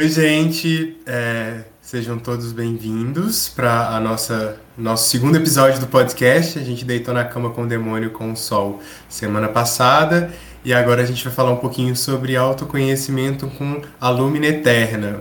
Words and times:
Oi, 0.00 0.08
gente, 0.08 0.96
é, 1.04 1.64
sejam 1.80 2.20
todos 2.20 2.52
bem-vindos 2.52 3.48
para 3.48 3.88
a 3.96 3.98
nossa 3.98 4.56
nosso 4.76 5.10
segundo 5.10 5.36
episódio 5.36 5.80
do 5.80 5.88
podcast. 5.88 6.56
A 6.56 6.62
gente 6.62 6.84
deitou 6.84 7.12
na 7.12 7.24
cama 7.24 7.50
com 7.50 7.62
o 7.62 7.66
demônio 7.66 8.12
com 8.12 8.30
o 8.30 8.36
sol 8.36 8.80
semana 9.08 9.48
passada 9.48 10.32
e 10.64 10.72
agora 10.72 11.02
a 11.02 11.04
gente 11.04 11.24
vai 11.24 11.32
falar 11.32 11.50
um 11.50 11.56
pouquinho 11.56 11.96
sobre 11.96 12.36
autoconhecimento 12.36 13.48
com 13.58 13.82
a 14.00 14.08
Lumina 14.08 14.46
Eterna. 14.46 15.20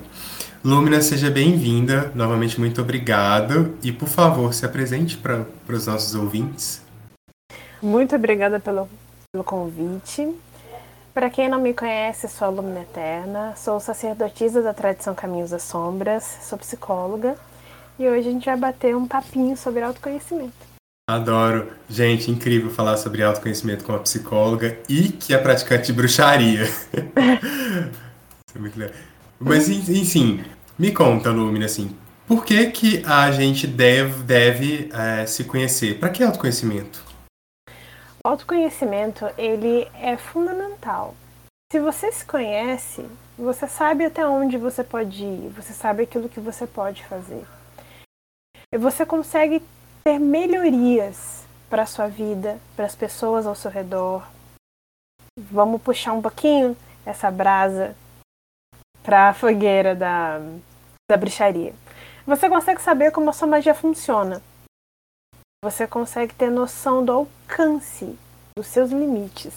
Lumina, 0.64 1.02
seja 1.02 1.32
bem-vinda. 1.32 2.12
Novamente, 2.14 2.60
muito 2.60 2.80
obrigado. 2.80 3.74
E, 3.82 3.92
por 3.92 4.08
favor, 4.08 4.54
se 4.54 4.64
apresente 4.64 5.18
para 5.18 5.48
os 5.68 5.88
nossos 5.88 6.14
ouvintes. 6.14 6.84
Muito 7.82 8.16
obrigada 8.16 8.60
pelo, 8.60 8.88
pelo 9.32 9.44
convite. 9.44 10.36
Para 11.18 11.32
quem 11.32 11.50
não 11.50 11.60
me 11.60 11.74
conhece, 11.74 12.28
sou 12.28 12.48
a 12.48 12.52
Lumina 12.52 12.82
Eterna, 12.82 13.56
sou 13.56 13.80
sacerdotisa 13.80 14.62
da 14.62 14.72
tradição 14.72 15.16
Caminhos 15.16 15.50
das 15.50 15.64
Sombras, 15.64 16.24
sou 16.44 16.60
psicóloga 16.60 17.36
e 17.98 18.08
hoje 18.08 18.30
a 18.30 18.32
gente 18.32 18.46
vai 18.46 18.56
bater 18.56 18.96
um 18.96 19.08
papinho 19.08 19.58
sobre 19.58 19.82
autoconhecimento. 19.82 20.54
Adoro. 21.10 21.72
Gente, 21.90 22.30
incrível 22.30 22.70
falar 22.70 22.98
sobre 22.98 23.24
autoconhecimento 23.24 23.84
com 23.84 23.94
a 23.94 23.98
psicóloga 23.98 24.78
e 24.88 25.10
que 25.10 25.34
é 25.34 25.40
praticante 25.40 25.88
de 25.88 25.94
bruxaria. 25.94 26.66
é. 28.54 28.92
Mas, 29.40 29.70
enfim, 29.70 30.44
me 30.78 30.92
conta, 30.92 31.32
Lumina, 31.32 31.66
assim, 31.66 31.98
por 32.28 32.46
que, 32.46 32.68
que 32.68 33.04
a 33.08 33.32
gente 33.32 33.66
deve, 33.66 34.22
deve 34.22 34.92
é, 34.94 35.26
se 35.26 35.46
conhecer? 35.46 35.98
Para 35.98 36.10
que 36.10 36.24
autoconhecimento? 36.24 37.07
Autoconhecimento, 38.28 39.26
ele 39.38 39.90
é 39.94 40.18
fundamental. 40.18 41.16
Se 41.72 41.80
você 41.80 42.12
se 42.12 42.26
conhece, 42.26 43.08
você 43.38 43.70
sabe 43.70 44.04
até 44.04 44.28
onde 44.28 44.58
você 44.58 44.84
pode 44.84 45.24
ir, 45.24 45.48
você 45.56 45.72
sabe 45.72 46.04
aquilo 46.04 46.28
que 46.28 46.42
você 46.42 46.68
pode 46.68 47.06
fazer. 47.06 47.46
E 48.70 48.78
você 48.78 49.06
consegue 49.06 49.64
ter 50.04 50.20
melhorias 50.20 51.46
para 51.70 51.84
a 51.84 51.86
sua 51.86 52.10
vida, 52.10 52.60
para 52.76 52.84
as 52.84 52.98
pessoas 52.98 53.48
ao 53.48 53.56
seu 53.56 53.72
redor. 53.72 54.28
Vamos 55.40 55.82
puxar 55.82 56.12
um 56.12 56.22
pouquinho 56.22 56.76
essa 57.06 57.32
brasa 57.32 57.96
para 59.04 59.30
a 59.30 59.34
fogueira 59.34 59.96
da, 59.96 60.40
da 61.10 61.16
bruxaria. 61.16 61.74
Você 62.26 62.50
consegue 62.50 62.82
saber 62.82 63.10
como 63.12 63.30
a 63.30 63.34
sua 63.34 63.48
magia 63.48 63.74
funciona 63.74 64.42
você 65.70 65.86
consegue 65.86 66.34
ter 66.34 66.50
noção 66.50 67.04
do 67.04 67.12
alcance 67.12 68.18
dos 68.58 68.68
seus 68.68 68.90
limites. 68.90 69.54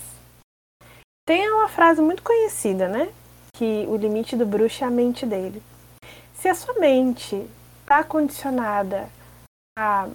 Tem 1.24 1.48
uma 1.52 1.68
frase 1.68 2.02
muito 2.02 2.20
conhecida, 2.20 2.88
né? 2.88 3.12
Que 3.54 3.86
o 3.88 3.96
limite 3.96 4.34
do 4.34 4.44
bruxo 4.44 4.82
é 4.82 4.88
a 4.88 4.90
mente 4.90 5.24
dele. 5.24 5.62
Se 6.34 6.48
a 6.48 6.54
sua 6.54 6.74
mente 6.74 7.48
está 7.82 8.02
condicionada 8.02 9.08
a 9.78 10.08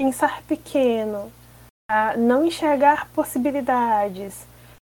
pensar 0.00 0.42
pequeno, 0.44 1.30
a 1.90 2.16
não 2.16 2.46
enxergar 2.46 3.10
possibilidades, 3.10 4.46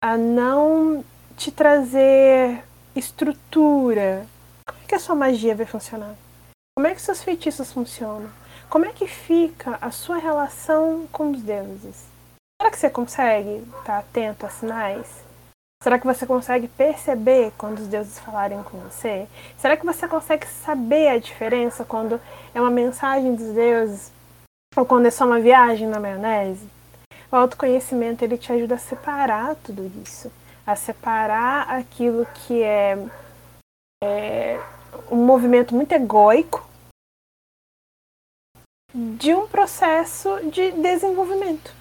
a 0.02 0.16
não 0.16 1.04
te 1.36 1.52
trazer 1.52 2.64
estrutura, 2.96 4.26
como 4.66 4.80
é 4.82 4.86
que 4.86 4.94
a 4.94 5.00
sua 5.00 5.14
magia 5.14 5.54
vai 5.54 5.66
funcionar? 5.66 6.14
Como 6.74 6.86
é 6.86 6.94
que 6.94 7.02
seus 7.02 7.22
feitiços 7.22 7.70
funcionam? 7.70 8.30
Como 8.74 8.86
é 8.86 8.92
que 8.92 9.06
fica 9.06 9.78
a 9.80 9.92
sua 9.92 10.16
relação 10.16 11.06
com 11.12 11.30
os 11.30 11.40
deuses? 11.40 12.06
Será 12.60 12.72
que 12.72 12.76
você 12.76 12.90
consegue 12.90 13.62
estar 13.78 13.98
atento 13.98 14.44
a 14.44 14.48
sinais? 14.48 15.06
Será 15.80 15.96
que 15.96 16.04
você 16.04 16.26
consegue 16.26 16.66
perceber 16.66 17.52
quando 17.56 17.78
os 17.78 17.86
deuses 17.86 18.18
falarem 18.18 18.60
com 18.64 18.78
você? 18.78 19.28
Será 19.56 19.76
que 19.76 19.86
você 19.86 20.08
consegue 20.08 20.48
saber 20.48 21.06
a 21.06 21.20
diferença 21.20 21.84
quando 21.84 22.20
é 22.52 22.60
uma 22.60 22.68
mensagem 22.68 23.36
dos 23.36 23.54
deuses 23.54 24.10
ou 24.74 24.84
quando 24.84 25.06
é 25.06 25.10
só 25.12 25.24
uma 25.24 25.38
viagem 25.38 25.86
na 25.86 26.00
maionese? 26.00 26.68
O 27.30 27.36
autoconhecimento 27.36 28.24
ele 28.24 28.36
te 28.36 28.52
ajuda 28.52 28.74
a 28.74 28.78
separar 28.78 29.54
tudo 29.62 29.88
isso, 30.02 30.32
a 30.66 30.74
separar 30.74 31.70
aquilo 31.70 32.26
que 32.26 32.60
é, 32.60 32.98
é 34.02 34.60
um 35.12 35.24
movimento 35.24 35.72
muito 35.76 35.92
egóico 35.92 36.73
de 38.94 39.34
um 39.34 39.48
processo 39.48 40.38
de 40.50 40.70
desenvolvimento. 40.70 41.72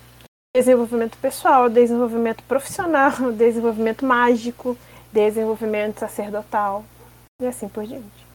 Desenvolvimento 0.56 1.18
pessoal, 1.20 1.70
desenvolvimento 1.70 2.44
profissional, 2.44 3.12
desenvolvimento 3.32 4.04
mágico, 4.04 4.76
desenvolvimento 5.12 6.00
sacerdotal 6.00 6.84
e 7.40 7.46
assim 7.46 7.68
por 7.68 7.86
diante. 7.86 8.26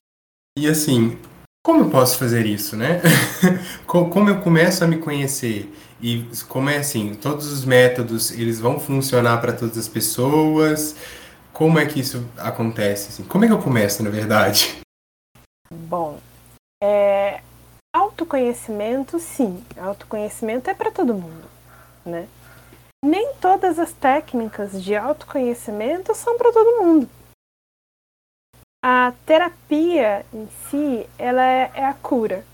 E 0.57 0.69
assim, 0.69 1.19
como 1.65 1.85
eu 1.85 1.91
posso 1.91 2.19
fazer 2.19 2.47
isso, 2.47 2.77
né? 2.77 3.01
como 3.87 4.31
eu 4.31 4.41
começo 4.41 4.85
a 4.85 4.87
me 4.87 4.99
conhecer 4.99 5.73
e 6.01 6.25
como 6.49 6.71
é 6.71 6.79
assim, 6.79 7.15
todos 7.15 7.51
os 7.51 7.65
métodos 7.65 8.31
eles 8.31 8.61
vão 8.61 8.79
funcionar 8.79 9.41
para 9.41 9.53
todas 9.53 9.77
as 9.77 9.89
pessoas? 9.89 10.95
Como 11.53 11.79
é 11.79 11.87
que 11.87 11.99
isso 11.99 12.25
acontece? 12.37 13.09
Assim? 13.09 13.25
Como 13.25 13.45
é 13.45 13.49
que 13.49 13.53
eu 13.53 13.59
começo, 13.59 14.03
na 14.05 14.11
verdade? 14.11 14.79
Bom, 15.71 16.19
é, 16.83 17.41
autoconhecimento, 17.99 19.19
sim, 19.19 19.65
autoconhecimento 19.77 20.71
é 20.71 20.75
para 20.75 20.91
todo 20.91 21.15
mundo, 21.15 21.49
né? 22.07 22.29
Nem 23.05 23.35
todas 23.35 23.79
as 23.79 23.93
técnicas 23.93 24.83
de 24.83 24.95
autoconhecimento 24.95 26.15
são 26.15 26.37
para 26.37 26.53
todo 26.53 26.85
mundo. 26.85 27.09
A 28.85 29.13
terapia 29.27 30.25
em 30.33 30.49
si, 30.69 31.09
ela 31.19 31.45
é, 31.45 31.71
é 31.75 31.85
a 31.85 31.95
cura. 31.95 32.45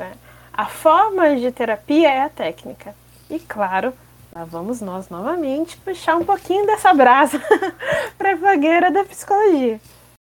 Né? 0.00 0.12
A 0.52 0.66
forma 0.66 1.36
de 1.36 1.50
terapia 1.52 2.10
é 2.10 2.22
a 2.22 2.28
técnica. 2.28 2.94
E 3.30 3.38
claro, 3.38 3.92
lá 4.34 4.44
vamos 4.44 4.80
nós 4.80 5.08
novamente 5.08 5.76
puxar 5.78 6.16
um 6.16 6.24
pouquinho 6.24 6.66
dessa 6.66 6.92
brasa 6.92 7.40
para 8.18 8.34
a 8.34 8.36
fogueira 8.36 8.90
da 8.90 9.04
psicologia. 9.04 9.80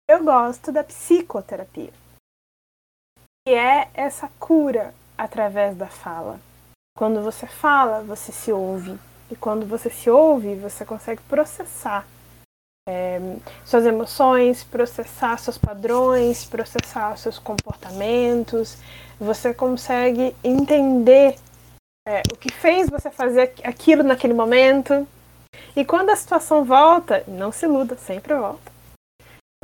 Eu 0.09 0.23
gosto 0.23 0.71
da 0.71 0.83
psicoterapia 0.83 2.04
que 3.47 3.53
é 3.53 3.87
essa 3.93 4.27
cura 4.39 4.91
através 5.15 5.77
da 5.77 5.85
fala. 5.85 6.39
Quando 6.97 7.21
você 7.21 7.45
fala, 7.45 8.01
você 8.01 8.31
se 8.31 8.51
ouve. 8.51 8.97
E 9.29 9.35
quando 9.35 9.67
você 9.67 9.87
se 9.89 10.09
ouve, 10.09 10.55
você 10.55 10.83
consegue 10.83 11.21
processar 11.23 12.07
é, 12.89 13.19
suas 13.63 13.85
emoções, 13.85 14.63
processar 14.63 15.37
seus 15.37 15.59
padrões, 15.59 16.43
processar 16.43 17.15
seus 17.17 17.37
comportamentos. 17.37 18.77
Você 19.19 19.53
consegue 19.53 20.35
entender 20.43 21.35
é, 22.07 22.23
o 22.33 22.37
que 22.37 22.51
fez 22.51 22.89
você 22.89 23.11
fazer 23.11 23.53
aquilo 23.63 24.01
naquele 24.01 24.33
momento. 24.33 25.07
E 25.75 25.85
quando 25.85 26.09
a 26.09 26.15
situação 26.15 26.65
volta, 26.65 27.23
não 27.27 27.51
se 27.51 27.65
iluda, 27.65 27.95
sempre 27.95 28.33
volta 28.33 28.74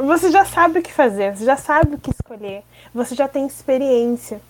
você 0.05 0.31
já 0.31 0.45
sabe 0.45 0.79
o 0.79 0.83
que 0.83 0.93
fazer, 0.93 1.35
você 1.35 1.45
já 1.45 1.57
sabe 1.57 1.95
o 1.95 1.99
que 1.99 2.11
escolher, 2.11 2.63
você 2.93 3.15
já 3.15 3.27
tem 3.27 3.45
experiência. 3.45 4.41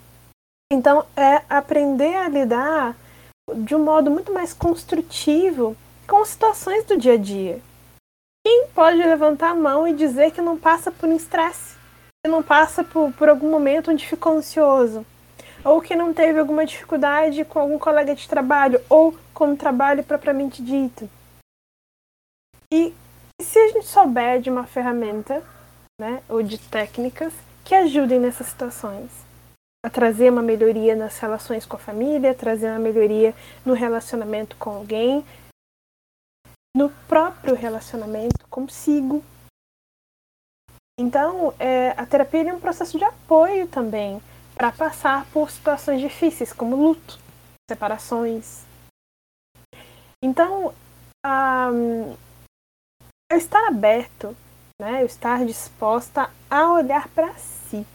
Então, 0.72 1.04
é 1.16 1.42
aprender 1.48 2.16
a 2.16 2.28
lidar 2.28 2.96
de 3.54 3.74
um 3.74 3.84
modo 3.84 4.10
muito 4.10 4.32
mais 4.32 4.52
construtivo 4.52 5.76
com 6.08 6.24
situações 6.24 6.84
do 6.84 6.96
dia 6.96 7.14
a 7.14 7.16
dia. 7.18 7.60
Quem 8.46 8.66
pode 8.74 8.98
levantar 8.98 9.50
a 9.50 9.54
mão 9.54 9.86
e 9.86 9.94
dizer 9.94 10.32
que 10.32 10.40
não 10.40 10.58
passa 10.58 10.90
por 10.90 11.08
um 11.08 11.16
estresse, 11.16 11.76
que 12.24 12.30
não 12.30 12.42
passa 12.42 12.82
por, 12.82 13.12
por 13.12 13.28
algum 13.28 13.50
momento 13.50 13.90
onde 13.90 14.06
ficou 14.06 14.32
ansioso, 14.32 15.04
ou 15.64 15.80
que 15.80 15.94
não 15.94 16.12
teve 16.12 16.38
alguma 16.38 16.66
dificuldade 16.66 17.44
com 17.44 17.60
algum 17.60 17.78
colega 17.78 18.14
de 18.14 18.28
trabalho, 18.28 18.80
ou 18.88 19.14
com 19.34 19.52
o 19.52 19.56
trabalho 19.56 20.02
propriamente 20.02 20.62
dito? 20.62 21.08
E 22.72 22.92
e 23.42 23.44
se 23.44 23.58
a 23.58 23.68
gente 23.70 23.86
souber 23.86 24.40
de 24.40 24.48
uma 24.48 24.68
ferramenta, 24.68 25.44
né, 26.00 26.22
ou 26.28 26.44
de 26.44 26.58
técnicas 26.58 27.34
que 27.64 27.74
ajudem 27.74 28.20
nessas 28.20 28.46
situações? 28.46 29.10
A 29.84 29.90
trazer 29.90 30.30
uma 30.30 30.40
melhoria 30.40 30.94
nas 30.94 31.18
relações 31.18 31.66
com 31.66 31.74
a 31.74 31.80
família, 31.80 32.36
trazer 32.36 32.68
uma 32.68 32.78
melhoria 32.78 33.34
no 33.66 33.74
relacionamento 33.74 34.56
com 34.56 34.70
alguém, 34.70 35.26
no 36.76 36.88
próprio 37.08 37.56
relacionamento 37.56 38.46
consigo. 38.48 39.24
Então, 40.96 41.52
é, 41.58 41.90
a 41.96 42.06
terapia 42.06 42.48
é 42.48 42.54
um 42.54 42.60
processo 42.60 42.96
de 42.96 43.02
apoio 43.02 43.66
também 43.66 44.22
para 44.54 44.70
passar 44.70 45.26
por 45.32 45.50
situações 45.50 46.00
difíceis, 46.00 46.52
como 46.52 46.76
luto, 46.76 47.18
separações. 47.68 48.62
Então, 50.22 50.72
a, 51.26 51.70
eu 53.32 53.38
estar 53.38 53.66
aberto, 53.66 54.36
né, 54.78 55.00
eu 55.00 55.06
estar 55.06 55.44
disposta 55.46 56.30
a 56.50 56.72
olhar 56.72 57.08
para 57.08 57.32
si, 57.34 57.86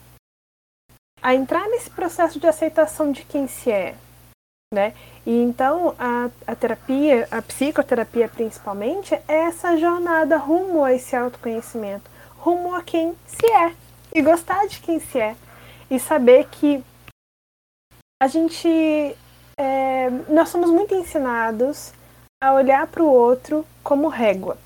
a 1.22 1.36
entrar 1.36 1.68
nesse 1.70 1.92
processo 1.92 2.40
de 2.40 2.48
aceitação 2.48 3.12
de 3.12 3.24
quem 3.24 3.48
se 3.48 3.72
é, 3.72 3.96
né? 4.74 4.96
E 5.26 5.32
então 5.32 5.96
a, 6.00 6.32
a 6.48 6.56
terapia, 6.56 7.28
a 7.30 7.40
psicoterapia 7.42 8.28
principalmente, 8.28 9.14
é 9.28 9.36
essa 9.46 9.78
jornada 9.78 10.38
rumo 10.38 10.84
a 10.84 10.92
esse 10.92 11.16
autoconhecimento, 11.16 12.10
rumo 12.38 12.74
a 12.74 12.82
quem 12.82 13.16
se 13.28 13.46
é 13.46 13.76
e 14.16 14.22
gostar 14.24 14.68
de 14.68 14.80
quem 14.80 15.00
se 15.00 15.20
é 15.20 15.36
e 15.92 16.00
saber 16.00 16.48
que 16.50 16.84
a 18.22 18.28
gente 18.28 18.68
é, 19.60 20.10
nós 20.30 20.50
somos 20.50 20.72
muito 20.72 20.96
ensinados 20.96 21.94
a 22.42 22.54
olhar 22.54 22.88
para 22.88 23.04
o 23.04 23.12
outro 23.12 23.64
como 23.84 24.08
régua. 24.08 24.58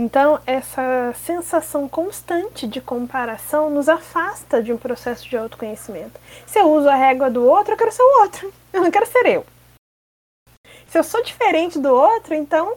Então, 0.00 0.40
essa 0.46 1.12
sensação 1.14 1.88
constante 1.88 2.68
de 2.68 2.80
comparação 2.80 3.68
nos 3.68 3.88
afasta 3.88 4.62
de 4.62 4.72
um 4.72 4.78
processo 4.78 5.28
de 5.28 5.36
autoconhecimento. 5.36 6.20
Se 6.46 6.60
eu 6.60 6.70
uso 6.70 6.88
a 6.88 6.94
régua 6.94 7.28
do 7.28 7.44
outro, 7.44 7.72
eu 7.72 7.76
quero 7.76 7.90
ser 7.90 8.02
o 8.04 8.22
outro. 8.22 8.54
Eu 8.72 8.82
não 8.82 8.92
quero 8.92 9.06
ser 9.06 9.26
eu. 9.26 9.44
Se 10.86 10.98
eu 10.98 11.02
sou 11.02 11.20
diferente 11.24 11.80
do 11.80 11.88
outro, 11.88 12.32
então 12.34 12.76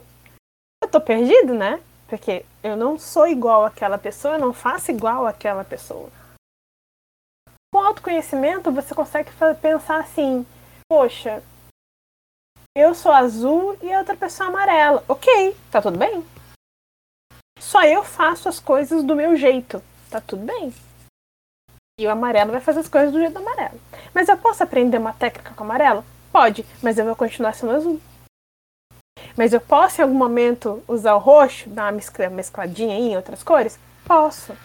eu 0.82 0.90
tô 0.90 1.00
perdido, 1.00 1.54
né? 1.54 1.80
Porque 2.08 2.44
eu 2.64 2.76
não 2.76 2.98
sou 2.98 3.28
igual 3.28 3.66
àquela 3.66 4.00
pessoa, 4.00 4.36
eu 4.36 4.40
não 4.40 4.54
faço 4.54 4.90
igual 4.90 5.28
àquela 5.28 5.64
pessoa. 5.64 6.10
Com 7.72 7.82
autoconhecimento, 7.82 8.72
você 8.72 8.96
consegue 8.96 9.30
pensar 9.62 10.00
assim: 10.00 10.46
poxa, 10.90 11.44
eu 12.76 12.96
sou 12.96 13.12
azul 13.12 13.78
e 13.84 13.94
a 13.94 14.00
outra 14.00 14.16
pessoa 14.16 14.48
é 14.48 14.50
amarela. 14.50 15.04
Ok, 15.08 15.56
tá 15.70 15.82
tudo 15.82 16.00
bem. 16.00 16.26
Só 17.62 17.84
eu 17.84 18.04
faço 18.04 18.50
as 18.50 18.60
coisas 18.60 19.04
do 19.04 19.16
meu 19.16 19.36
jeito. 19.36 19.84
Tá 20.10 20.20
tudo 20.20 20.44
bem. 20.44 20.74
E 22.00 22.08
o 22.08 22.10
amarelo 22.10 22.52
vai 22.52 22.60
fazer 22.60 22.80
as 22.80 22.90
coisas 22.90 23.12
do 23.14 23.20
jeito 23.20 23.34
do 23.34 23.40
amarelo. 23.40 23.80
Mas 24.16 24.28
eu 24.28 24.36
posso 24.36 24.64
aprender 24.64 24.98
uma 24.98 25.14
técnica 25.14 25.54
com 25.54 25.64
amarelo? 25.64 26.04
Pode, 26.32 26.66
mas 26.82 26.98
eu 26.98 27.06
vou 27.06 27.16
continuar 27.16 27.54
sendo 27.54 27.74
azul. 27.74 28.02
Mas 29.38 29.54
eu 29.54 29.62
posso 29.62 30.02
em 30.02 30.04
algum 30.04 30.18
momento 30.18 30.84
usar 30.88 31.14
o 31.14 31.20
roxo, 31.20 31.70
dar 31.70 31.94
uma 31.94 32.30
mescladinha 32.32 32.96
em 32.96 33.16
outras 33.16 33.44
cores? 33.44 33.78
Posso. 34.06 34.58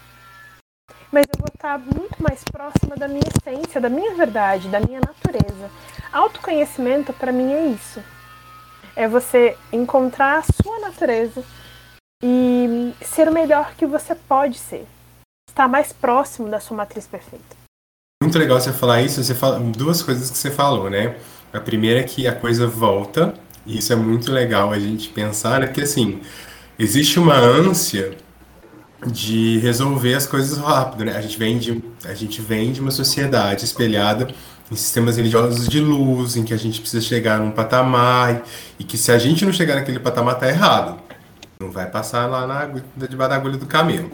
Mas 1.13 1.27
eu 1.27 1.39
vou 1.39 1.51
estar 1.55 1.79
muito 1.79 2.21
mais 2.23 2.43
próxima 2.45 2.97
da 2.97 3.07
minha 3.07 3.29
essência, 3.29 3.79
da 3.79 3.91
minha 3.91 4.15
verdade, 4.15 4.69
da 4.69 4.81
minha 4.81 5.01
natureza. 5.01 5.71
Autoconhecimento 6.11 7.13
para 7.13 7.31
mim 7.31 7.53
é 7.53 7.67
isso. 7.67 8.03
É 8.97 9.07
você 9.07 9.57
encontrar 9.71 10.39
a 10.39 10.63
sua 10.63 10.81
natureza 10.81 11.45
e 12.23 12.93
ser 13.03 13.29
o 13.29 13.33
melhor 13.33 13.75
que 13.77 13.87
você 13.87 14.15
pode 14.15 14.59
ser. 14.59 14.87
Estar 15.49 15.69
mais 15.69 15.93
próximo 15.93 16.49
da 16.49 16.61
sua 16.61 16.77
matriz 16.77 17.07
perfeita. 17.07 17.57
Muito 18.23 18.39
legal 18.39 18.61
você 18.61 18.73
falar 18.73 19.03
isso. 19.03 19.23
Você 19.23 19.35
fala 19.35 19.59
duas 19.59 20.03
coisas 20.03 20.31
que 20.31 20.39
você 20.39 20.51
falou, 20.51 20.91
né? 20.91 21.17
A 21.53 21.61
primeira 21.61 22.01
é 22.01 22.03
que 22.03 22.27
a 22.27 22.35
coisa 22.35 22.67
volta, 22.67 23.35
e 23.65 23.79
isso 23.79 23.93
é 23.93 23.97
muito 23.97 24.31
legal 24.31 24.73
a 24.73 24.79
gente 24.79 25.09
pensar, 25.09 25.61
né? 25.61 25.67
Porque 25.67 25.83
assim, 25.83 26.21
existe 26.79 27.19
uma 27.19 27.37
ânsia 27.37 28.17
de 29.07 29.59
resolver 29.59 30.15
as 30.15 30.27
coisas 30.27 30.59
rápido, 30.59 31.05
né? 31.05 31.17
A 31.17 31.21
gente 31.21 31.39
vem 31.39 31.59
de, 31.59 31.83
a 32.05 32.15
gente 32.15 32.41
vem 32.41 32.73
de 32.73 32.81
uma 32.81 32.91
sociedade 32.91 33.65
espelhada 33.65 34.29
em 34.71 34.75
sistemas 34.75 35.17
religiosos 35.17 35.69
de 35.69 35.81
luz, 35.81 36.37
em 36.37 36.45
que 36.45 36.53
a 36.53 36.57
gente 36.57 36.81
precisa 36.81 37.03
chegar 37.03 37.39
num 37.39 37.51
patamar 37.51 38.43
e 38.79 38.85
que 38.85 38.99
se 38.99 39.13
a 39.13 39.19
gente 39.19 39.45
não 39.45 39.53
chegar 39.53 39.77
naquele 39.77 40.01
patamar 40.01 40.39
tá 40.39 40.49
errado. 40.49 41.06
Não 41.59 41.71
vai 41.71 41.87
passar 41.91 42.27
lá 42.27 42.47
na 42.47 42.67
debaixo 42.67 43.31
da 43.31 43.37
agulha 43.37 43.57
do 43.57 43.67
camelo. 43.67 44.11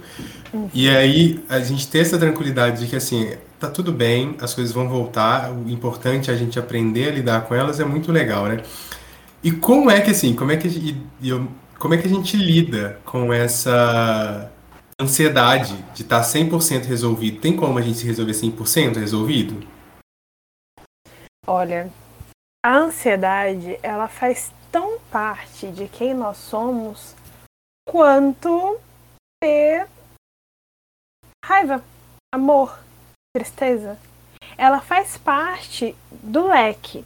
Uhum. 0.52 0.70
E 0.72 0.88
aí 0.88 1.44
a 1.48 1.58
gente 1.60 1.88
ter 1.88 1.98
essa 1.98 2.18
tranquilidade 2.18 2.80
de 2.80 2.86
que 2.86 2.96
assim, 2.96 3.32
tá 3.58 3.68
tudo 3.68 3.92
bem, 3.92 4.36
as 4.40 4.54
coisas 4.54 4.72
vão 4.72 4.88
voltar, 4.88 5.50
o 5.50 5.68
importante 5.68 6.30
é 6.30 6.34
a 6.34 6.36
gente 6.36 6.58
aprender 6.58 7.08
a 7.08 7.12
lidar 7.12 7.42
com 7.42 7.54
elas 7.54 7.80
é 7.80 7.84
muito 7.84 8.12
legal, 8.12 8.46
né? 8.46 8.62
E 9.42 9.50
como 9.50 9.90
é 9.90 10.00
que 10.00 10.10
assim, 10.10 10.34
como 10.34 10.52
é 10.52 10.56
que 10.56 10.68
e, 10.68 11.02
e, 11.20 11.48
como 11.78 11.94
é 11.94 11.98
que 11.98 12.06
a 12.06 12.10
gente 12.10 12.36
lida 12.36 13.00
com 13.04 13.32
essa 13.32 14.48
ansiedade 15.00 15.74
de 15.94 16.02
estar 16.02 16.20
tá 16.20 16.24
100% 16.24 16.84
resolvido? 16.84 17.40
Tem 17.40 17.56
como 17.56 17.76
a 17.76 17.82
gente 17.82 17.98
se 17.98 18.06
resolver 18.06 18.32
100% 18.32 18.98
resolvido? 18.98 19.66
Olha, 21.44 21.90
a 22.64 22.78
ansiedade, 22.78 23.76
ela 23.82 24.06
faz 24.06 24.52
tão 24.70 24.98
parte 25.10 25.66
de 25.72 25.88
quem 25.88 26.14
nós 26.14 26.36
somos 26.36 27.16
quanto 27.88 28.78
ter 29.42 29.88
raiva, 31.44 31.82
amor, 32.34 32.78
tristeza. 33.36 33.98
Ela 34.56 34.80
faz 34.80 35.16
parte 35.16 35.96
do 36.10 36.46
leque. 36.46 37.04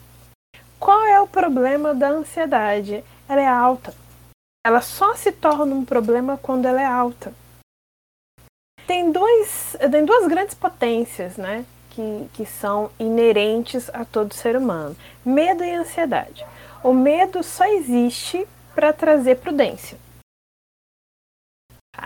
Qual 0.79 1.05
é 1.07 1.21
o 1.21 1.27
problema 1.27 1.95
da 1.95 2.09
ansiedade? 2.09 3.03
Ela 3.29 3.41
é 3.41 3.47
alta. 3.47 3.95
Ela 4.67 4.81
só 4.81 5.15
se 5.15 5.33
torna 5.33 5.75
um 5.75 5.85
problema 5.85 6.37
quando 6.37 6.67
ela 6.67 6.81
é 6.81 6.85
alta. 6.85 7.33
Tem, 8.87 9.11
dois, 9.11 9.77
tem 9.91 10.05
duas 10.05 10.29
grandes 10.29 10.55
potências, 10.55 11.37
né? 11.37 11.65
Que, 11.91 12.29
que 12.35 12.45
são 12.45 12.91
inerentes 12.99 13.89
a 13.93 14.05
todo 14.05 14.35
ser 14.35 14.57
humano: 14.57 14.97
medo 15.25 15.65
e 15.65 15.73
ansiedade. 15.73 16.45
O 16.85 16.93
medo 16.93 17.43
só 17.43 17.65
existe 17.65 18.47
para 18.75 18.93
trazer 18.93 19.37
prudência. 19.37 19.99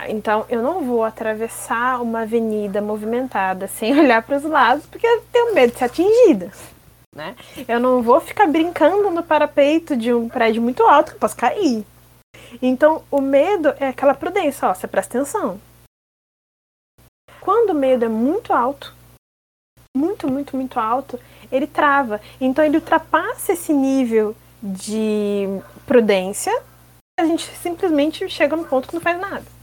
Então, 0.09 0.45
eu 0.49 0.61
não 0.61 0.83
vou 0.83 1.03
atravessar 1.03 2.01
uma 2.01 2.21
avenida 2.21 2.81
movimentada 2.81 3.67
sem 3.67 3.93
olhar 3.99 4.21
para 4.23 4.37
os 4.37 4.43
lados, 4.43 4.85
porque 4.85 5.05
eu 5.05 5.23
tenho 5.31 5.53
medo 5.53 5.73
de 5.73 5.79
ser 5.79 5.85
atingida. 5.85 6.51
Né? 7.13 7.35
Eu 7.67 7.79
não 7.79 8.01
vou 8.01 8.21
ficar 8.21 8.47
brincando 8.47 9.09
no 9.11 9.21
parapeito 9.21 9.97
de 9.97 10.13
um 10.13 10.29
prédio 10.29 10.61
muito 10.61 10.83
alto 10.83 11.09
que 11.09 11.15
eu 11.15 11.19
posso 11.19 11.35
cair. 11.35 11.85
Então, 12.61 13.03
o 13.11 13.21
medo 13.21 13.73
é 13.79 13.89
aquela 13.89 14.13
prudência, 14.13 14.67
ó, 14.67 14.73
você 14.73 14.87
presta 14.87 15.17
atenção. 15.17 15.59
Quando 17.39 17.71
o 17.71 17.75
medo 17.75 18.05
é 18.05 18.09
muito 18.09 18.53
alto, 18.53 18.93
muito, 19.95 20.27
muito, 20.27 20.55
muito 20.55 20.79
alto, 20.79 21.19
ele 21.51 21.67
trava. 21.67 22.21
Então, 22.39 22.63
ele 22.63 22.77
ultrapassa 22.77 23.53
esse 23.53 23.73
nível 23.73 24.35
de 24.61 25.47
prudência, 25.85 26.53
a 27.19 27.25
gente 27.25 27.45
simplesmente 27.57 28.27
chega 28.29 28.55
no 28.55 28.65
ponto 28.65 28.87
que 28.87 28.93
não 28.93 29.01
faz 29.01 29.19
nada. 29.19 29.60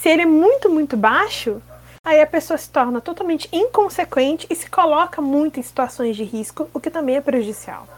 Se 0.00 0.08
ele 0.08 0.22
é 0.22 0.26
muito, 0.26 0.70
muito 0.70 0.96
baixo, 0.96 1.60
aí 2.04 2.20
a 2.20 2.26
pessoa 2.26 2.56
se 2.56 2.70
torna 2.70 3.00
totalmente 3.00 3.48
inconsequente 3.52 4.46
e 4.48 4.54
se 4.54 4.70
coloca 4.70 5.20
muito 5.20 5.58
em 5.58 5.62
situações 5.62 6.16
de 6.16 6.24
risco, 6.24 6.68
o 6.72 6.80
que 6.80 6.90
também 6.90 7.16
é 7.16 7.20
prejudicial. 7.20 7.88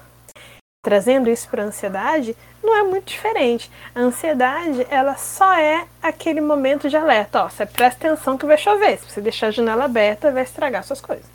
Trazendo 0.83 1.29
isso 1.29 1.49
para 1.49 1.65
a 1.65 1.67
ansiedade, 1.67 2.37
não 2.63 2.75
é 2.75 2.83
muito 2.83 3.07
diferente. 3.07 3.71
A 3.95 4.01
ansiedade, 4.01 4.87
ela 4.89 5.17
só 5.17 5.53
é 5.55 5.87
aquele 6.01 6.41
momento 6.41 6.89
de 6.89 6.97
alerta. 6.97 7.45
Ó, 7.45 7.49
você 7.49 7.67
presta 7.67 8.07
atenção 8.07 8.39
que 8.39 8.47
vai 8.47 8.57
chover. 8.57 8.99
Se 8.99 9.11
você 9.11 9.21
deixar 9.21 9.49
a 9.49 9.51
janela 9.51 9.85
aberta, 9.85 10.31
vai 10.31 10.45
estragar 10.45 10.85
suas 10.85 11.01
coisas. 11.01 11.27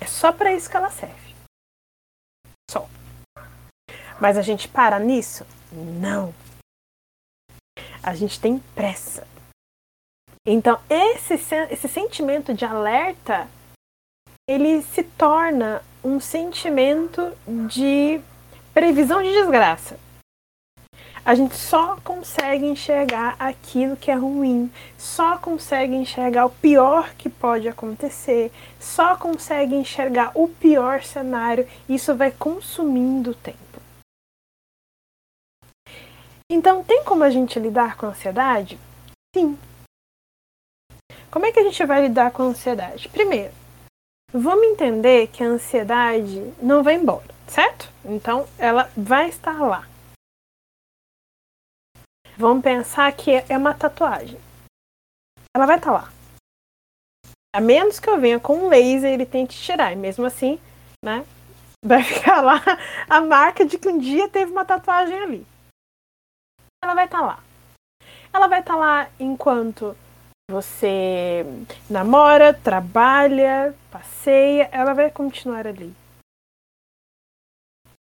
É 0.00 0.06
só 0.06 0.30
para 0.30 0.52
isso 0.52 0.70
que 0.70 0.76
ela 0.76 0.90
serve. 0.90 1.34
Só. 2.70 2.86
Mas 4.20 4.36
a 4.36 4.42
gente 4.42 4.68
para 4.68 4.98
nisso? 4.98 5.46
Não. 5.72 6.32
A 8.02 8.14
gente 8.14 8.38
tem 8.38 8.58
pressa. 8.74 9.26
Então, 10.46 10.78
esse, 10.90 11.34
esse 11.70 11.88
sentimento 11.88 12.52
de 12.52 12.66
alerta, 12.66 13.48
ele 14.46 14.82
se 14.82 15.02
torna 15.02 15.82
um 16.04 16.20
sentimento 16.20 17.32
de 17.66 18.20
previsão 18.74 19.22
de 19.22 19.32
desgraça. 19.32 19.98
A 21.24 21.34
gente 21.34 21.56
só 21.56 21.96
consegue 22.04 22.66
enxergar 22.66 23.34
aquilo 23.38 23.96
que 23.96 24.10
é 24.10 24.14
ruim, 24.14 24.70
só 24.98 25.38
consegue 25.38 25.94
enxergar 25.94 26.44
o 26.44 26.50
pior 26.50 27.14
que 27.14 27.30
pode 27.30 27.66
acontecer, 27.66 28.52
só 28.78 29.16
consegue 29.16 29.74
enxergar 29.74 30.32
o 30.34 30.46
pior 30.46 31.02
cenário. 31.02 31.66
Isso 31.88 32.14
vai 32.14 32.30
consumindo 32.30 33.30
o 33.30 33.34
tempo. 33.34 33.58
Então, 36.50 36.84
tem 36.84 37.02
como 37.02 37.24
a 37.24 37.30
gente 37.30 37.58
lidar 37.58 37.96
com 37.96 38.04
a 38.04 38.10
ansiedade? 38.10 38.78
Sim, 39.34 39.58
como 41.34 41.46
é 41.46 41.50
que 41.50 41.58
a 41.58 41.64
gente 41.64 41.84
vai 41.84 42.02
lidar 42.02 42.30
com 42.30 42.44
a 42.44 42.46
ansiedade? 42.46 43.08
Primeiro, 43.08 43.52
vamos 44.32 44.68
entender 44.68 45.26
que 45.26 45.42
a 45.42 45.48
ansiedade 45.48 46.54
não 46.62 46.80
vai 46.80 46.94
embora, 46.94 47.26
certo? 47.48 47.90
Então, 48.04 48.46
ela 48.56 48.88
vai 48.96 49.30
estar 49.30 49.60
lá. 49.60 49.84
Vamos 52.38 52.62
pensar 52.62 53.12
que 53.16 53.32
é 53.32 53.58
uma 53.58 53.74
tatuagem. 53.74 54.40
Ela 55.56 55.66
vai 55.66 55.76
estar 55.76 55.90
lá. 55.90 56.12
A 57.52 57.60
menos 57.60 57.98
que 57.98 58.08
eu 58.08 58.20
venha 58.20 58.38
com 58.38 58.54
um 58.54 58.68
laser 58.68 59.12
ele 59.12 59.26
tente 59.26 59.60
tirar. 59.60 59.92
E 59.92 59.96
mesmo 59.96 60.24
assim, 60.24 60.60
né? 61.04 61.26
Vai 61.84 62.02
ficar 62.02 62.40
lá 62.40 62.60
a 63.10 63.20
marca 63.20 63.64
de 63.64 63.76
que 63.76 63.88
um 63.88 63.98
dia 63.98 64.28
teve 64.28 64.50
uma 64.52 64.64
tatuagem 64.64 65.18
ali. 65.18 65.46
Ela 66.82 66.94
vai 66.94 67.04
estar 67.04 67.20
lá. 67.20 67.42
Ela 68.32 68.46
vai 68.46 68.60
estar 68.60 68.74
lá 68.74 69.10
enquanto 69.20 69.94
você 70.50 71.44
namora, 71.88 72.52
trabalha, 72.52 73.74
passeia, 73.90 74.68
ela 74.70 74.92
vai 74.92 75.10
continuar 75.10 75.66
ali. 75.66 75.94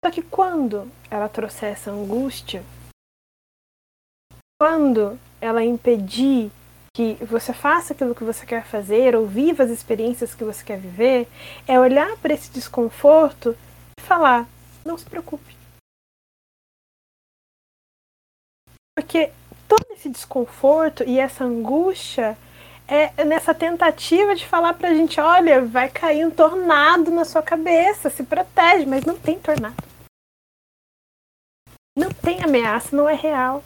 Só 0.04 0.10
que 0.10 0.22
quando 0.22 0.90
ela 1.10 1.28
trouxer 1.28 1.72
essa 1.72 1.90
angústia, 1.90 2.62
quando 4.60 5.18
ela 5.40 5.64
impedir 5.64 6.50
que 6.94 7.14
você 7.24 7.52
faça 7.52 7.92
aquilo 7.92 8.14
que 8.14 8.24
você 8.24 8.46
quer 8.46 8.64
fazer 8.64 9.14
ou 9.14 9.26
viva 9.26 9.62
as 9.64 9.70
experiências 9.70 10.34
que 10.34 10.44
você 10.44 10.64
quer 10.64 10.78
viver, 10.78 11.28
é 11.66 11.78
olhar 11.78 12.16
para 12.18 12.34
esse 12.34 12.50
desconforto 12.50 13.56
e 13.98 14.02
falar: 14.02 14.46
não 14.84 14.96
se 14.96 15.04
preocupe. 15.04 15.56
Porque 18.94 19.30
todo 19.68 19.86
esse 19.92 20.08
desconforto 20.08 21.04
e 21.04 21.18
essa 21.18 21.44
angústia 21.44 22.36
é 22.88 23.24
nessa 23.24 23.54
tentativa 23.54 24.34
de 24.34 24.46
falar 24.46 24.74
pra 24.74 24.94
gente: 24.94 25.20
olha, 25.20 25.64
vai 25.64 25.88
cair 25.88 26.26
um 26.26 26.30
tornado 26.30 27.10
na 27.10 27.24
sua 27.24 27.42
cabeça, 27.42 28.10
se 28.10 28.22
protege, 28.22 28.86
mas 28.86 29.04
não 29.04 29.16
tem 29.16 29.38
tornado. 29.38 29.76
Não 31.96 32.10
tem 32.10 32.42
ameaça, 32.42 32.94
não 32.94 33.08
é 33.08 33.14
real. 33.14 33.64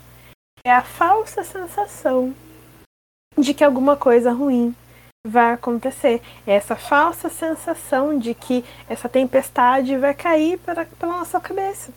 É 0.65 0.73
a 0.73 0.83
falsa 0.83 1.43
sensação 1.43 2.35
de 3.37 3.53
que 3.53 3.65
alguma 3.65 3.97
coisa 3.97 4.33
ruim 4.33 4.75
vai 5.27 5.53
acontecer. 5.53 6.23
É 6.47 6.53
essa 6.55 6.77
falsa 6.77 7.29
sensação 7.29 8.19
de 8.19 8.35
que 8.35 8.65
essa 8.89 9.09
tempestade 9.09 9.97
vai 9.97 10.15
cair 10.15 10.59
para, 10.59 10.85
pela 10.85 11.19
nossa 11.19 11.41
cabeça. 11.41 11.93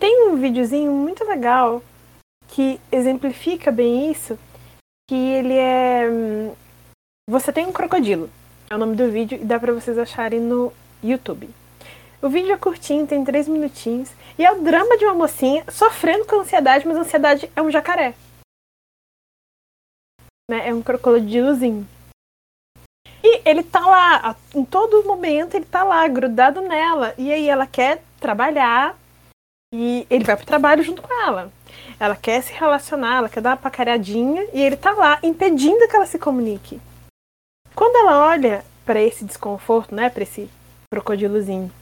Tem 0.00 0.28
um 0.28 0.36
videozinho 0.36 0.90
muito 0.90 1.24
legal 1.24 1.80
que 2.48 2.80
exemplifica 2.90 3.70
bem 3.70 4.10
isso, 4.10 4.36
que 5.08 5.14
ele 5.14 5.54
é 5.54 6.08
você 7.28 7.52
tem 7.52 7.66
um 7.66 7.72
crocodilo. 7.72 8.28
É 8.68 8.74
o 8.74 8.78
nome 8.78 8.96
do 8.96 9.08
vídeo 9.08 9.38
e 9.40 9.44
dá 9.44 9.60
para 9.60 9.72
vocês 9.72 9.96
acharem 9.96 10.40
no 10.40 10.72
YouTube. 11.04 11.48
O 12.20 12.28
vídeo 12.28 12.52
é 12.52 12.56
curtinho, 12.56 13.06
tem 13.06 13.24
três 13.24 13.46
minutinhos, 13.46 14.10
e 14.36 14.44
é 14.44 14.50
o 14.50 14.60
drama 14.60 14.98
de 14.98 15.04
uma 15.04 15.14
mocinha 15.14 15.64
sofrendo 15.70 16.24
com 16.24 16.40
ansiedade, 16.40 16.86
mas 16.86 16.96
a 16.96 17.00
ansiedade 17.00 17.50
é 17.54 17.62
um 17.62 17.70
jacaré 17.70 18.14
né? 20.50 20.68
É 20.68 20.74
um 20.74 20.82
crocodilozinho. 20.82 21.86
E 23.22 23.48
ele 23.48 23.62
tá 23.62 23.80
lá, 23.80 24.36
em 24.54 24.64
todo 24.64 25.04
momento 25.04 25.54
ele 25.54 25.64
tá 25.64 25.84
lá, 25.84 26.06
grudado 26.08 26.60
nela. 26.60 27.14
E 27.16 27.32
aí 27.32 27.48
ela 27.48 27.66
quer 27.66 28.02
trabalhar 28.18 28.98
e 29.72 30.06
ele 30.10 30.24
vai 30.24 30.36
pro 30.36 30.46
trabalho 30.46 30.82
junto 30.82 31.02
com 31.02 31.12
ela. 31.26 31.52
Ela 31.98 32.16
quer 32.16 32.42
se 32.42 32.52
relacionar, 32.52 33.18
ela 33.18 33.28
quer 33.28 33.40
dar 33.40 33.50
uma 33.50 33.56
pacareadinha 33.56 34.48
e 34.52 34.60
ele 34.60 34.76
tá 34.76 34.92
lá, 34.92 35.18
impedindo 35.22 35.86
que 35.88 35.94
ela 35.96 36.06
se 36.06 36.18
comunique. 36.18 36.80
Quando 37.74 37.96
ela 37.96 38.26
olha 38.26 38.64
para 38.84 39.00
esse 39.00 39.24
desconforto, 39.24 39.94
né, 39.94 40.10
para 40.10 40.22
esse 40.22 40.50
crocodilozinho, 40.92 41.72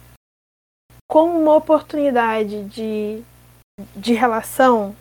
como 1.08 1.40
uma 1.40 1.54
oportunidade 1.54 2.64
de, 2.64 3.22
de 3.96 4.12
relação, 4.12 4.94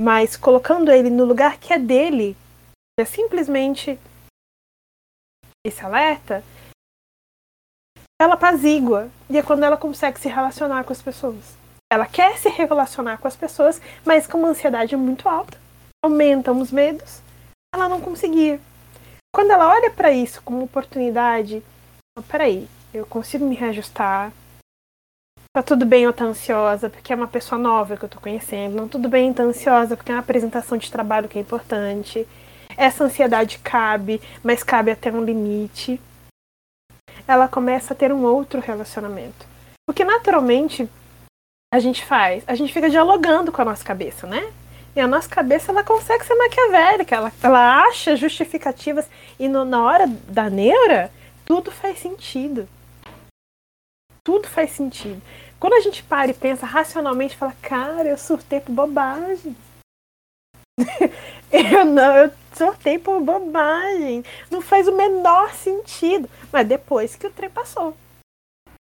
mas 0.00 0.36
colocando 0.36 0.90
ele 0.90 1.10
no 1.10 1.24
lugar 1.24 1.58
que 1.58 1.72
é 1.72 1.78
dele, 1.78 2.36
é 2.98 3.04
simplesmente 3.04 3.98
esse 5.64 5.84
alerta, 5.84 6.42
ela 8.20 8.34
apazigua. 8.34 9.10
E 9.28 9.38
é 9.38 9.42
quando 9.42 9.62
ela 9.62 9.76
consegue 9.76 10.18
se 10.18 10.28
relacionar 10.28 10.84
com 10.84 10.92
as 10.92 11.00
pessoas. 11.00 11.59
Ela 11.92 12.06
quer 12.06 12.38
se 12.38 12.48
relacionar 12.48 13.18
com 13.18 13.26
as 13.26 13.34
pessoas, 13.34 13.80
mas 14.04 14.26
com 14.26 14.38
uma 14.38 14.48
ansiedade 14.48 14.96
muito 14.96 15.28
alta. 15.28 15.58
Aumentam 16.04 16.60
os 16.60 16.70
medos. 16.70 17.20
Ela 17.74 17.88
não 17.88 18.00
conseguia. 18.00 18.60
Quando 19.34 19.50
ela 19.50 19.68
olha 19.68 19.90
para 19.90 20.12
isso 20.12 20.40
como 20.42 20.64
oportunidade, 20.64 21.62
peraí, 22.28 22.68
eu 22.94 23.04
consigo 23.06 23.44
me 23.44 23.54
reajustar. 23.54 24.32
Tá 25.52 25.62
tudo 25.62 25.84
bem 25.84 26.04
eu 26.04 26.10
estar 26.10 26.24
ansiosa 26.24 26.88
porque 26.88 27.12
é 27.12 27.16
uma 27.16 27.26
pessoa 27.26 27.58
nova 27.58 27.96
que 27.96 28.04
eu 28.04 28.08
tô 28.08 28.20
conhecendo. 28.20 28.76
Não 28.76 28.88
tudo 28.88 29.08
bem 29.08 29.30
estar 29.30 29.42
ansiosa 29.42 29.96
porque 29.96 30.12
é 30.12 30.14
uma 30.14 30.20
apresentação 30.20 30.78
de 30.78 30.90
trabalho 30.90 31.28
que 31.28 31.38
é 31.38 31.42
importante 31.42 32.26
essa 32.76 33.04
ansiedade 33.04 33.58
cabe, 33.58 34.22
mas 34.42 34.62
cabe 34.62 34.90
até 34.90 35.10
um 35.12 35.22
limite. 35.22 36.00
Ela 37.28 37.46
começa 37.46 37.92
a 37.92 37.96
ter 37.96 38.12
um 38.12 38.24
outro 38.24 38.60
relacionamento. 38.60 39.46
O 39.88 39.92
que 39.92 40.04
naturalmente 40.04 40.88
a 41.72 41.78
gente 41.78 42.04
faz? 42.04 42.42
A 42.46 42.54
gente 42.54 42.72
fica 42.72 42.90
dialogando 42.90 43.52
com 43.52 43.62
a 43.62 43.64
nossa 43.64 43.84
cabeça, 43.84 44.26
né? 44.26 44.52
E 44.94 45.00
a 45.00 45.06
nossa 45.06 45.28
cabeça 45.28 45.70
ela 45.70 45.84
consegue 45.84 46.24
ser 46.24 46.34
maquiavélica, 46.34 47.14
ela, 47.14 47.32
ela 47.40 47.84
acha 47.84 48.16
justificativas 48.16 49.08
e 49.38 49.46
no, 49.46 49.64
na 49.64 49.84
hora 49.84 50.06
da 50.28 50.50
neura 50.50 51.12
tudo 51.44 51.70
faz 51.70 52.00
sentido. 52.00 52.68
Tudo 54.24 54.48
faz 54.48 54.72
sentido. 54.72 55.22
Quando 55.60 55.74
a 55.74 55.80
gente 55.80 56.02
para 56.02 56.30
e 56.30 56.34
pensa 56.34 56.66
racionalmente, 56.66 57.36
fala, 57.36 57.54
cara, 57.62 58.08
eu 58.08 58.18
surtei 58.18 58.60
por 58.60 58.72
bobagem. 58.72 59.56
eu 61.52 61.84
não, 61.84 62.16
eu 62.16 62.32
sortei 62.52 62.98
por 62.98 63.20
bobagem. 63.20 64.24
Não 64.50 64.60
faz 64.60 64.88
o 64.88 64.96
menor 64.96 65.52
sentido. 65.54 66.28
Mas 66.52 66.66
depois 66.66 67.16
que 67.16 67.26
o 67.26 67.30
trem 67.30 67.50
passou. 67.50 67.96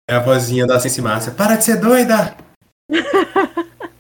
É 0.09 0.15
a 0.15 0.21
vozinha 0.21 0.67
da 0.67 0.81
Sense 0.81 1.01
Márcia. 1.01 1.33
Para 1.33 1.57
de 1.57 1.65
ser 1.65 1.81
doida! 1.81 2.37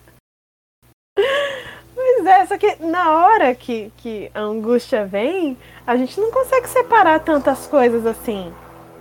pois 1.94 2.26
é, 2.26 2.46
só 2.46 2.58
que 2.58 2.76
na 2.80 3.10
hora 3.12 3.54
que, 3.54 3.92
que 3.96 4.30
a 4.34 4.40
angústia 4.40 5.06
vem, 5.06 5.56
a 5.86 5.96
gente 5.96 6.20
não 6.20 6.30
consegue 6.30 6.68
separar 6.68 7.20
tantas 7.20 7.66
coisas 7.66 8.06
assim. 8.06 8.52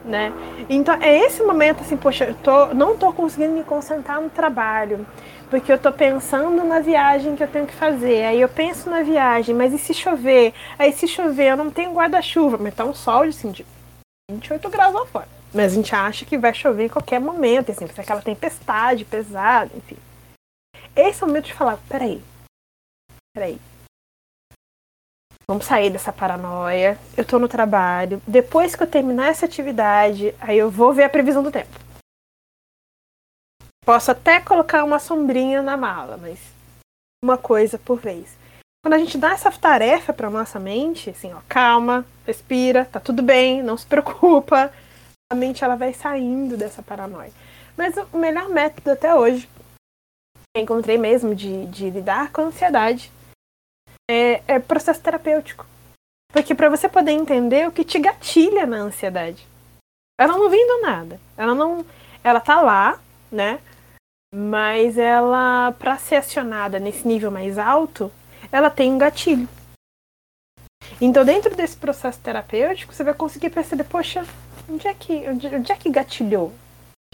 Né? 0.03 0.33
Então 0.67 0.95
é 0.99 1.19
esse 1.19 1.43
momento 1.43 1.81
assim, 1.81 1.95
poxa, 1.95 2.25
eu 2.25 2.33
tô, 2.33 2.73
não 2.73 2.97
tô 2.97 3.13
conseguindo 3.13 3.53
me 3.53 3.63
concentrar 3.63 4.19
no 4.19 4.31
trabalho 4.31 5.05
porque 5.51 5.71
eu 5.71 5.77
tô 5.77 5.91
pensando 5.91 6.63
na 6.63 6.79
viagem 6.79 7.35
que 7.35 7.43
eu 7.43 7.47
tenho 7.47 7.67
que 7.67 7.73
fazer. 7.73 8.23
Aí 8.23 8.39
eu 8.39 8.47
penso 8.47 8.89
na 8.89 9.03
viagem, 9.03 9.53
mas 9.53 9.73
e 9.73 9.77
se 9.77 9.93
chover? 9.93 10.53
Aí 10.79 10.93
se 10.93 11.09
chover, 11.09 11.51
eu 11.51 11.57
não 11.57 11.69
tenho 11.69 11.93
guarda-chuva, 11.93 12.57
mas 12.57 12.73
tá 12.73 12.85
um 12.85 12.93
sol 12.93 13.23
assim, 13.23 13.51
de 13.51 13.65
28 14.31 14.69
graus 14.69 14.93
lá 14.93 15.05
fora. 15.05 15.40
Mas 15.53 15.73
a 15.73 15.75
gente 15.75 15.93
acha 15.93 16.25
que 16.25 16.37
vai 16.37 16.53
chover 16.53 16.85
em 16.85 16.89
qualquer 16.89 17.19
momento, 17.19 17.71
assim, 17.71 17.87
se 17.87 17.99
aquela 17.99 18.21
tempestade 18.21 19.03
pesada, 19.03 19.69
enfim. 19.75 19.97
Esse 20.95 21.21
é 21.21 21.25
o 21.25 21.27
momento 21.27 21.45
de 21.45 21.53
falar, 21.53 21.77
peraí, 21.89 22.21
peraí. 23.33 23.59
Vamos 25.47 25.65
sair 25.65 25.89
dessa 25.89 26.13
paranoia. 26.13 26.97
Eu 27.17 27.25
tô 27.25 27.37
no 27.37 27.47
trabalho. 27.47 28.21
Depois 28.25 28.73
que 28.73 28.83
eu 28.83 28.87
terminar 28.87 29.27
essa 29.27 29.45
atividade, 29.45 30.33
aí 30.39 30.57
eu 30.57 30.71
vou 30.71 30.93
ver 30.93 31.03
a 31.03 31.09
previsão 31.09 31.43
do 31.43 31.51
tempo. 31.51 31.77
Posso 33.83 34.11
até 34.11 34.39
colocar 34.39 34.83
uma 34.85 34.99
sombrinha 34.99 35.61
na 35.61 35.75
mala, 35.75 36.15
mas 36.15 36.39
uma 37.21 37.37
coisa 37.37 37.77
por 37.77 37.99
vez. 37.99 38.37
Quando 38.83 38.93
a 38.93 38.97
gente 38.97 39.17
dá 39.17 39.31
essa 39.31 39.51
tarefa 39.51 40.13
para 40.13 40.29
nossa 40.29 40.59
mente, 40.59 41.09
assim, 41.09 41.33
ó, 41.33 41.41
calma, 41.49 42.05
respira, 42.25 42.85
tá 42.85 42.99
tudo 42.99 43.21
bem, 43.21 43.61
não 43.61 43.75
se 43.75 43.85
preocupa, 43.85 44.71
a 45.31 45.35
mente 45.35 45.63
ela 45.63 45.77
vai 45.77 45.93
saindo 45.93 46.57
dessa 46.57 46.83
paranoia. 46.83 47.31
Mas 47.77 47.95
o 48.11 48.17
melhor 48.17 48.49
método 48.49 48.91
até 48.91 49.15
hoje 49.15 49.49
que 50.53 50.61
encontrei 50.61 50.97
mesmo 50.97 51.33
de, 51.33 51.65
de 51.67 51.89
lidar 51.89 52.33
com 52.33 52.41
a 52.41 52.45
ansiedade 52.45 53.09
é, 54.09 54.43
é 54.45 54.59
processo 54.59 55.01
terapêutico. 55.01 55.65
Porque 56.33 56.53
para 56.53 56.69
você 56.69 56.89
poder 56.89 57.11
entender 57.11 57.65
o 57.65 57.71
que 57.71 57.85
te 57.85 57.97
gatilha 57.97 58.65
na 58.65 58.77
ansiedade. 58.77 59.47
Ela 60.19 60.37
não 60.37 60.49
vem 60.49 60.67
do 60.67 60.81
nada. 60.81 61.19
Ela 61.37 61.55
não. 61.55 61.85
Ela 62.21 62.41
tá 62.41 62.61
lá, 62.61 62.99
né? 63.31 63.59
Mas 64.35 64.97
ela, 64.97 65.71
para 65.79 65.97
ser 65.97 66.17
acionada 66.17 66.77
nesse 66.77 67.07
nível 67.07 67.31
mais 67.31 67.57
alto, 67.57 68.11
ela 68.51 68.69
tem 68.69 68.91
um 68.91 68.97
gatilho. 68.97 69.47
Então, 70.99 71.23
dentro 71.23 71.55
desse 71.55 71.75
processo 71.77 72.19
terapêutico, 72.19 72.93
você 72.93 73.03
vai 73.03 73.13
conseguir 73.13 73.49
perceber, 73.49 73.85
poxa, 73.85 74.25
onde 74.71 74.87
é 74.87 74.93
que, 74.93 75.13
onde, 75.27 75.47
onde 75.47 75.71
é 75.71 75.75
que 75.75 75.89
gatilhou? 75.89 76.47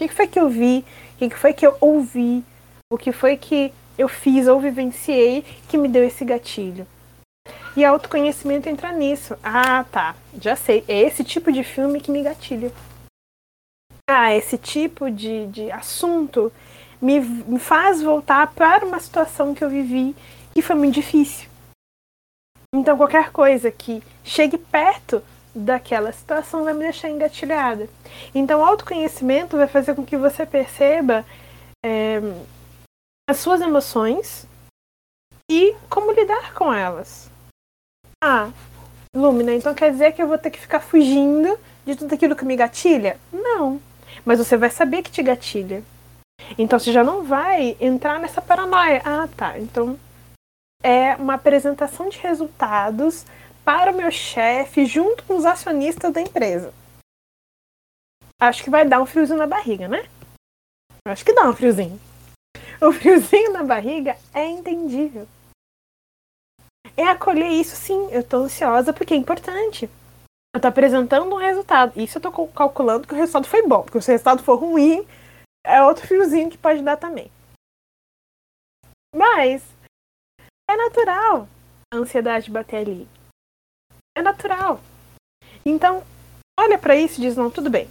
O 0.00 0.06
que 0.06 0.14
foi 0.14 0.28
que 0.28 0.38
eu 0.38 0.48
vi? 0.48 0.84
O 1.14 1.28
que 1.28 1.30
foi 1.30 1.52
que 1.52 1.66
eu 1.66 1.76
ouvi? 1.80 2.44
O 2.92 2.96
que 2.96 3.10
foi 3.10 3.36
que 3.36 3.72
eu 3.98 4.08
fiz 4.08 4.46
ou 4.46 4.60
vivenciei 4.60 5.42
que 5.68 5.76
me 5.76 5.88
deu 5.88 6.04
esse 6.04 6.24
gatilho? 6.24 6.86
E 7.76 7.84
autoconhecimento 7.84 8.68
entra 8.68 8.92
nisso. 8.92 9.36
Ah, 9.42 9.84
tá. 9.84 10.14
Já 10.40 10.54
sei. 10.54 10.84
É 10.86 11.00
esse 11.00 11.24
tipo 11.24 11.50
de 11.50 11.64
filme 11.64 12.00
que 12.00 12.10
me 12.10 12.22
gatilha. 12.22 12.72
Ah, 14.08 14.34
esse 14.34 14.56
tipo 14.56 15.10
de, 15.10 15.46
de 15.48 15.70
assunto 15.70 16.52
me, 17.00 17.20
me 17.20 17.58
faz 17.58 18.00
voltar 18.00 18.54
para 18.54 18.86
uma 18.86 19.00
situação 19.00 19.54
que 19.54 19.62
eu 19.62 19.68
vivi 19.68 20.14
que 20.54 20.62
foi 20.62 20.74
muito 20.74 20.94
difícil. 20.94 21.48
Então, 22.74 22.96
qualquer 22.96 23.30
coisa 23.30 23.70
que 23.70 24.02
chegue 24.24 24.58
perto 24.58 25.22
daquela 25.58 26.12
situação 26.12 26.64
vai 26.64 26.72
me 26.72 26.80
deixar 26.80 27.10
engatilhada. 27.10 27.88
Então, 28.34 28.64
autoconhecimento 28.64 29.56
vai 29.56 29.66
fazer 29.66 29.94
com 29.94 30.04
que 30.04 30.16
você 30.16 30.46
perceba 30.46 31.24
é, 31.84 32.20
as 33.28 33.38
suas 33.38 33.60
emoções 33.60 34.46
e 35.50 35.74
como 35.88 36.12
lidar 36.12 36.54
com 36.54 36.72
elas. 36.72 37.30
Ah, 38.22 38.50
Lumina, 39.14 39.54
então 39.54 39.74
quer 39.74 39.90
dizer 39.90 40.12
que 40.12 40.22
eu 40.22 40.28
vou 40.28 40.38
ter 40.38 40.50
que 40.50 40.60
ficar 40.60 40.80
fugindo 40.80 41.58
de 41.84 41.96
tudo 41.96 42.14
aquilo 42.14 42.36
que 42.36 42.44
me 42.44 42.56
gatilha? 42.56 43.18
Não. 43.32 43.80
Mas 44.24 44.38
você 44.38 44.56
vai 44.56 44.70
saber 44.70 45.02
que 45.02 45.10
te 45.10 45.22
gatilha. 45.22 45.82
Então 46.56 46.78
você 46.78 46.92
já 46.92 47.02
não 47.02 47.24
vai 47.24 47.76
entrar 47.80 48.18
nessa 48.18 48.40
paranoia. 48.40 49.02
Ah, 49.04 49.28
tá. 49.36 49.58
Então 49.58 49.98
é 50.82 51.16
uma 51.16 51.34
apresentação 51.34 52.08
de 52.08 52.18
resultados 52.18 53.24
para 53.68 53.92
o 53.92 53.94
meu 53.94 54.10
chefe 54.10 54.86
junto 54.86 55.22
com 55.24 55.36
os 55.36 55.44
acionistas 55.44 56.10
da 56.10 56.22
empresa. 56.22 56.72
Acho 58.40 58.64
que 58.64 58.70
vai 58.70 58.88
dar 58.88 59.02
um 59.02 59.04
friozinho 59.04 59.38
na 59.38 59.46
barriga, 59.46 59.86
né? 59.86 60.08
Acho 61.06 61.22
que 61.22 61.34
dá 61.34 61.46
um 61.46 61.54
friozinho. 61.54 62.00
O 62.80 62.92
friozinho 62.92 63.52
na 63.52 63.64
barriga 63.64 64.16
é 64.32 64.46
entendível. 64.46 65.28
É 66.96 67.02
acolher 67.08 67.48
isso 67.48 67.76
sim, 67.76 68.08
eu 68.10 68.26
tô 68.26 68.38
ansiosa 68.38 68.92
porque 68.92 69.12
é 69.12 69.16
importante. 69.18 69.90
Eu 70.54 70.60
tô 70.62 70.68
apresentando 70.68 71.26
um 71.26 71.36
resultado. 71.36 72.00
Isso 72.00 72.16
eu 72.16 72.22
tô 72.22 72.48
calculando 72.48 73.06
que 73.06 73.12
o 73.12 73.16
resultado 73.16 73.48
foi 73.48 73.66
bom. 73.66 73.82
Porque 73.82 74.00
se 74.00 74.10
o 74.10 74.12
resultado 74.12 74.42
for 74.42 74.58
ruim, 74.58 75.06
é 75.66 75.82
outro 75.82 76.06
friozinho 76.06 76.48
que 76.48 76.56
pode 76.56 76.80
dar 76.82 76.96
também. 76.96 77.30
Mas 79.14 79.62
é 80.70 80.74
natural 80.74 81.46
a 81.92 81.96
ansiedade 81.96 82.50
bater 82.50 82.76
ali. 82.76 83.17
É 84.18 84.22
natural. 84.22 84.80
Então, 85.64 86.02
olha 86.58 86.76
para 86.76 86.96
isso 86.96 87.20
e 87.20 87.22
diz: 87.22 87.36
não, 87.36 87.48
tudo 87.48 87.70
bem. 87.70 87.88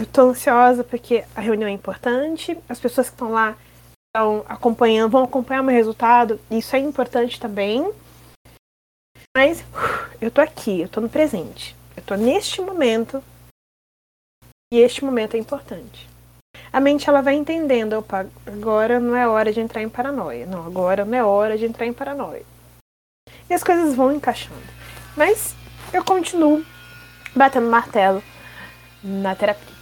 Eu 0.00 0.06
tô 0.06 0.22
ansiosa 0.22 0.82
porque 0.82 1.22
a 1.34 1.40
reunião 1.42 1.68
é 1.68 1.72
importante, 1.72 2.58
as 2.66 2.80
pessoas 2.80 3.10
que 3.10 3.14
estão 3.14 3.30
lá 3.30 3.54
estão 4.08 4.42
acompanhando, 4.48 5.10
vão 5.10 5.24
acompanhar 5.24 5.60
o 5.60 5.64
meu 5.64 5.74
resultado, 5.74 6.40
isso 6.50 6.74
é 6.74 6.78
importante 6.78 7.38
também. 7.38 7.92
Mas 9.36 9.62
eu 10.18 10.30
tô 10.30 10.40
aqui, 10.40 10.80
eu 10.80 10.88
tô 10.88 11.02
no 11.02 11.10
presente. 11.10 11.76
Eu 11.94 12.02
tô 12.02 12.14
neste 12.14 12.62
momento 12.62 13.22
e 14.72 14.78
este 14.78 15.04
momento 15.04 15.34
é 15.34 15.38
importante. 15.38 16.08
A 16.72 16.80
mente 16.80 17.06
ela 17.06 17.20
vai 17.20 17.34
entendendo, 17.34 17.98
opa, 17.98 18.26
agora 18.46 18.98
não 18.98 19.14
é 19.14 19.28
hora 19.28 19.52
de 19.52 19.60
entrar 19.60 19.82
em 19.82 19.90
paranoia. 19.90 20.46
Não, 20.46 20.64
agora 20.66 21.04
não 21.04 21.18
é 21.18 21.22
hora 21.22 21.58
de 21.58 21.66
entrar 21.66 21.84
em 21.84 21.92
paranoia. 21.92 22.46
E 23.50 23.52
as 23.52 23.62
coisas 23.62 23.94
vão 23.94 24.10
encaixando. 24.10 24.74
Mas 25.14 25.54
eu 25.96 26.04
continuo 26.04 26.64
batendo 27.34 27.68
martelo 27.68 28.22
na 29.02 29.34
terapia. 29.34 29.76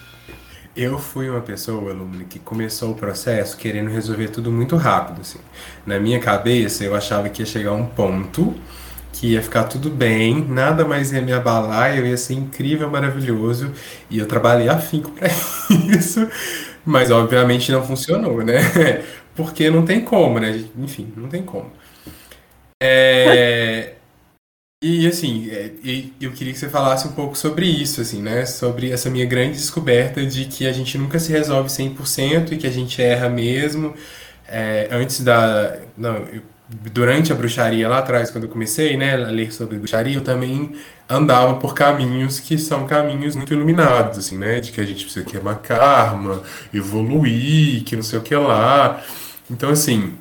Eu 0.77 0.99
fui 0.99 1.29
uma 1.29 1.41
pessoa, 1.41 1.91
alumna, 1.91 2.25
que 2.25 2.39
começou 2.39 2.93
o 2.93 2.95
processo 2.95 3.57
querendo 3.57 3.91
resolver 3.91 4.29
tudo 4.29 4.51
muito 4.51 4.77
rápido, 4.77 5.21
assim. 5.21 5.39
Na 5.87 6.01
minha 6.01 6.19
cabeça, 6.19 6.83
eu 6.85 6.95
achava 6.95 7.29
que 7.29 7.43
ia 7.43 7.47
chegar 7.47 7.73
um 7.73 7.87
ponto 7.87 8.55
que 9.13 9.29
ia 9.29 9.43
ficar 9.43 9.65
tudo 9.65 9.89
bem, 9.91 10.45
nada 10.45 10.85
mais 10.85 11.13
ia 11.13 11.23
me 11.23 11.33
abalar, 11.33 11.97
eu 11.97 12.05
ia 12.05 12.17
ser 12.17 12.35
incrível, 12.35 12.91
maravilhoso, 12.91 13.73
e 14.11 14.19
eu 14.19 14.27
trabalhei 14.27 14.69
afinco 14.69 15.13
para 15.13 15.29
isso, 15.97 16.29
mas 16.85 17.13
obviamente 17.13 17.71
não 17.71 17.85
funcionou, 17.85 18.43
né? 18.43 18.59
Porque 19.37 19.71
não 19.71 19.85
tem 19.85 20.01
como, 20.01 20.41
né? 20.41 20.65
Enfim, 20.77 21.13
não 21.17 21.29
tem 21.29 21.43
como. 21.43 21.71
É... 22.83 23.95
E 24.87 25.07
assim, 25.07 25.49
é, 25.51 25.71
eu 26.21 26.31
queria 26.33 26.53
que 26.53 26.59
você 26.59 26.69
falasse 26.69 27.09
um 27.09 27.13
pouco 27.13 27.35
sobre 27.39 27.65
isso, 27.65 28.03
assim, 28.03 28.21
né? 28.21 28.45
Sobre 28.45 28.91
essa 28.91 29.09
minha 29.09 29.25
grande 29.25 29.53
descoberta 29.57 30.27
de 30.27 30.45
que 30.45 30.67
a 30.67 30.73
gente 30.75 30.99
nunca 30.99 31.19
se 31.19 31.33
resolve 31.33 31.71
100% 31.71 32.53
e 32.53 32.59
que 32.59 32.67
a 32.67 32.71
gente 32.71 33.01
erra 33.01 33.31
mesmo. 33.31 33.95
É, 34.47 34.89
antes 34.91 35.23
da. 35.23 35.79
Não, 35.97 36.27
durante 36.69 37.33
a 37.33 37.35
bruxaria 37.35 37.89
lá 37.89 38.01
atrás, 38.01 38.31
quando 38.31 38.45
eu 38.45 38.51
comecei 38.51 38.95
né, 38.95 39.15
a 39.15 39.31
ler 39.31 39.55
sobre 39.55 39.79
bruxaria, 39.79 40.17
eu 40.17 40.21
também 40.21 40.75
andava 41.09 41.55
por 41.55 41.73
caminhos 41.75 42.39
que 42.39 42.59
são 42.59 42.87
caminhos 42.87 43.35
muito 43.35 43.55
iluminados, 43.55 44.19
assim, 44.19 44.37
né? 44.37 44.61
De 44.61 44.71
que 44.71 44.83
a 44.83 44.85
gente 44.85 45.03
precisa 45.05 45.25
queimar 45.25 45.61
karma, 45.63 46.43
evoluir, 46.75 47.85
que 47.85 47.97
não 47.97 48.03
sei 48.03 48.19
o 48.19 48.23
que 48.23 48.37
lá. 48.37 49.03
Então, 49.51 49.71
assim, 49.71 50.13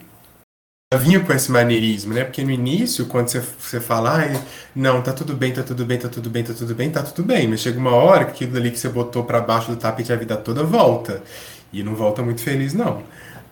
vinha 0.98 1.20
com 1.20 1.34
esse 1.34 1.52
maneirismo, 1.52 2.14
né? 2.14 2.24
Porque 2.24 2.44
no 2.44 2.52
início, 2.52 3.06
quando 3.06 3.28
você, 3.30 3.42
você 3.60 3.80
fala, 3.80 4.24
ah, 4.24 4.42
não, 4.76 5.02
tá 5.02 5.14
tudo 5.14 5.34
bem, 5.34 5.52
tá 5.52 5.64
tudo 5.64 5.86
bem, 5.86 5.98
tá 5.98 6.10
tudo 6.10 6.30
bem, 6.30 6.44
tá 6.44 6.54
tudo 6.54 6.76
bem, 6.76 6.90
tá 6.90 7.04
tudo 7.04 7.24
bem. 7.24 7.48
Mas 7.48 7.62
chega 7.62 7.80
uma 7.80 7.92
hora 7.92 8.26
que 8.26 8.32
aquilo 8.32 8.58
ali 8.58 8.72
que 8.72 8.80
você 8.80 8.90
botou 8.90 9.24
para 9.24 9.40
baixo 9.42 9.72
do 9.72 9.78
tapete 9.78 10.12
a 10.12 10.16
vida 10.16 10.36
toda 10.38 10.64
volta. 10.64 11.22
E 11.72 11.84
não 11.84 11.96
volta 11.96 12.22
muito 12.22 12.42
feliz, 12.42 12.74
não. 12.74 13.04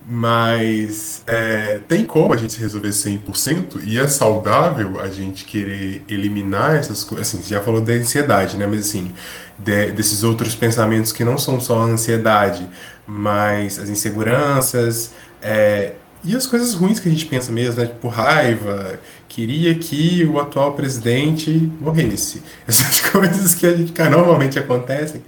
Mas 0.05 1.23
é, 1.27 1.79
tem 1.87 2.03
como 2.05 2.33
a 2.33 2.37
gente 2.37 2.59
resolver 2.59 2.89
100% 2.89 3.83
e 3.83 3.99
é 3.99 4.07
saudável 4.07 4.99
a 4.99 5.07
gente 5.07 5.45
querer 5.45 6.03
eliminar 6.09 6.75
essas 6.75 7.03
coisas. 7.03 7.27
Assim, 7.27 7.41
você 7.41 7.49
já 7.49 7.61
falou 7.61 7.81
da 7.81 7.93
ansiedade, 7.93 8.57
né? 8.57 8.65
Mas 8.65 8.89
assim, 8.89 9.13
de, 9.59 9.91
desses 9.91 10.23
outros 10.23 10.55
pensamentos 10.55 11.11
que 11.11 11.23
não 11.23 11.37
são 11.37 11.59
só 11.59 11.81
a 11.81 11.83
ansiedade, 11.85 12.67
mas 13.05 13.77
as 13.77 13.89
inseguranças 13.89 15.11
é, 15.41 15.93
e 16.23 16.35
as 16.35 16.45
coisas 16.45 16.73
ruins 16.73 16.99
que 16.99 17.09
a 17.09 17.11
gente 17.11 17.25
pensa 17.25 17.51
mesmo, 17.51 17.81
né? 17.81 17.87
Tipo, 17.87 18.07
raiva, 18.07 18.99
queria 19.27 19.73
que 19.77 20.23
o 20.25 20.39
atual 20.39 20.73
presidente 20.73 21.51
morresse. 21.79 22.43
Essas 22.67 23.01
coisas 23.09 23.55
que, 23.55 23.65
a 23.65 23.75
gente, 23.75 23.91
que 23.91 24.03
normalmente 24.03 24.59
acontecem. 24.59 25.23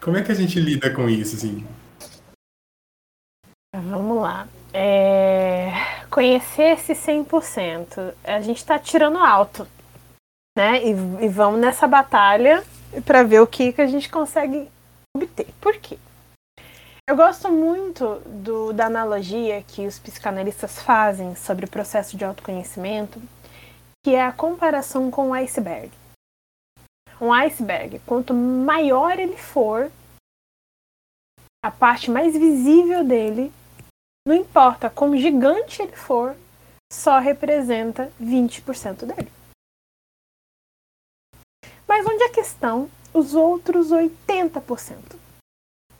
Como 0.00 0.18
é 0.18 0.22
que 0.22 0.30
a 0.30 0.34
gente 0.34 0.60
lida 0.60 0.90
com 0.90 1.08
isso, 1.08 1.36
assim? 1.36 1.66
Vamos 3.74 4.20
lá. 4.20 4.46
É... 4.72 5.72
Conhecer 6.10 6.74
esse 6.74 6.92
100%. 6.92 8.12
A 8.22 8.40
gente 8.42 8.58
está 8.58 8.78
tirando 8.78 9.18
alto, 9.18 9.66
né? 10.56 10.84
E, 10.84 10.90
e 11.24 11.28
vamos 11.28 11.58
nessa 11.58 11.86
batalha 11.86 12.62
para 13.04 13.22
ver 13.22 13.40
o 13.40 13.46
que, 13.46 13.72
que 13.72 13.80
a 13.80 13.86
gente 13.86 14.10
consegue 14.10 14.68
obter. 15.16 15.46
Por 15.60 15.76
quê? 15.76 15.98
Eu 17.06 17.16
gosto 17.16 17.52
muito 17.52 18.20
do, 18.20 18.72
da 18.72 18.86
analogia 18.86 19.62
que 19.62 19.86
os 19.86 19.98
psicanalistas 19.98 20.80
fazem 20.80 21.36
sobre 21.36 21.66
o 21.66 21.70
processo 21.70 22.16
de 22.16 22.24
autoconhecimento, 22.24 23.20
que 24.02 24.14
é 24.14 24.22
a 24.22 24.32
comparação 24.32 25.10
com 25.10 25.28
o 25.28 25.34
iceberg. 25.34 25.92
Um 27.20 27.30
iceberg, 27.30 27.98
quanto 28.06 28.32
maior 28.32 29.18
ele 29.18 29.36
for, 29.36 29.92
a 31.62 31.70
parte 31.70 32.10
mais 32.10 32.32
visível 32.32 33.04
dele 33.04 33.52
não 34.26 34.34
importa 34.34 34.88
como 34.88 35.14
gigante 35.14 35.82
ele 35.82 35.94
for, 35.94 36.34
só 36.90 37.18
representa 37.18 38.10
20% 38.18 39.04
dele. 39.04 39.30
Mas 41.86 42.06
onde 42.06 42.24
é 42.24 42.30
que 42.30 42.40
estão 42.40 42.90
os 43.12 43.34
outros 43.34 43.90
80%? 43.90 45.23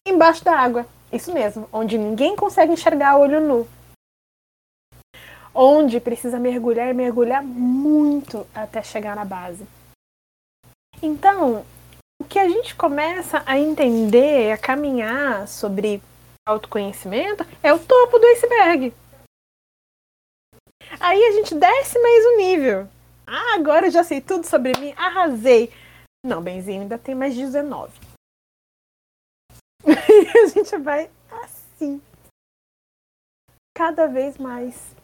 Embaixo 0.06 0.44
da 0.44 0.58
água. 0.58 0.86
Isso 1.12 1.32
mesmo, 1.32 1.68
onde 1.72 1.96
ninguém 1.96 2.36
consegue 2.36 2.72
enxergar 2.72 3.16
olho 3.16 3.40
nu. 3.40 3.68
Onde 5.54 6.00
precisa 6.00 6.38
mergulhar 6.38 6.90
e 6.90 6.94
mergulhar 6.94 7.42
muito 7.42 8.46
até 8.54 8.82
chegar 8.82 9.14
na 9.16 9.24
base. 9.24 9.66
Então, 11.00 11.64
o 12.20 12.24
que 12.24 12.38
a 12.38 12.48
gente 12.48 12.74
começa 12.74 13.42
a 13.46 13.58
entender, 13.58 14.52
a 14.52 14.58
caminhar 14.58 15.46
sobre 15.48 16.02
autoconhecimento 16.46 17.46
é 17.62 17.72
o 17.72 17.78
topo 17.78 18.18
do 18.18 18.26
iceberg. 18.26 18.92
Aí 21.00 21.24
a 21.24 21.32
gente 21.32 21.54
desce 21.54 21.98
mais 21.98 22.26
um 22.26 22.36
nível. 22.36 22.88
Ah, 23.26 23.54
agora 23.54 23.86
eu 23.86 23.90
já 23.90 24.04
sei 24.04 24.20
tudo 24.20 24.46
sobre 24.46 24.72
mim, 24.78 24.92
arrasei. 24.96 25.72
Não, 26.26 26.42
benzinho, 26.42 26.82
ainda 26.82 26.98
tem 26.98 27.14
mais 27.14 27.34
19. 27.34 28.03
A 30.42 30.46
gente 30.48 30.76
vai 30.78 31.08
assim. 31.42 32.00
Cada 33.76 34.06
vez 34.06 34.36
mais. 34.36 34.94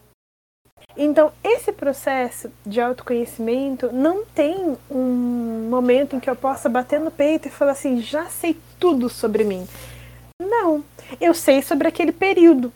Então, 0.96 1.32
esse 1.44 1.72
processo 1.72 2.50
de 2.66 2.80
autoconhecimento 2.80 3.92
não 3.92 4.24
tem 4.24 4.76
um 4.90 5.68
momento 5.70 6.16
em 6.16 6.20
que 6.20 6.28
eu 6.28 6.34
possa 6.34 6.68
bater 6.68 6.98
no 6.98 7.10
peito 7.10 7.48
e 7.48 7.50
falar 7.50 7.72
assim: 7.72 8.00
já 8.00 8.26
sei 8.26 8.58
tudo 8.78 9.08
sobre 9.08 9.44
mim. 9.44 9.66
Não. 10.40 10.84
Eu 11.20 11.34
sei 11.34 11.62
sobre 11.62 11.88
aquele 11.88 12.12
período. 12.12 12.72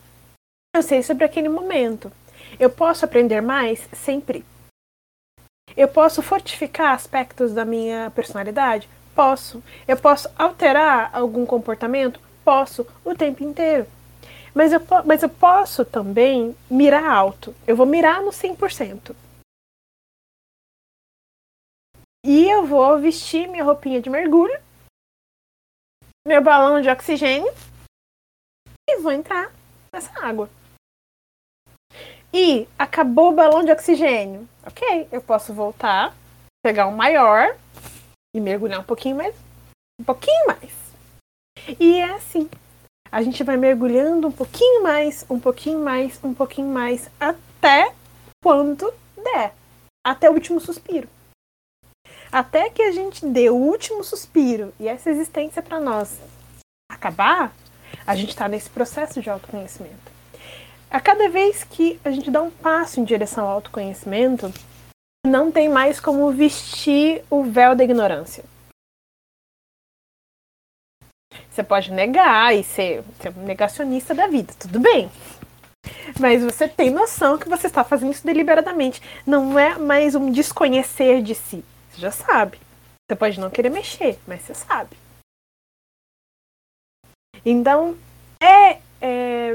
Eu 0.76 0.82
sei 0.82 1.02
sobre 1.02 1.24
aquele 1.24 1.48
momento. 1.48 2.10
Eu 2.58 2.70
posso 2.70 3.04
aprender 3.04 3.40
mais? 3.40 3.88
Sempre. 3.92 4.44
Eu 5.76 5.88
posso 5.88 6.22
fortificar 6.22 6.94
aspectos 6.94 7.52
da 7.52 7.64
minha 7.64 8.12
personalidade? 8.14 8.88
Posso. 9.14 9.62
Eu 9.88 9.96
posso 9.96 10.28
alterar 10.36 11.10
algum 11.12 11.46
comportamento? 11.46 12.20
Posso, 12.44 12.87
o 13.04 13.14
tempo 13.14 13.42
inteiro. 13.42 13.87
Mas 14.54 14.72
eu, 14.72 14.80
mas 15.04 15.22
eu 15.22 15.28
posso 15.28 15.85
também 15.85 16.54
mirar 16.70 17.04
alto. 17.04 17.54
Eu 17.66 17.76
vou 17.76 17.87
mirar 17.87 18.22
no 18.22 18.30
100%. 18.30 19.14
E 22.24 22.48
eu 22.48 22.64
vou 22.66 22.98
vestir 22.98 23.48
minha 23.48 23.64
roupinha 23.64 24.00
de 24.00 24.09
mergulho 24.09 24.59
meu 26.26 26.42
balão 26.42 26.80
de 26.80 26.88
oxigênio 26.88 27.52
e 28.88 28.98
vou 28.98 29.12
entrar 29.12 29.52
nessa 29.92 30.11
água. 30.24 30.48
E 32.33 32.66
acabou 32.78 33.30
o 33.30 33.35
balão 33.35 33.62
de 33.62 33.70
oxigênio. 33.70 34.48
Ok, 34.66 35.07
eu 35.12 35.20
posso 35.20 35.52
voltar, 35.52 36.16
pegar 36.64 36.87
um 36.87 36.96
maior 36.96 37.54
e 38.35 38.40
mergulhar 38.40 38.80
um 38.80 38.85
pouquinho 38.85 39.16
mais. 39.16 39.35
Um 40.00 40.04
pouquinho 40.04 40.46
mais. 40.46 40.73
E 41.79 41.98
é 41.98 42.12
assim. 42.14 42.48
a 43.11 43.22
gente 43.22 43.44
vai 43.44 43.57
mergulhando 43.57 44.27
um 44.27 44.33
pouquinho 44.33 44.83
mais, 44.83 45.24
um 45.31 45.38
pouquinho 45.38 45.79
mais, 45.79 46.18
um 46.22 46.35
pouquinho 46.35 46.68
mais, 46.68 47.09
até 47.18 47.92
quando 48.42 48.92
der. 49.16 49.55
Até 50.05 50.29
o 50.29 50.35
último 50.35 50.61
suspiro. 50.61 51.09
Até 52.31 52.68
que 52.68 52.83
a 52.83 52.90
gente 52.90 53.24
dê 53.24 53.48
o 53.48 53.55
último 53.55 54.03
suspiro 54.03 54.74
e 54.81 54.88
essa 54.88 55.11
existência 55.11 55.62
para 55.62 55.79
nós 55.79 56.18
acabar, 56.90 57.55
a 58.07 58.16
gente 58.16 58.31
está 58.31 58.48
nesse 58.48 58.68
processo 58.68 59.22
de 59.22 59.31
autoconhecimento. 59.31 60.12
A 60.90 61.00
cada 61.00 61.29
vez 61.29 61.64
que 61.64 61.98
a 62.05 62.11
gente 62.11 62.31
dá 62.31 62.42
um 62.42 62.50
passo 62.50 63.00
em 63.00 63.05
direção 63.05 63.44
ao 63.44 63.53
autoconhecimento, 63.53 64.53
não 65.27 65.50
tem 65.50 65.68
mais 65.68 66.00
como 66.00 66.31
vestir 66.31 67.24
o 67.31 67.42
véu 67.42 67.74
da 67.74 67.85
ignorância. 67.85 68.44
Você 71.54 71.62
pode 71.62 71.92
negar 71.92 72.52
e 72.52 72.64
ser, 72.64 73.04
ser 73.20 73.28
um 73.28 73.44
negacionista 73.44 74.12
da 74.12 74.26
vida, 74.26 74.52
tudo 74.58 74.80
bem. 74.80 75.08
Mas 76.18 76.42
você 76.42 76.66
tem 76.66 76.90
noção 76.90 77.38
que 77.38 77.48
você 77.48 77.68
está 77.68 77.84
fazendo 77.84 78.10
isso 78.10 78.26
deliberadamente. 78.26 79.00
Não 79.24 79.56
é 79.56 79.78
mais 79.78 80.16
um 80.16 80.32
desconhecer 80.32 81.22
de 81.22 81.32
si. 81.32 81.64
Você 81.92 82.00
já 82.00 82.10
sabe. 82.10 82.58
Você 83.08 83.16
pode 83.16 83.38
não 83.38 83.50
querer 83.50 83.70
mexer, 83.70 84.18
mas 84.26 84.42
você 84.42 84.52
sabe. 84.52 84.96
Então, 87.46 87.96
é, 88.42 88.78
é 89.00 89.54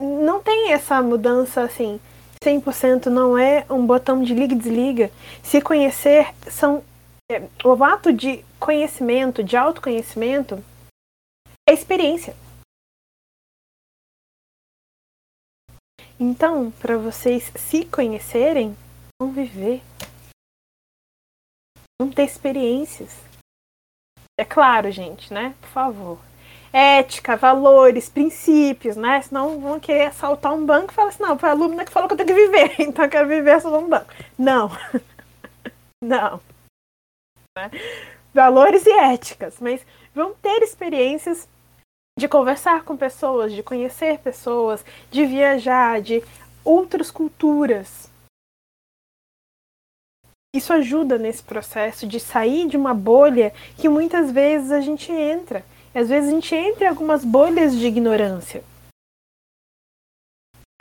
não 0.00 0.42
tem 0.42 0.72
essa 0.72 1.02
mudança 1.02 1.60
assim. 1.60 2.00
100% 2.42 3.06
não 3.06 3.36
é 3.36 3.66
um 3.68 3.84
botão 3.84 4.22
de 4.22 4.32
liga 4.32 4.54
e 4.54 4.58
desliga. 4.58 5.10
Se 5.42 5.60
conhecer 5.60 6.34
são 6.48 6.82
é, 7.30 7.48
o 7.64 7.84
ato 7.84 8.12
de 8.12 8.44
conhecimento, 8.58 9.42
de 9.42 9.56
autoconhecimento 9.56 10.62
é 11.68 11.72
experiência. 11.72 12.36
Então, 16.18 16.70
para 16.70 16.96
vocês 16.96 17.52
se 17.56 17.84
conhecerem, 17.84 18.76
vão 19.20 19.32
viver. 19.32 19.82
Vão 22.00 22.10
ter 22.10 22.24
experiências. 22.24 23.12
É 24.38 24.44
claro, 24.44 24.90
gente, 24.90 25.32
né? 25.32 25.56
Por 25.60 25.68
favor 25.68 26.34
ética, 26.74 27.36
valores, 27.36 28.08
princípios, 28.08 28.96
né? 28.96 29.22
Senão 29.22 29.60
vão 29.60 29.78
querer 29.78 30.06
assaltar 30.06 30.52
um 30.52 30.66
banco 30.66 30.90
e 30.90 30.94
falar 30.94 31.10
assim, 31.10 31.22
não, 31.22 31.38
foi 31.38 31.48
a 31.48 31.52
aluna 31.52 31.84
que 31.84 31.92
falou 31.92 32.08
que 32.08 32.14
eu 32.14 32.18
tenho 32.18 32.28
que 32.28 32.34
viver, 32.34 32.74
então 32.82 33.04
eu 33.04 33.10
quero 33.10 33.28
viver 33.28 33.60
só 33.60 33.78
um 33.78 33.88
banco. 33.88 34.12
Não. 34.36 34.68
não. 36.02 36.40
Né? 37.56 37.70
Valores 38.32 38.86
e 38.86 38.90
éticas, 38.90 39.60
mas 39.60 39.84
vão 40.14 40.34
ter 40.34 40.62
experiências 40.62 41.48
de 42.18 42.28
conversar 42.28 42.84
com 42.84 42.96
pessoas, 42.96 43.52
de 43.52 43.62
conhecer 43.62 44.18
pessoas, 44.18 44.84
de 45.10 45.24
viajar, 45.24 46.00
de 46.00 46.22
outras 46.64 47.10
culturas. 47.10 48.10
Isso 50.54 50.72
ajuda 50.72 51.18
nesse 51.18 51.42
processo 51.42 52.06
de 52.06 52.20
sair 52.20 52.68
de 52.68 52.76
uma 52.76 52.94
bolha 52.94 53.52
que 53.76 53.88
muitas 53.88 54.30
vezes 54.30 54.70
a 54.70 54.80
gente 54.80 55.10
entra 55.10 55.64
às 55.94 56.08
vezes 56.08 56.28
a 56.28 56.32
gente 56.32 56.54
entra 56.54 56.86
em 56.86 56.88
algumas 56.88 57.24
bolhas 57.24 57.76
de 57.76 57.86
ignorância. 57.86 58.64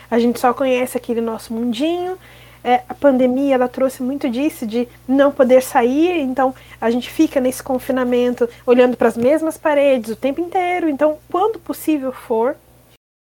A 0.09 0.17
gente 0.17 0.39
só 0.39 0.53
conhece 0.53 0.97
aquele 0.97 1.21
nosso 1.21 1.53
mundinho. 1.53 2.17
É, 2.63 2.81
a 2.87 2.93
pandemia 2.93 3.55
ela 3.55 3.67
trouxe 3.67 4.01
muito 4.01 4.29
disso, 4.29 4.65
de 4.65 4.87
não 5.07 5.31
poder 5.31 5.61
sair, 5.61 6.21
então 6.21 6.55
a 6.79 6.89
gente 6.89 7.09
fica 7.09 7.41
nesse 7.41 7.61
confinamento 7.61 8.47
olhando 8.65 8.95
para 8.95 9.09
as 9.09 9.17
mesmas 9.17 9.57
paredes 9.57 10.11
o 10.11 10.15
tempo 10.15 10.39
inteiro. 10.39 10.87
Então, 10.89 11.19
quando 11.29 11.59
possível 11.59 12.11
for, 12.13 12.55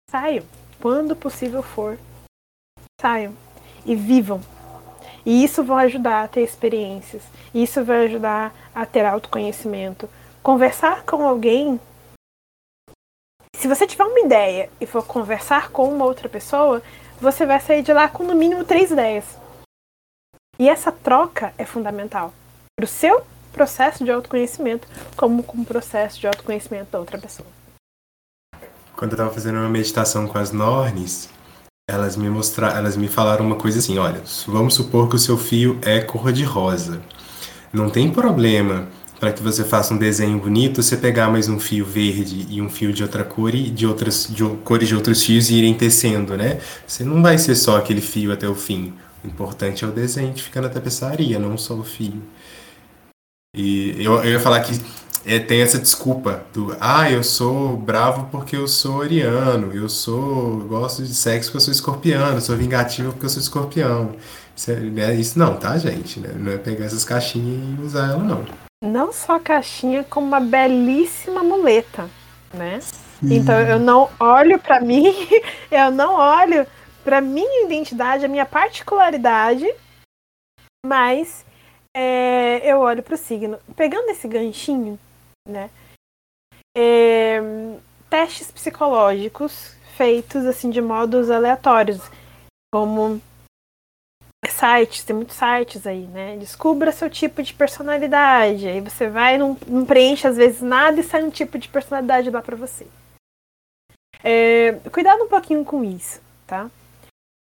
saiam. 0.10 0.44
Quando 0.82 1.16
possível 1.16 1.64
for, 1.64 1.98
saiam 3.00 3.34
e 3.86 3.96
vivam. 3.96 4.42
E 5.26 5.44
isso 5.44 5.64
vai 5.64 5.86
ajudar 5.86 6.24
a 6.24 6.28
ter 6.28 6.42
experiências. 6.42 7.24
Isso 7.54 7.84
vai 7.84 8.06
ajudar 8.06 8.54
a 8.74 8.86
ter 8.86 9.06
autoconhecimento 9.06 10.10
conversar 10.42 11.04
com 11.04 11.28
alguém. 11.28 11.80
Se 13.56 13.68
você 13.68 13.86
tiver 13.86 14.06
uma 14.06 14.20
ideia 14.22 14.70
e 14.80 14.86
for 14.86 15.06
conversar 15.06 15.70
com 15.70 15.94
uma 15.94 16.06
outra 16.06 16.30
pessoa, 16.30 16.82
você 17.22 17.46
vai 17.46 17.60
sair 17.60 17.84
de 17.84 17.94
lá 17.94 18.08
com 18.08 18.24
no 18.24 18.36
mínimo 18.36 18.64
três 18.64 18.92
ideias. 18.92 19.26
E 20.58 20.68
essa 20.68 20.92
troca 20.92 21.54
é 21.58 21.66
fundamental 21.66 22.34
para 22.76 22.86
o 22.86 22.88
seu 22.88 23.22
processo 23.52 24.04
de 24.04 24.12
autoconhecimento, 24.12 24.88
como 25.16 25.44
com 25.44 25.62
o 25.62 25.66
processo 25.66 26.20
de 26.20 26.28
autoconhecimento 26.28 26.92
da 26.92 27.00
outra 27.00 27.18
pessoa. 27.18 27.48
Quando 28.96 29.12
eu 29.12 29.16
estava 29.16 29.34
fazendo 29.34 29.58
uma 29.58 29.70
meditação 29.70 30.28
com 30.28 30.38
as 30.38 30.52
Nornes, 30.52 31.30
elas 31.90 32.16
me 32.16 32.30
mostraram, 32.30 32.78
elas 32.78 32.96
me 32.96 33.08
falaram 33.08 33.46
uma 33.46 33.56
coisa 33.56 33.80
assim, 33.80 33.98
olha, 33.98 34.22
vamos 34.46 34.76
supor 34.76 35.10
que 35.10 35.16
o 35.16 35.20
seu 35.20 35.38
fio 35.38 35.80
é 35.82 36.02
cor 36.02 36.32
de 36.32 36.44
rosa. 36.44 37.02
Não 37.72 37.90
tem 37.90 38.12
problema 38.12 38.88
para 39.20 39.34
que 39.34 39.44
você 39.44 39.64
faça 39.64 39.94
um 39.94 39.98
desenho 39.98 40.40
bonito, 40.40 40.82
você 40.82 40.96
pegar 40.96 41.30
mais 41.30 41.50
um 41.50 41.60
fio 41.60 41.86
verde 41.86 42.48
e 42.50 42.62
um 42.62 42.70
fio 42.70 42.94
de 42.94 43.04
outra 43.04 43.24
cor 43.24 43.54
e 43.54 43.70
de 43.70 43.86
outras 43.86 44.28
de 44.30 44.44
cores 44.64 44.88
de 44.88 44.96
outros 44.96 45.24
fios 45.24 45.50
e 45.50 45.56
irem 45.56 45.74
tecendo, 45.74 46.38
né? 46.38 46.60
Você 46.88 47.04
não 47.04 47.22
vai 47.22 47.38
ser 47.38 47.56
só 47.56 47.78
aquele 47.78 48.02
fio 48.02 48.32
até 48.32 48.48
o 48.48 48.56
fim. 48.56 48.94
O 49.24 49.28
importante 49.28 49.84
é 49.84 49.88
o 49.88 49.92
desenho 49.92 50.34
que 50.34 50.42
fica 50.42 50.62
na 50.62 50.70
tapeçaria, 50.70 51.38
não 51.38 51.58
só 51.58 51.74
o 51.74 51.84
fio. 51.84 52.22
E 53.56 53.96
eu, 54.04 54.24
eu 54.24 54.32
ia 54.32 54.40
falar 54.40 54.62
que 54.62 54.80
é, 55.26 55.38
tem 55.40 55.62
essa 55.62 55.80
desculpa 55.80 56.44
do 56.54 56.76
ah, 56.80 57.12
eu 57.12 57.24
sou 57.24 57.76
bravo 57.76 58.30
porque 58.32 58.56
eu 58.56 58.68
sou 58.68 59.02
ariano, 59.02 59.74
eu 59.74 59.90
sou 59.90 60.60
gosto 60.62 61.04
de 61.04 61.14
sexo 61.14 61.50
porque 61.50 61.58
eu 61.58 61.62
sou 61.62 61.72
escorpiano, 61.74 62.38
eu 62.38 62.42
sou 62.42 62.56
vingativo 62.56 63.12
porque 63.12 63.26
eu 63.26 63.30
sou 63.30 63.42
escorpião. 63.42 64.16
Isso, 64.56 64.72
é, 64.72 64.76
né? 64.76 65.16
Isso 65.16 65.38
não, 65.38 65.58
tá, 65.58 65.78
gente? 65.78 66.20
Né? 66.22 66.34
Não 66.38 66.52
é 66.54 66.58
pegar 66.58 66.86
essas 66.86 67.04
caixinhas 67.04 67.80
e 67.80 67.82
usar 67.82 68.12
ela, 68.12 68.24
não 68.24 68.69
não 68.84 69.12
só 69.12 69.36
a 69.36 69.40
caixinha, 69.40 70.04
como 70.04 70.28
uma 70.28 70.40
belíssima 70.40 71.44
muleta, 71.44 72.10
né? 72.54 72.80
Sim. 72.82 73.36
Então 73.36 73.60
eu 73.60 73.80
não 73.80 74.10
olho 74.20 74.60
para 74.60 74.80
mim, 74.80 75.14
eu 75.70 75.92
não 75.92 76.16
olho 76.16 76.66
para 77.04 77.22
minha 77.22 77.66
identidade, 77.66 78.26
a 78.26 78.30
minha 78.30 78.46
particularidade, 78.46 79.66
mas 80.86 81.46
é, 81.96 82.62
eu 82.64 82.80
olho 82.80 83.04
para 83.04 83.16
o 83.16 83.18
signo. 83.18 83.60
Pegando 83.76 84.10
esse 84.10 84.28
ganchinho, 84.28 85.00
né? 85.48 85.70
É, 86.78 87.40
testes 88.10 88.52
psicológicos 88.52 89.76
feitos 90.00 90.46
assim 90.46 90.70
de 90.70 90.82
modos 90.82 91.30
aleatórios, 91.30 92.00
como 92.74 93.22
sites, 94.48 95.04
tem 95.04 95.16
muitos 95.16 95.36
sites 95.36 95.86
aí, 95.86 96.08
né? 96.08 96.38
Descubra 96.38 96.92
seu 96.92 97.10
tipo 97.10 97.44
de 97.44 97.54
personalidade. 97.54 98.68
Aí 98.68 98.82
você 98.82 99.10
vai, 99.10 99.38
não, 99.38 99.58
não 99.68 99.86
preenche 99.86 100.28
às 100.28 100.38
vezes 100.38 100.62
nada 100.62 101.00
e 101.00 101.04
sai 101.04 101.24
um 101.24 101.30
tipo 101.30 101.58
de 101.58 101.68
personalidade 101.68 102.30
lá 102.30 102.42
para 102.42 102.56
você. 102.56 102.88
É, 104.24 104.74
cuidado 104.92 105.24
um 105.24 105.30
pouquinho 105.30 105.64
com 105.64 105.84
isso, 105.84 106.22
tá? 106.46 106.70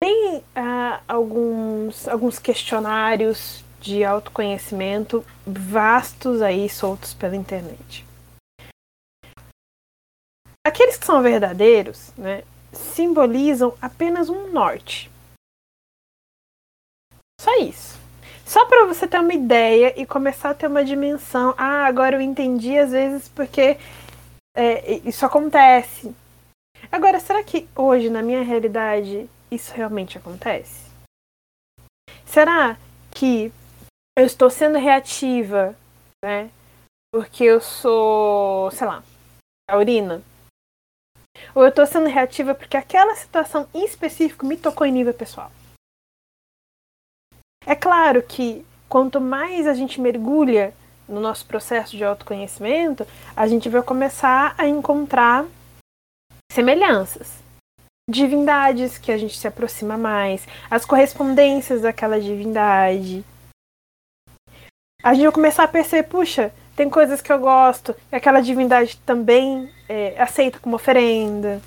Tem 0.01 0.43
ah, 0.55 1.01
alguns, 1.07 2.07
alguns 2.07 2.39
questionários 2.39 3.63
de 3.81 4.03
autoconhecimento 4.03 5.25
vastos 5.45 6.41
aí 6.41 6.69
soltos 6.69 7.13
pela 7.13 7.35
internet. 7.35 8.05
Aqueles 10.65 10.97
que 10.97 11.05
são 11.05 11.21
verdadeiros, 11.21 12.12
né, 12.17 12.43
simbolizam 12.71 13.73
apenas 13.81 14.29
um 14.29 14.51
norte, 14.51 15.09
só 17.39 17.58
isso. 17.60 17.97
Só 18.45 18.65
para 18.65 18.86
você 18.86 19.08
ter 19.08 19.19
uma 19.19 19.34
ideia 19.34 19.93
e 19.95 20.06
começar 20.06 20.49
a 20.49 20.54
ter 20.54 20.67
uma 20.67 20.84
dimensão. 20.84 21.56
Ah, 21.58 21.86
agora 21.86 22.17
eu 22.17 22.21
entendi 22.21 22.78
às 22.78 22.91
vezes 22.91 23.30
porque 23.30 23.78
é, 24.54 24.97
isso 25.08 25.25
acontece. 25.25 26.13
Agora, 26.91 27.19
será 27.19 27.41
que 27.43 27.69
hoje, 27.75 28.10
na 28.10 28.21
minha 28.21 28.43
realidade, 28.43 29.30
isso 29.49 29.73
realmente 29.73 30.17
acontece? 30.17 30.89
Será 32.25 32.78
que 33.12 33.54
eu 34.17 34.25
estou 34.25 34.49
sendo 34.49 34.78
reativa, 34.78 35.75
né? 36.23 36.49
Porque 37.13 37.43
eu 37.43 37.62
sou, 37.62 38.69
sei 38.71 38.86
lá, 38.86 39.04
taurina? 39.69 40.21
Ou 41.56 41.63
eu 41.63 41.69
estou 41.69 41.86
sendo 41.86 42.10
reativa 42.10 42.54
porque 42.54 42.75
aquela 42.75 43.15
situação 43.15 43.67
em 43.73 43.86
específico 43.86 44.45
me 44.45 44.58
tocou 44.58 44.86
em 44.86 44.91
nível 44.91 45.13
pessoal? 45.13 45.52
É 47.65 47.76
claro 47.76 48.24
que 48.24 48.65
quanto 48.88 49.22
mais 49.22 49.67
a 49.67 49.74
gente 49.74 50.02
mergulha 50.02 50.74
no 51.08 51.19
nosso 51.19 51.45
processo 51.45 51.98
de 51.98 52.04
autoconhecimento, 52.04 53.06
a 53.36 53.48
gente 53.48 53.67
vai 53.69 53.82
começar 53.82 54.54
a 54.58 54.67
encontrar 54.67 55.45
semelhanças. 56.52 57.39
Divindades 58.10 58.98
que 58.98 59.12
a 59.12 59.17
gente 59.17 59.38
se 59.38 59.48
aproxima 59.48 59.98
mais, 59.98 60.48
as 60.69 60.86
correspondências 60.86 61.82
daquela 61.82 62.19
divindade. 62.19 63.24
A 65.04 65.13
gente 65.13 65.24
vai 65.24 65.32
começar 65.32 65.63
a 65.63 65.67
perceber, 65.67 66.08
puxa, 66.10 66.54
tem 66.76 66.89
coisas 66.89 67.22
que 67.22 67.32
eu 67.32 67.39
gosto, 67.39 67.95
e 68.12 68.15
aquela 68.15 68.41
divindade 68.41 68.98
também 69.06 69.72
é, 69.88 70.19
aceita 70.22 70.60
como 70.60 70.76
oferenda. 70.76 71.62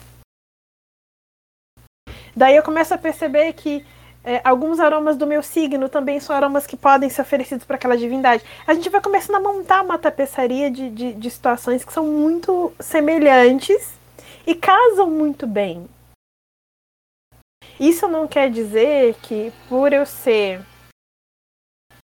Daí 2.34 2.56
eu 2.56 2.62
começo 2.62 2.92
a 2.94 2.98
perceber 2.98 3.52
que 3.52 3.84
é, 4.24 4.40
alguns 4.44 4.78
aromas 4.78 5.16
do 5.16 5.26
meu 5.26 5.42
signo 5.42 5.88
também 5.88 6.20
são 6.20 6.34
aromas 6.34 6.66
que 6.66 6.76
podem 6.76 7.10
ser 7.10 7.22
oferecidos 7.22 7.64
para 7.64 7.76
aquela 7.76 7.96
divindade. 7.96 8.44
A 8.66 8.74
gente 8.74 8.88
vai 8.88 9.00
começando 9.00 9.36
a 9.36 9.40
montar 9.40 9.82
uma 9.82 9.98
tapeçaria 9.98 10.70
de, 10.70 10.90
de, 10.90 11.12
de 11.12 11.30
situações 11.30 11.84
que 11.84 11.92
são 11.92 12.06
muito 12.06 12.72
semelhantes 12.78 13.94
e 14.46 14.54
casam 14.54 15.10
muito 15.10 15.46
bem. 15.46 15.88
Isso 17.80 18.06
não 18.06 18.28
quer 18.28 18.48
dizer 18.48 19.16
que 19.22 19.52
por 19.68 19.92
eu 19.92 20.06
ser 20.06 20.64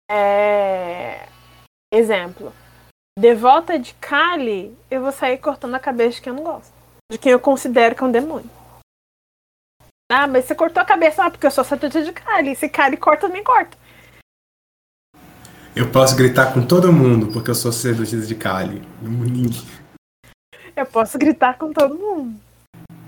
é, 0.10 1.28
exemplo, 1.94 2.52
devota 3.18 3.80
de 3.80 3.94
Kali, 3.94 4.78
eu 4.90 5.02
vou 5.02 5.14
sair 5.14 5.38
cortando 5.38 5.76
a 5.76 5.80
cabeça 5.80 6.16
de 6.16 6.22
quem 6.22 6.32
eu 6.32 6.36
não 6.36 6.44
gosto. 6.44 6.74
De 7.10 7.18
quem 7.18 7.32
eu 7.32 7.40
considero 7.40 7.96
que 7.96 8.04
é 8.04 8.06
um 8.06 8.12
demônio. 8.12 8.50
Ah, 10.14 10.28
mas 10.28 10.44
você 10.44 10.54
cortou 10.54 10.84
a 10.84 10.86
cabeça, 10.86 11.24
ah, 11.24 11.32
porque 11.32 11.48
eu 11.48 11.52
sou 11.52 11.64
sacerdotisa 11.64 12.04
de 12.04 12.12
Kali. 12.12 12.54
Se 12.54 12.68
Kali 12.68 12.98
corta, 12.98 13.28
também 13.28 13.42
corta. 13.42 13.78
Eu 15.74 15.88
posso 15.88 16.18
gritar 16.18 16.54
com 16.54 16.62
todo 16.62 16.92
mundo, 16.92 17.28
porque 17.28 17.50
eu 17.50 17.56
sou 17.56 17.72
sacerdotisa 17.72 18.28
de 18.28 18.36
Kali. 18.36 18.82
Eu 20.76 20.86
posso 20.86 21.18
gritar 21.18 21.58
com 21.58 21.72
todo 21.72 21.96
mundo. 21.96 22.36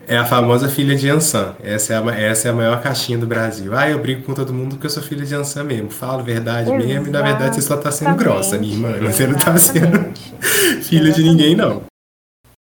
É 0.08 0.16
a 0.16 0.24
famosa 0.24 0.70
filha 0.70 0.96
de 0.96 1.10
Ansan. 1.10 1.58
Essa 1.62 1.94
é, 1.94 1.98
a, 1.98 2.16
essa 2.18 2.48
é 2.48 2.52
a 2.52 2.54
maior 2.54 2.82
caixinha 2.82 3.18
do 3.18 3.28
Brasil. 3.28 3.78
Ah, 3.78 3.89
eu 3.89 4.00
brigo 4.00 4.24
com 4.24 4.34
todo 4.34 4.54
mundo 4.54 4.76
porque 4.76 4.86
eu 4.86 4.89
sou 4.89 5.04
filha 5.04 5.26
de 5.26 5.36
Ansan 5.36 5.66
mesmo. 5.66 5.89
Falo 5.89 6.24
verdade 6.24 6.70
Exatamente. 6.70 6.88
mesmo 6.88 7.08
e 7.08 7.12
na 7.12 7.22
verdade 7.22 7.56
você 7.56 7.62
só 7.62 7.76
tá 7.76 7.92
sendo 7.92 8.16
grossa, 8.16 8.58
minha 8.58 8.76
irmã. 8.76 9.12
Você 9.12 9.28
não 9.28 9.38
tá 9.38 9.58
sendo 9.58 10.13
filha 10.84 11.10
Exatamente. 11.10 11.16
de 11.16 11.24
ninguém, 11.24 11.54
não. 11.54 11.84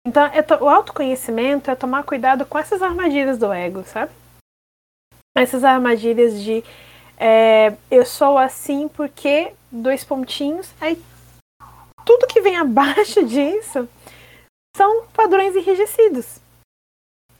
Então, 0.04 0.24
é 0.24 0.44
o 0.60 0.68
autoconhecimento 0.68 1.70
é 1.70 1.76
tomar 1.76 2.02
cuidado 2.02 2.44
com 2.44 2.58
essas 2.58 2.82
armadilhas 2.82 3.38
do 3.38 3.52
ego, 3.52 3.84
sabe? 3.86 4.10
Essas 5.36 5.64
armadilhas 5.64 6.40
de 6.42 6.62
é, 7.18 7.74
eu 7.90 8.04
sou 8.04 8.38
assim 8.38 8.88
porque 8.88 9.52
dois 9.70 10.04
pontinhos, 10.04 10.70
aí 10.80 11.00
tudo 12.04 12.26
que 12.26 12.40
vem 12.40 12.56
abaixo 12.58 13.24
disso 13.24 13.88
são 14.76 15.06
padrões 15.08 15.54
enrijecidos. 15.54 16.40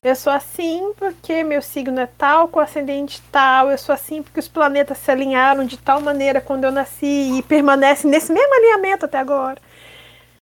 Eu 0.03 0.15
sou 0.15 0.33
assim 0.33 0.93
porque 0.99 1.43
meu 1.43 1.63
signo 1.63 1.99
é 1.99 2.07
tal, 2.07 2.47
com 2.49 2.61
ascendente 2.61 3.23
tal. 3.33 3.71
Eu 3.71 3.79
sou 3.79 3.95
assim 3.95 4.23
porque 4.23 4.39
os 4.39 4.47
planetas 4.47 4.99
se 4.99 5.11
alinharam 5.11 5.65
de 5.65 5.79
tal 5.79 5.99
maneira 6.01 6.43
quando 6.43 6.65
eu 6.65 6.71
nasci 6.71 7.39
e 7.39 7.43
permanecem 7.43 8.11
nesse 8.11 8.31
mesmo 8.31 8.55
alinhamento 8.55 9.07
até 9.07 9.19
agora. 9.19 9.59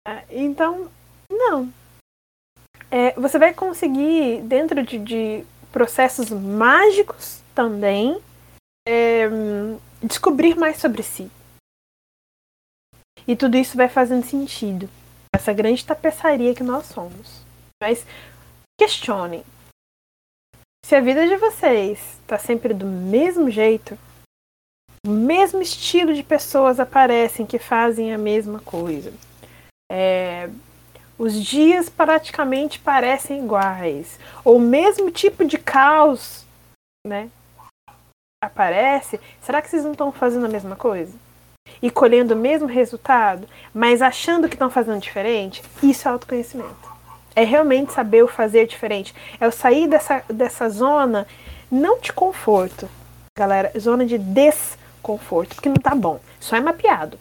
Ah, 0.08 0.24
então, 0.30 0.90
não. 1.30 1.70
É, 2.90 3.12
você 3.20 3.38
vai 3.38 3.54
conseguir, 3.54 4.42
dentro 4.44 4.84
de, 4.84 4.98
de 4.98 5.46
processos 5.72 6.30
mágicos 6.30 7.42
também, 7.56 8.22
é, 8.88 9.28
descobrir 10.04 10.56
mais 10.56 10.78
sobre 10.78 11.04
si. 11.04 11.30
E 13.28 13.36
tudo 13.36 13.58
isso 13.58 13.78
vai 13.78 13.88
fazendo 13.88 14.26
sentido. 14.26 14.90
Essa 15.34 15.54
grande 15.54 15.86
tapeçaria 15.86 16.54
que 16.56 16.64
nós 16.64 16.88
somos. 16.88 17.44
Mas 17.82 18.06
questionem. 18.80 19.44
Se 20.86 20.96
a 20.96 21.02
vida 21.02 21.28
de 21.28 21.38
vocês 21.38 22.00
está 22.22 22.38
sempre 22.38 22.74
do 22.74 22.86
mesmo 22.86 23.50
jeito, 23.50 23.98
o 25.06 25.10
mesmo 25.10 25.62
estilo 25.62 26.14
de 26.14 26.24
pessoas 26.24 26.80
aparecem 26.80 27.46
que 27.46 27.58
fazem 27.58 28.14
a 28.14 28.18
mesma 28.18 28.60
coisa. 28.60 29.14
É, 29.92 30.50
os 31.22 31.36
dias 31.36 31.88
praticamente 31.88 32.80
parecem 32.80 33.44
iguais. 33.44 34.20
Ou 34.44 34.58
o 34.58 34.60
mesmo 34.60 35.12
tipo 35.12 35.46
de 35.46 35.56
caos 35.56 36.44
né, 37.06 37.30
aparece. 38.44 39.20
Será 39.40 39.62
que 39.62 39.70
vocês 39.70 39.84
não 39.84 39.92
estão 39.92 40.12
fazendo 40.12 40.48
a 40.48 40.50
mesma 40.50 40.76
coisa? 40.76 41.14
E 41.80 41.92
colhendo 41.92 42.34
o 42.34 42.38
mesmo 42.38 42.68
resultado, 42.68 43.48
mas 43.72 44.02
achando 44.02 44.50
que 44.50 44.56
estão 44.56 44.72
fazendo 44.72 45.00
diferente? 45.00 45.62
Isso 45.84 46.08
é 46.08 46.12
autoconhecimento. 46.12 46.92
É 47.36 47.44
realmente 47.44 47.94
saber 47.94 48.24
o 48.24 48.28
fazer 48.28 48.66
diferente. 48.66 49.14
É 49.40 49.48
o 49.48 49.52
sair 49.52 49.88
dessa, 49.88 50.24
dessa 50.28 50.70
zona, 50.70 51.28
não 51.72 52.00
de 52.00 52.12
conforto, 52.12 52.90
galera, 53.38 53.72
zona 53.80 54.08
de 54.08 54.18
desconforto, 54.18 55.54
porque 55.54 55.70
não 55.70 55.76
tá 55.76 55.94
bom. 55.94 56.20
Só 56.40 56.56
é 56.56 56.60
mapeado. 56.60 57.20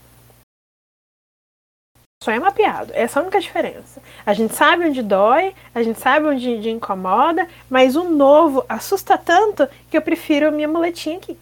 Só 2.22 2.30
é 2.30 2.38
mapeado. 2.38 2.92
Essa 2.94 3.18
é 3.18 3.20
a 3.20 3.22
única 3.22 3.40
diferença. 3.40 4.02
A 4.26 4.34
gente 4.34 4.54
sabe 4.54 4.84
onde 4.84 5.02
dói, 5.02 5.54
a 5.74 5.82
gente 5.82 5.98
sabe 5.98 6.26
onde, 6.26 6.68
incomoda, 6.68 7.48
mas 7.68 7.96
o 7.96 8.04
novo 8.04 8.64
assusta 8.68 9.16
tanto 9.16 9.66
que 9.90 9.96
eu 9.96 10.02
prefiro 10.02 10.52
minha 10.52 10.68
muletinha 10.68 11.16
aqui. 11.16 11.38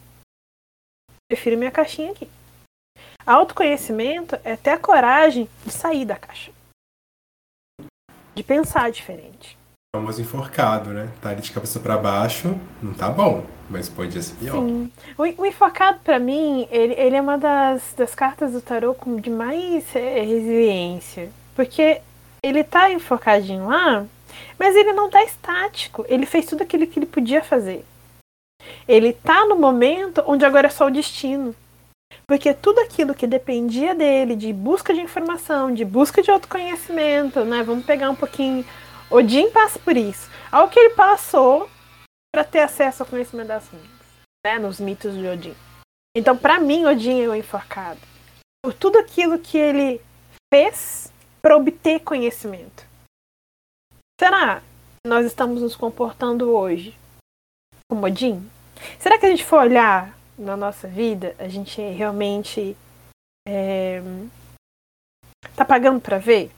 Prefiro 1.29 1.59
minha 1.59 1.71
caixinha 1.71 2.13
aqui. 2.13 2.31
Autoconhecimento 3.27 4.39
é 4.45 4.57
ter 4.57 4.71
a 4.71 4.79
coragem 4.79 5.49
de 5.67 5.73
sair 5.73 6.05
da 6.05 6.17
caixa 6.17 6.53
de 8.39 8.45
pensar 8.45 8.93
diferente. 8.93 9.58
Famoso 9.99 10.23
enforcado, 10.23 10.91
né? 10.91 11.09
Tá 11.21 11.31
ali 11.31 11.41
de 11.41 11.51
cabeça 11.51 11.81
para 11.81 11.97
baixo, 11.97 12.55
não 12.81 12.95
tá 12.95 13.09
bom, 13.11 13.43
mas 13.69 13.89
pode 13.89 14.23
ser 14.23 14.33
pior. 14.37 14.53
Sim. 14.53 14.93
O, 15.19 15.23
o 15.23 15.45
enforcado, 15.45 15.99
para 16.05 16.21
mim, 16.21 16.69
ele, 16.71 16.95
ele 16.95 17.17
é 17.17 17.21
uma 17.21 17.37
das, 17.37 17.83
das 17.97 18.15
cartas 18.15 18.53
do 18.53 18.61
tarô 18.61 18.95
com 18.95 19.17
de 19.17 19.29
mais 19.29 19.85
é, 19.97 20.21
resiliência. 20.21 21.31
Porque 21.57 22.01
ele 22.45 22.63
tá 22.63 22.93
enforcadinho 22.93 23.67
lá, 23.67 24.07
mas 24.57 24.77
ele 24.77 24.93
não 24.93 25.11
tá 25.11 25.25
estático. 25.25 26.07
Ele 26.09 26.27
fez 26.27 26.47
tudo 26.47 26.63
aquilo 26.63 26.87
que 26.87 27.01
ele 27.01 27.07
podia 27.07 27.43
fazer. 27.43 27.85
Ele 28.87 29.13
tá 29.13 29.47
no 29.47 29.57
momento 29.57 30.23
onde 30.29 30.45
agora 30.45 30.69
é 30.69 30.71
só 30.71 30.87
o 30.87 30.93
destino. 30.93 31.57
Porque 32.25 32.55
tudo 32.55 32.79
aquilo 32.81 33.15
que 33.15 33.27
dependia 33.27 33.97
dele, 33.97 34.37
de 34.37 34.53
busca 34.53 34.95
de 34.95 35.01
informação, 35.01 35.75
de 35.75 35.85
busca 35.85 36.23
de 36.23 36.31
autoconhecimento, 36.31 37.45
né? 37.45 37.65
Vamos 37.65 37.85
pegar 37.85 38.11
um 38.11 38.15
pouquinho. 38.15 38.65
Odin 39.11 39.51
passa 39.51 39.79
por 39.79 39.97
isso. 39.97 40.31
Ao 40.51 40.69
que 40.69 40.79
ele 40.79 40.95
passou 40.95 41.69
para 42.33 42.45
ter 42.45 42.61
acesso 42.61 43.03
ao 43.03 43.09
conhecimento 43.09 43.49
das 43.49 43.67
runas, 43.69 43.89
né? 44.45 44.59
Nos 44.59 44.79
mitos 44.79 45.15
de 45.15 45.27
Odin. 45.27 45.55
Então, 46.17 46.37
para 46.37 46.61
mim, 46.61 46.85
Odin 46.85 47.23
é 47.23 47.29
o 47.29 47.35
enforcado. 47.35 48.01
Por 48.63 48.75
tudo 48.75 48.99
aquilo 48.99 49.39
que 49.39 49.57
ele 49.57 50.01
fez 50.53 51.13
para 51.41 51.57
obter 51.57 52.01
conhecimento. 52.01 52.87
Será 54.21 54.61
que 54.61 55.09
nós 55.09 55.25
estamos 55.25 55.63
nos 55.63 55.77
comportando 55.77 56.51
hoje 56.51 56.97
como 57.91 58.05
Odin? 58.05 58.49
Será 58.99 59.19
que 59.19 59.27
a 59.27 59.31
gente 59.31 59.45
for 59.45 59.61
olhar 59.61 60.17
na 60.37 60.57
nossa 60.57 60.87
vida, 60.87 61.35
a 61.39 61.49
gente 61.49 61.81
realmente 61.81 62.77
é, 63.47 64.01
tá 65.57 65.65
pagando 65.65 66.01
para 66.01 66.19
ver? 66.19 66.51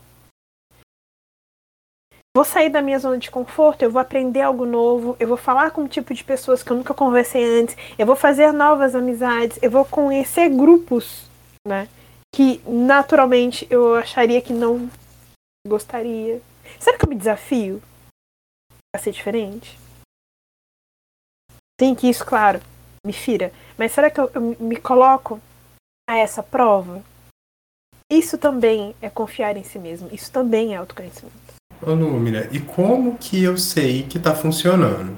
Vou 2.36 2.44
sair 2.44 2.70
da 2.70 2.80
minha 2.80 2.98
zona 2.98 3.18
de 3.18 3.28
conforto, 3.28 3.82
eu 3.82 3.90
vou 3.90 4.00
aprender 4.00 4.40
algo 4.40 4.64
novo, 4.64 5.16
eu 5.18 5.26
vou 5.26 5.36
falar 5.36 5.72
com 5.72 5.82
um 5.82 5.88
tipo 5.88 6.14
de 6.14 6.22
pessoas 6.22 6.62
que 6.62 6.70
eu 6.70 6.76
nunca 6.76 6.94
conversei 6.94 7.60
antes, 7.60 7.76
eu 7.98 8.06
vou 8.06 8.14
fazer 8.14 8.52
novas 8.52 8.94
amizades, 8.94 9.58
eu 9.60 9.68
vou 9.68 9.84
conhecer 9.84 10.48
grupos, 10.48 11.28
né? 11.66 11.88
Que 12.32 12.62
naturalmente 12.68 13.66
eu 13.68 13.96
acharia 13.96 14.40
que 14.40 14.52
não 14.52 14.88
gostaria. 15.66 16.40
Será 16.78 16.96
que 16.96 17.04
eu 17.04 17.08
me 17.08 17.16
desafio 17.16 17.82
a 18.94 18.98
ser 18.98 19.10
diferente? 19.10 19.76
Tem 21.76 21.96
que 21.96 22.08
isso, 22.08 22.24
claro, 22.24 22.60
me 23.04 23.12
fira. 23.12 23.52
Mas 23.76 23.90
será 23.90 24.08
que 24.08 24.20
eu, 24.20 24.30
eu 24.32 24.40
me 24.40 24.76
coloco 24.76 25.40
a 26.08 26.16
essa 26.16 26.44
prova? 26.44 27.02
Isso 28.08 28.38
também 28.38 28.94
é 29.02 29.10
confiar 29.10 29.56
em 29.56 29.64
si 29.64 29.80
mesmo. 29.80 30.08
Isso 30.12 30.30
também 30.30 30.74
é 30.74 30.76
autoconhecimento. 30.76 31.49
Ô 31.82 31.96
Númina, 31.96 32.46
e 32.52 32.58
como 32.58 33.16
que 33.16 33.42
eu 33.42 33.56
sei 33.56 34.02
que 34.02 34.18
tá 34.18 34.34
funcionando? 34.34 35.16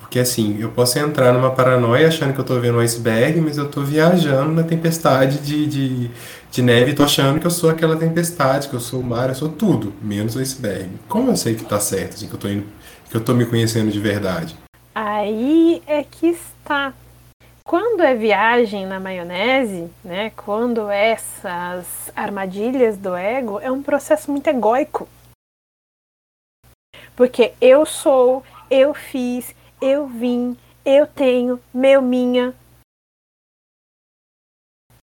Porque 0.00 0.18
assim, 0.18 0.56
eu 0.58 0.70
posso 0.70 0.98
entrar 0.98 1.34
numa 1.34 1.50
paranoia 1.50 2.08
achando 2.08 2.32
que 2.32 2.40
eu 2.40 2.44
tô 2.44 2.58
vendo 2.58 2.78
um 2.78 2.80
iceberg, 2.80 3.42
mas 3.42 3.58
eu 3.58 3.68
tô 3.70 3.82
viajando 3.82 4.52
na 4.52 4.62
tempestade 4.62 5.38
de, 5.40 5.66
de, 5.66 6.10
de 6.50 6.62
neve 6.62 6.92
e 6.92 6.94
tô 6.94 7.02
achando 7.02 7.38
que 7.38 7.46
eu 7.46 7.50
sou 7.50 7.68
aquela 7.68 7.94
tempestade, 7.94 8.68
que 8.68 8.74
eu 8.74 8.80
sou 8.80 9.00
o 9.00 9.04
mar, 9.04 9.28
eu 9.28 9.34
sou 9.34 9.50
tudo, 9.50 9.92
menos 10.00 10.34
o 10.34 10.38
iceberg. 10.38 10.88
Como 11.10 11.30
eu 11.30 11.36
sei 11.36 11.54
que 11.54 11.64
tá 11.64 11.78
certo, 11.78 12.14
assim, 12.14 12.26
que 12.26 12.32
eu 12.32 12.40
tô 12.40 12.48
indo, 12.48 12.64
que 13.10 13.14
eu 13.14 13.20
tô 13.20 13.34
me 13.34 13.44
conhecendo 13.44 13.90
de 13.90 14.00
verdade? 14.00 14.56
Aí 14.94 15.82
é 15.86 16.02
que 16.02 16.28
está. 16.28 16.94
Quando 17.62 18.02
é 18.02 18.14
viagem 18.14 18.86
na 18.86 18.98
maionese, 18.98 19.88
né, 20.02 20.32
quando 20.34 20.88
essas 20.88 22.10
armadilhas 22.16 22.96
do 22.96 23.14
ego, 23.14 23.60
é 23.60 23.70
um 23.70 23.82
processo 23.82 24.30
muito 24.30 24.48
egóico. 24.48 25.06
Porque 27.18 27.52
eu 27.60 27.84
sou, 27.84 28.44
eu 28.70 28.94
fiz, 28.94 29.52
eu 29.82 30.06
vim, 30.06 30.56
eu 30.84 31.04
tenho, 31.04 31.60
meu, 31.74 32.00
minha. 32.00 32.54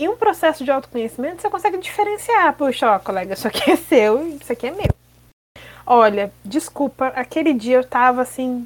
Em 0.00 0.06
um 0.08 0.16
processo 0.16 0.64
de 0.64 0.70
autoconhecimento, 0.70 1.42
você 1.42 1.50
consegue 1.50 1.76
diferenciar. 1.78 2.56
Puxa, 2.56 2.94
ó, 2.94 3.00
colega, 3.00 3.34
isso 3.34 3.48
aqui 3.48 3.72
é 3.72 3.74
seu 3.74 4.24
e 4.24 4.36
isso 4.36 4.52
aqui 4.52 4.68
é 4.68 4.70
meu. 4.70 4.94
Olha, 5.84 6.32
desculpa, 6.44 7.08
aquele 7.08 7.52
dia 7.52 7.78
eu 7.78 7.84
tava 7.84 8.22
assim. 8.22 8.64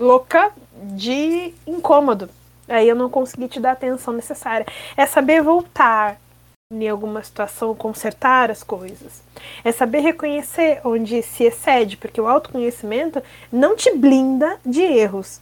louca 0.00 0.52
de 0.94 1.52
incômodo. 1.66 2.30
Aí 2.68 2.88
eu 2.88 2.94
não 2.94 3.10
consegui 3.10 3.48
te 3.48 3.58
dar 3.58 3.70
a 3.70 3.72
atenção 3.72 4.14
necessária. 4.14 4.66
É 4.96 5.04
saber 5.04 5.42
voltar 5.42 6.20
em 6.70 6.86
alguma 6.86 7.22
situação, 7.22 7.74
consertar 7.74 8.50
as 8.50 8.62
coisas. 8.62 9.22
É 9.64 9.72
saber 9.72 10.00
reconhecer 10.00 10.82
onde 10.84 11.22
se 11.22 11.44
excede, 11.44 11.96
porque 11.96 12.20
o 12.20 12.28
autoconhecimento 12.28 13.22
não 13.50 13.74
te 13.74 13.90
blinda 13.96 14.60
de 14.66 14.82
erros. 14.82 15.40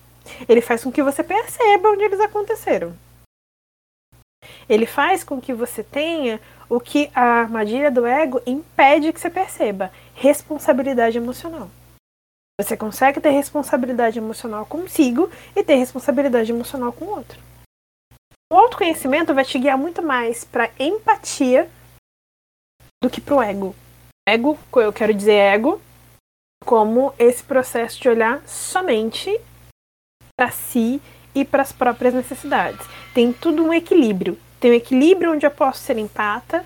Ele 0.48 0.60
faz 0.60 0.84
com 0.84 0.92
que 0.92 1.02
você 1.02 1.24
perceba 1.24 1.90
onde 1.90 2.04
eles 2.04 2.20
aconteceram. 2.20 2.96
Ele 4.68 4.86
faz 4.86 5.24
com 5.24 5.40
que 5.40 5.52
você 5.52 5.82
tenha 5.82 6.40
o 6.68 6.78
que 6.78 7.10
a 7.12 7.40
armadilha 7.40 7.90
do 7.90 8.06
ego 8.06 8.40
impede 8.46 9.12
que 9.12 9.20
você 9.20 9.30
perceba: 9.30 9.90
responsabilidade 10.14 11.18
emocional. 11.18 11.68
Você 12.60 12.76
consegue 12.76 13.20
ter 13.20 13.30
responsabilidade 13.30 14.18
emocional 14.18 14.64
consigo 14.64 15.28
e 15.56 15.62
ter 15.64 15.74
responsabilidade 15.74 16.52
emocional 16.52 16.92
com 16.92 17.06
o 17.06 17.10
outro. 17.10 17.38
O 18.52 18.54
autoconhecimento 18.54 19.34
vai 19.34 19.44
te 19.44 19.58
guiar 19.58 19.76
muito 19.76 20.00
mais 20.00 20.44
para 20.44 20.70
empatia 20.78 21.68
do 23.02 23.10
que 23.10 23.20
para 23.20 23.34
o 23.34 23.42
ego. 23.42 23.74
Ego, 24.28 24.56
eu 24.76 24.92
quero 24.92 25.12
dizer 25.12 25.34
ego, 25.34 25.80
como 26.64 27.12
esse 27.18 27.42
processo 27.42 28.00
de 28.00 28.08
olhar 28.08 28.46
somente 28.46 29.40
para 30.38 30.52
si 30.52 31.02
e 31.34 31.44
para 31.44 31.62
as 31.62 31.72
próprias 31.72 32.14
necessidades. 32.14 32.86
Tem 33.12 33.32
tudo 33.32 33.64
um 33.64 33.74
equilíbrio. 33.74 34.38
Tem 34.60 34.70
um 34.70 34.74
equilíbrio 34.74 35.32
onde 35.32 35.44
eu 35.44 35.50
posso 35.50 35.80
ser 35.80 35.98
empata 35.98 36.64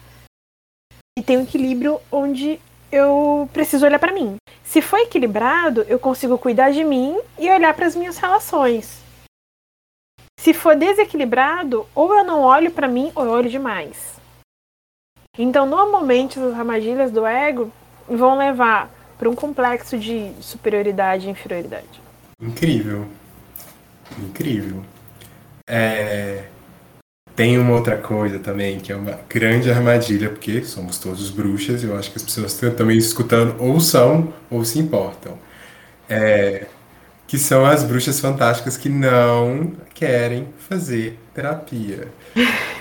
e 1.18 1.22
tem 1.22 1.38
um 1.38 1.42
equilíbrio 1.44 1.98
onde 2.12 2.60
eu 2.92 3.48
preciso 3.54 3.86
olhar 3.86 3.98
para 3.98 4.12
mim. 4.12 4.36
Se 4.62 4.82
for 4.82 4.98
equilibrado, 4.98 5.82
eu 5.88 5.98
consigo 5.98 6.36
cuidar 6.36 6.72
de 6.72 6.84
mim 6.84 7.18
e 7.38 7.50
olhar 7.50 7.72
para 7.74 7.86
as 7.86 7.96
minhas 7.96 8.18
relações. 8.18 9.00
Se 10.42 10.54
for 10.54 10.74
desequilibrado, 10.74 11.86
ou 11.94 12.16
eu 12.16 12.24
não 12.24 12.40
olho 12.40 12.70
para 12.70 12.88
mim 12.88 13.12
ou 13.14 13.24
eu 13.26 13.30
olho 13.30 13.50
demais. 13.50 14.14
Então, 15.38 15.66
normalmente 15.66 16.40
as 16.40 16.54
armadilhas 16.54 17.10
do 17.10 17.26
ego 17.26 17.70
vão 18.08 18.38
levar 18.38 18.90
para 19.18 19.28
um 19.28 19.34
complexo 19.34 19.98
de 19.98 20.32
superioridade 20.40 21.26
e 21.26 21.30
inferioridade. 21.30 22.00
Incrível. 22.40 23.06
Incrível. 24.18 24.82
É... 25.66 26.46
Tem 27.36 27.58
uma 27.58 27.74
outra 27.74 27.98
coisa 27.98 28.38
também, 28.38 28.80
que 28.80 28.90
é 28.90 28.96
uma 28.96 29.20
grande 29.28 29.70
armadilha, 29.70 30.30
porque 30.30 30.64
somos 30.64 30.98
todos 30.98 31.30
bruxas, 31.30 31.82
e 31.82 31.86
eu 31.86 31.96
acho 31.98 32.10
que 32.10 32.16
as 32.16 32.22
pessoas 32.22 32.54
estão 32.54 32.74
também 32.74 32.96
escutando 32.96 33.56
ou 33.62 33.78
são 33.78 34.32
ou 34.50 34.64
se 34.64 34.78
importam. 34.78 35.38
É, 36.08 36.66
que 37.30 37.38
são 37.38 37.64
as 37.64 37.84
bruxas 37.84 38.18
fantásticas 38.18 38.76
que 38.76 38.88
não 38.88 39.70
querem 39.94 40.48
fazer 40.68 41.16
terapia. 41.32 42.08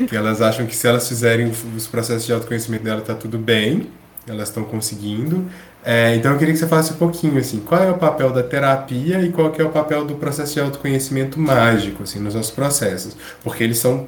que 0.09 0.17
elas 0.17 0.41
acham 0.41 0.65
que 0.65 0.75
se 0.75 0.88
elas 0.88 1.07
fizerem 1.07 1.51
os 1.77 1.85
processos 1.85 2.25
de 2.25 2.33
autoconhecimento 2.33 2.83
dela, 2.83 2.99
tá 2.99 3.13
tudo 3.13 3.38
bem, 3.38 3.91
elas 4.27 4.49
estão 4.49 4.63
conseguindo, 4.63 5.45
é, 5.85 6.15
então 6.15 6.31
eu 6.31 6.39
queria 6.39 6.51
que 6.51 6.59
você 6.59 6.65
falasse 6.65 6.93
um 6.93 6.95
pouquinho 6.95 7.38
assim, 7.38 7.59
qual 7.59 7.83
é 7.83 7.91
o 7.91 7.99
papel 7.99 8.31
da 8.31 8.41
terapia 8.41 9.21
e 9.21 9.31
qual 9.31 9.53
é 9.55 9.63
o 9.63 9.69
papel 9.69 10.03
do 10.03 10.15
processo 10.15 10.55
de 10.55 10.62
autoconhecimento 10.62 11.39
mágico 11.39 12.01
assim 12.01 12.17
nos 12.17 12.33
nossos 12.33 12.51
processos, 12.51 13.15
porque 13.43 13.63
eles 13.63 13.77
são 13.77 14.07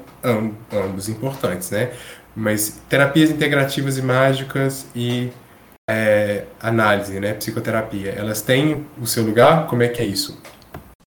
ambos 0.73 1.08
importantes, 1.08 1.69
né? 1.69 1.91
Mas 2.36 2.82
terapias 2.89 3.30
integrativas 3.30 3.95
e 3.99 4.01
mágicas 4.01 4.88
e 4.95 5.30
é, 5.91 6.45
análise, 6.62 7.19
né, 7.19 7.34
psicoterapia, 7.34 8.12
elas 8.12 8.41
têm 8.41 8.86
o 9.01 9.06
seu 9.06 9.23
lugar? 9.23 9.67
Como 9.67 9.84
é 9.84 9.88
que 9.88 10.01
é 10.01 10.06
isso? 10.06 10.41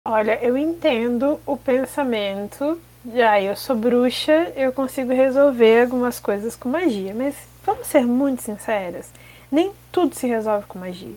Olha, 0.07 0.39
eu 0.41 0.57
entendo 0.57 1.39
o 1.45 1.57
pensamento. 1.57 2.79
Já 3.13 3.41
eu 3.41 3.55
sou 3.55 3.75
bruxa, 3.75 4.51
eu 4.55 4.71
consigo 4.71 5.13
resolver 5.13 5.81
algumas 5.81 6.19
coisas 6.19 6.55
com 6.55 6.69
magia, 6.69 7.13
mas 7.15 7.35
vamos 7.65 7.87
ser 7.87 8.05
muito 8.05 8.41
sinceras 8.41 9.11
nem 9.51 9.71
tudo 9.91 10.15
se 10.15 10.27
resolve 10.27 10.67
com 10.67 10.79
magia. 10.79 11.15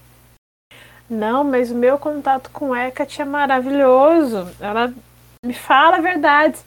Não, 1.09 1.43
mas 1.43 1.71
o 1.71 1.75
meu 1.75 1.99
contato 1.99 2.51
com 2.51 2.75
Hecate 2.75 3.21
é 3.21 3.25
maravilhoso. 3.25 4.49
Ela 4.61 4.93
me 5.45 5.55
fala 5.55 5.97
a 5.97 6.01
verdade. 6.01 6.59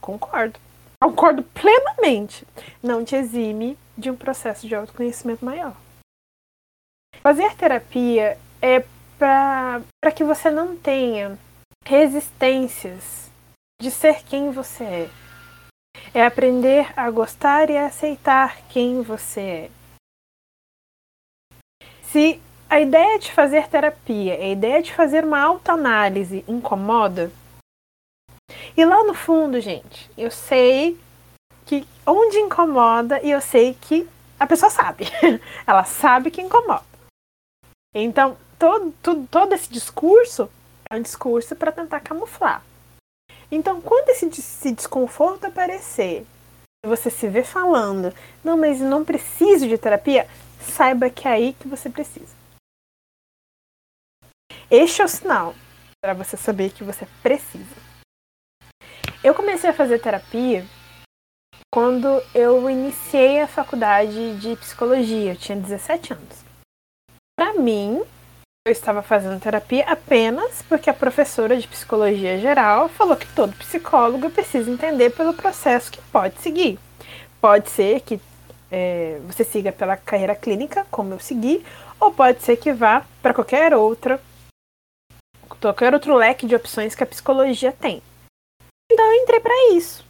Concordo. 0.00 0.58
Concordo 1.00 1.42
plenamente. 1.42 2.46
Não 2.82 3.04
te 3.04 3.14
exime 3.14 3.78
de 3.96 4.10
um 4.10 4.16
processo 4.16 4.66
de 4.66 4.74
autoconhecimento 4.74 5.44
maior. 5.44 5.74
Fazer 7.22 7.54
terapia 7.54 8.36
é 8.60 8.84
para 9.16 10.10
que 10.12 10.24
você 10.24 10.50
não 10.50 10.76
tenha 10.76 11.38
resistências 11.84 13.30
de 13.80 13.92
ser 13.92 14.24
quem 14.24 14.50
você 14.50 14.82
é. 14.82 15.10
É 16.12 16.26
aprender 16.26 16.92
a 16.98 17.08
gostar 17.12 17.70
e 17.70 17.76
a 17.76 17.86
aceitar 17.86 18.60
quem 18.68 19.02
você 19.02 19.40
é. 19.40 19.70
Se 22.02 22.42
a 22.68 22.80
ideia 22.80 23.20
de 23.20 23.30
fazer 23.30 23.68
terapia, 23.68 24.34
a 24.34 24.48
ideia 24.48 24.82
de 24.82 24.92
fazer 24.92 25.24
uma 25.24 25.40
autoanálise 25.40 26.44
incomoda, 26.48 27.30
e 28.76 28.84
lá 28.84 29.04
no 29.04 29.14
fundo, 29.14 29.60
gente, 29.60 30.10
eu 30.18 30.30
sei 30.30 30.98
que 31.66 31.86
onde 32.04 32.38
incomoda 32.38 33.20
e 33.22 33.30
eu 33.30 33.40
sei 33.40 33.74
que 33.74 34.08
a 34.40 34.46
pessoa 34.46 34.70
sabe. 34.70 35.04
Ela 35.64 35.84
sabe 35.84 36.28
que 36.28 36.42
incomoda. 36.42 36.91
Então, 37.94 38.36
todo, 38.58 38.92
todo, 39.02 39.26
todo 39.26 39.52
esse 39.54 39.70
discurso 39.70 40.50
é 40.90 40.96
um 40.96 41.02
discurso 41.02 41.54
para 41.54 41.72
tentar 41.72 42.00
camuflar. 42.00 42.64
Então, 43.50 43.80
quando 43.80 44.08
esse, 44.08 44.26
esse 44.26 44.72
desconforto 44.72 45.44
aparecer, 45.44 46.26
você 46.84 47.10
se 47.10 47.28
vê 47.28 47.44
falando, 47.44 48.14
não, 48.42 48.56
mas 48.56 48.80
não 48.80 49.04
preciso 49.04 49.68
de 49.68 49.76
terapia, 49.76 50.26
saiba 50.58 51.10
que 51.10 51.28
é 51.28 51.32
aí 51.32 51.52
que 51.52 51.68
você 51.68 51.90
precisa. 51.90 52.34
Este 54.70 55.02
é 55.02 55.04
o 55.04 55.08
sinal 55.08 55.54
para 56.02 56.14
você 56.14 56.36
saber 56.36 56.72
que 56.72 56.82
você 56.82 57.06
precisa. 57.22 57.76
Eu 59.22 59.34
comecei 59.34 59.70
a 59.70 59.74
fazer 59.74 60.00
terapia 60.00 60.64
quando 61.72 62.08
eu 62.34 62.68
iniciei 62.68 63.40
a 63.40 63.46
faculdade 63.46 64.36
de 64.40 64.56
psicologia. 64.56 65.32
Eu 65.32 65.36
tinha 65.36 65.56
17 65.56 66.14
anos. 66.14 66.41
Para 67.42 67.54
mim, 67.54 68.00
eu 68.64 68.70
estava 68.70 69.02
fazendo 69.02 69.40
terapia 69.40 69.84
apenas 69.88 70.62
porque 70.68 70.88
a 70.88 70.94
professora 70.94 71.58
de 71.58 71.66
psicologia 71.66 72.38
geral 72.38 72.88
falou 72.88 73.16
que 73.16 73.26
todo 73.34 73.52
psicólogo 73.56 74.30
precisa 74.30 74.70
entender 74.70 75.10
pelo 75.10 75.34
processo 75.34 75.90
que 75.90 76.00
pode 76.12 76.40
seguir. 76.40 76.78
Pode 77.40 77.68
ser 77.68 78.00
que 78.02 78.20
é, 78.70 79.18
você 79.24 79.42
siga 79.42 79.72
pela 79.72 79.96
carreira 79.96 80.36
clínica, 80.36 80.86
como 80.88 81.14
eu 81.14 81.18
segui, 81.18 81.66
ou 81.98 82.12
pode 82.12 82.40
ser 82.42 82.58
que 82.58 82.72
vá 82.72 83.04
para 83.20 83.34
qualquer 83.34 83.74
outra, 83.74 84.20
qualquer 85.60 85.92
outro 85.94 86.14
leque 86.14 86.46
de 86.46 86.54
opções 86.54 86.94
que 86.94 87.02
a 87.02 87.08
psicologia 87.08 87.72
tem. 87.72 88.00
Então 88.88 89.04
eu 89.04 89.20
entrei 89.20 89.40
para 89.40 89.74
isso. 89.74 90.06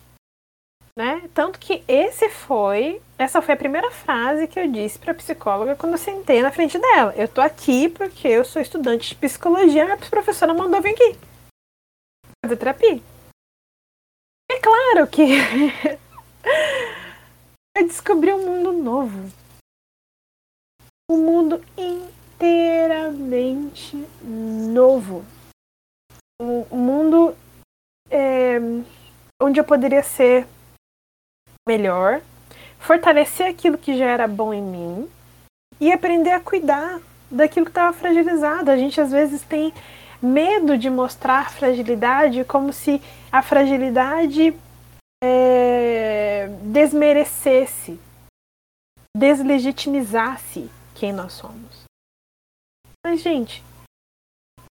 Né? 0.96 1.26
Tanto 1.32 1.58
que 1.58 1.82
esse 1.88 2.28
foi, 2.28 3.00
essa 3.16 3.40
foi 3.40 3.54
a 3.54 3.58
primeira 3.58 3.90
frase 3.90 4.46
que 4.46 4.60
eu 4.60 4.70
disse 4.70 4.98
para 4.98 5.12
a 5.12 5.14
psicóloga 5.14 5.74
quando 5.74 5.92
eu 5.92 5.98
sentei 5.98 6.42
na 6.42 6.52
frente 6.52 6.78
dela. 6.78 7.14
Eu 7.16 7.26
tô 7.26 7.40
aqui 7.40 7.88
porque 7.88 8.28
eu 8.28 8.44
sou 8.44 8.60
estudante 8.60 9.08
de 9.08 9.14
psicologia, 9.14 9.94
a 9.94 9.96
professora 9.96 10.52
mandou 10.52 10.82
vir 10.82 10.90
aqui 10.90 11.16
fazer 12.44 12.56
terapia. 12.56 13.00
É 14.50 14.58
claro 14.60 15.06
que 15.08 15.22
Eu 17.74 17.86
descobri 17.86 18.30
um 18.32 18.44
mundo 18.44 18.72
novo. 18.72 19.32
Um 21.10 21.16
mundo 21.16 21.64
inteiramente 21.76 23.96
novo. 24.22 25.24
Um 26.40 26.64
mundo 26.76 27.36
é, 28.10 28.58
onde 29.40 29.58
eu 29.58 29.64
poderia 29.64 30.02
ser 30.02 30.46
melhor, 31.66 32.20
fortalecer 32.78 33.46
aquilo 33.48 33.78
que 33.78 33.96
já 33.96 34.06
era 34.06 34.26
bom 34.26 34.52
em 34.52 34.62
mim 34.62 35.10
e 35.80 35.92
aprender 35.92 36.30
a 36.30 36.40
cuidar 36.40 37.00
daquilo 37.30 37.66
que 37.66 37.70
estava 37.70 37.92
fragilizado. 37.96 38.70
A 38.70 38.76
gente 38.76 39.00
às 39.00 39.10
vezes 39.10 39.42
tem 39.42 39.72
medo 40.20 40.76
de 40.76 40.90
mostrar 40.90 41.50
fragilidade 41.50 42.44
como 42.44 42.72
se 42.72 43.00
a 43.30 43.42
fragilidade 43.42 44.56
é, 45.22 46.48
desmerecesse, 46.62 47.98
deslegitimizasse 49.16 50.70
quem 50.94 51.12
nós 51.12 51.32
somos. 51.32 51.82
Mas, 53.04 53.20
gente, 53.20 53.62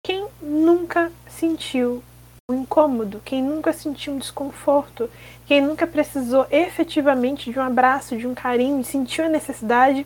quem 0.06 0.28
nunca 0.42 1.12
sentiu 1.28 2.04
um 2.52 2.62
incômodo, 2.62 3.22
quem 3.24 3.42
nunca 3.42 3.74
sentiu 3.74 4.14
um 4.14 4.18
desconforto, 4.18 5.10
quem 5.46 5.62
nunca 5.62 5.88
precisou 5.88 6.46
efetivamente 6.52 7.52
de 7.52 7.60
um 7.60 7.64
abraço, 7.64 8.18
de 8.18 8.28
um 8.28 8.36
carinho, 8.36 8.84
sentiu 8.84 9.26
a 9.26 9.30
necessidade 9.30 10.06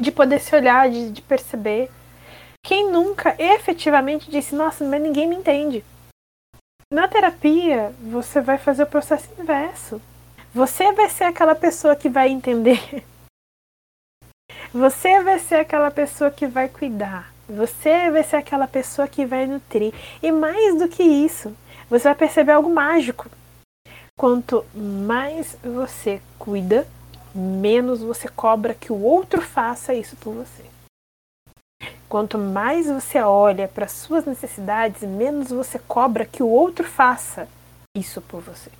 de 0.00 0.12
poder 0.12 0.40
se 0.40 0.54
olhar, 0.54 0.88
de, 0.88 1.10
de 1.10 1.22
perceber. 1.22 1.90
Quem 2.64 2.90
nunca 2.90 3.34
efetivamente 3.38 4.30
disse, 4.30 4.54
nossa, 4.54 4.84
mas 4.84 5.02
ninguém 5.02 5.26
me 5.26 5.36
entende. 5.36 5.84
Na 6.92 7.06
terapia, 7.06 7.92
você 8.00 8.40
vai 8.40 8.58
fazer 8.58 8.84
o 8.84 8.86
processo 8.86 9.28
inverso. 9.38 10.00
Você 10.54 10.92
vai 10.92 11.08
ser 11.10 11.24
aquela 11.24 11.54
pessoa 11.54 11.94
que 11.94 12.08
vai 12.08 12.28
entender. 12.28 13.04
Você 14.72 15.22
vai 15.22 15.38
ser 15.38 15.56
aquela 15.56 15.90
pessoa 15.90 16.30
que 16.30 16.46
vai 16.46 16.68
cuidar. 16.68 17.32
Você 17.48 18.10
vai 18.10 18.22
ser 18.22 18.36
aquela 18.36 18.68
pessoa 18.68 19.08
que 19.08 19.24
vai 19.24 19.46
nutrir. 19.46 19.94
E 20.22 20.30
mais 20.30 20.78
do 20.78 20.86
que 20.86 21.02
isso, 21.02 21.56
você 21.88 22.04
vai 22.04 22.14
perceber 22.14 22.52
algo 22.52 22.68
mágico. 22.68 23.30
Quanto 24.18 24.66
mais 24.74 25.56
você 25.62 26.20
cuida, 26.38 26.86
menos 27.34 28.02
você 28.02 28.28
cobra 28.28 28.74
que 28.74 28.92
o 28.92 29.00
outro 29.00 29.40
faça 29.40 29.94
isso 29.94 30.14
por 30.16 30.34
você. 30.34 30.64
Quanto 32.06 32.36
mais 32.36 32.86
você 32.86 33.18
olha 33.20 33.66
para 33.66 33.88
suas 33.88 34.26
necessidades, 34.26 35.02
menos 35.02 35.50
você 35.50 35.78
cobra 35.78 36.26
que 36.26 36.42
o 36.42 36.48
outro 36.48 36.84
faça 36.84 37.48
isso 37.96 38.20
por 38.20 38.42
você. 38.42 38.70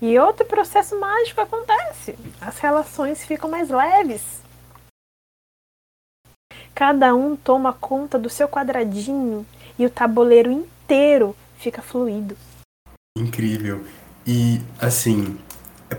E 0.00 0.18
outro 0.18 0.44
processo 0.44 0.98
mágico 0.98 1.40
acontece. 1.40 2.18
As 2.40 2.58
relações 2.58 3.24
ficam 3.24 3.48
mais 3.48 3.70
leves 3.70 4.41
Cada 6.74 7.14
um 7.14 7.36
toma 7.36 7.72
conta 7.72 8.18
do 8.18 8.30
seu 8.30 8.48
quadradinho 8.48 9.46
e 9.78 9.86
o 9.86 9.90
tabuleiro 9.90 10.50
inteiro 10.50 11.36
fica 11.58 11.82
fluido. 11.82 12.36
Incrível. 13.16 13.82
E 14.26 14.60
assim, 14.80 15.38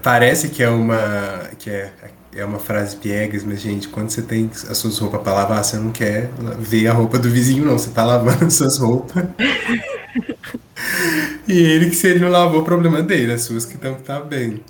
parece 0.01 0.49
que 0.49 0.63
é 0.63 0.69
uma 0.69 1.49
que 1.59 1.69
é, 1.69 1.91
é 2.35 2.45
uma 2.45 2.59
frase 2.59 2.95
piegas, 2.95 3.43
mas 3.43 3.61
gente, 3.61 3.87
quando 3.87 4.09
você 4.09 4.21
tem 4.21 4.49
as 4.51 4.77
suas 4.77 4.97
roupas 4.97 5.21
para 5.21 5.33
lavar, 5.33 5.63
você 5.63 5.77
não 5.77 5.91
quer 5.91 6.29
ver 6.59 6.87
a 6.87 6.93
roupa 6.93 7.19
do 7.19 7.29
vizinho 7.29 7.65
não, 7.65 7.77
você 7.77 7.91
tá 7.91 8.03
lavando 8.03 8.45
as 8.45 8.53
suas 8.53 8.77
roupas. 8.77 9.25
e 11.47 11.59
ele 11.59 11.89
que 11.89 11.95
se 11.95 12.07
ele 12.07 12.19
não 12.19 12.29
lavou, 12.29 12.61
o 12.61 12.65
problema 12.65 13.01
dele, 13.01 13.33
as 13.33 13.41
suas 13.41 13.65
que 13.65 13.75
estão 13.75 13.95
tá 13.95 14.19
bem. 14.19 14.61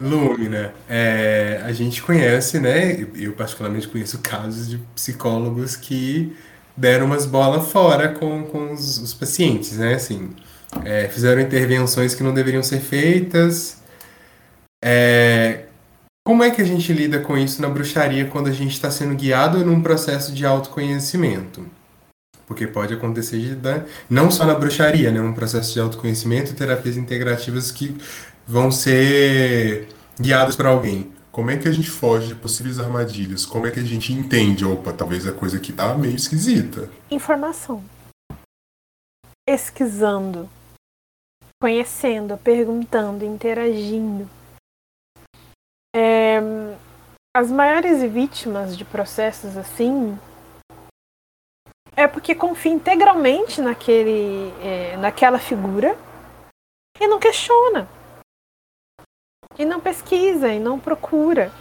Lumina, 0.00 0.72
é, 0.88 1.60
a 1.62 1.72
gente 1.72 2.02
conhece, 2.02 2.58
né? 2.58 3.06
Eu 3.14 3.32
particularmente 3.32 3.86
conheço 3.86 4.18
casos 4.20 4.68
de 4.68 4.78
psicólogos 4.94 5.76
que 5.76 6.34
deram 6.74 7.04
umas 7.04 7.26
bolas 7.26 7.70
fora 7.70 8.08
com, 8.08 8.44
com 8.44 8.72
os, 8.72 8.96
os 8.98 9.12
pacientes, 9.12 9.76
né? 9.76 9.94
Assim, 9.94 10.30
é, 10.84 11.06
fizeram 11.08 11.42
intervenções 11.42 12.14
que 12.14 12.22
não 12.22 12.32
deveriam 12.32 12.62
ser 12.62 12.80
feitas. 12.80 13.82
É, 14.82 15.64
como 16.24 16.42
é 16.42 16.50
que 16.50 16.62
a 16.62 16.64
gente 16.64 16.92
lida 16.92 17.18
com 17.20 17.36
isso 17.36 17.60
na 17.60 17.68
bruxaria 17.68 18.24
quando 18.24 18.48
a 18.48 18.52
gente 18.52 18.72
está 18.72 18.90
sendo 18.90 19.14
guiado 19.14 19.64
num 19.64 19.82
processo 19.82 20.32
de 20.32 20.46
autoconhecimento? 20.46 21.66
Porque 22.46 22.66
pode 22.66 22.94
acontecer 22.94 23.38
de, 23.38 23.54
né, 23.54 23.84
não 24.08 24.30
só 24.30 24.44
na 24.44 24.54
bruxaria, 24.54 25.10
né? 25.10 25.20
Um 25.20 25.32
processo 25.32 25.74
de 25.74 25.80
autoconhecimento 25.80 26.52
e 26.52 26.54
terapias 26.54 26.96
integrativas 26.96 27.70
que 27.70 27.96
vão 28.50 28.72
ser 28.72 29.88
guiados 30.20 30.56
para 30.56 30.70
alguém. 30.70 31.14
Como 31.30 31.52
é 31.52 31.56
que 31.56 31.68
a 31.68 31.72
gente 31.72 31.88
foge 31.88 32.26
de 32.28 32.34
possíveis 32.34 32.80
armadilhas? 32.80 33.46
Como 33.46 33.64
é 33.64 33.70
que 33.70 33.78
a 33.78 33.84
gente 33.84 34.12
entende, 34.12 34.64
opa, 34.64 34.92
talvez 34.92 35.24
a 35.26 35.32
coisa 35.32 35.56
aqui 35.56 35.72
tá 35.72 35.94
meio 35.94 36.16
esquisita? 36.16 36.90
Informação. 37.08 37.84
Pesquisando, 39.46 40.50
conhecendo, 41.62 42.36
perguntando, 42.36 43.24
interagindo. 43.24 44.28
É, 45.94 46.40
as 47.36 47.52
maiores 47.52 48.02
vítimas 48.02 48.76
de 48.76 48.84
processos 48.84 49.56
assim 49.56 50.18
é 51.94 52.08
porque 52.08 52.34
confia 52.34 52.72
integralmente 52.72 53.60
naquele, 53.60 54.52
é, 54.60 54.96
naquela 54.96 55.38
figura 55.38 55.96
e 57.00 57.06
não 57.06 57.20
questiona 57.20 57.88
e 59.60 59.64
não 59.66 59.78
pesquisa 59.78 60.48
e 60.48 60.58
não 60.58 60.80
procura. 60.80 61.52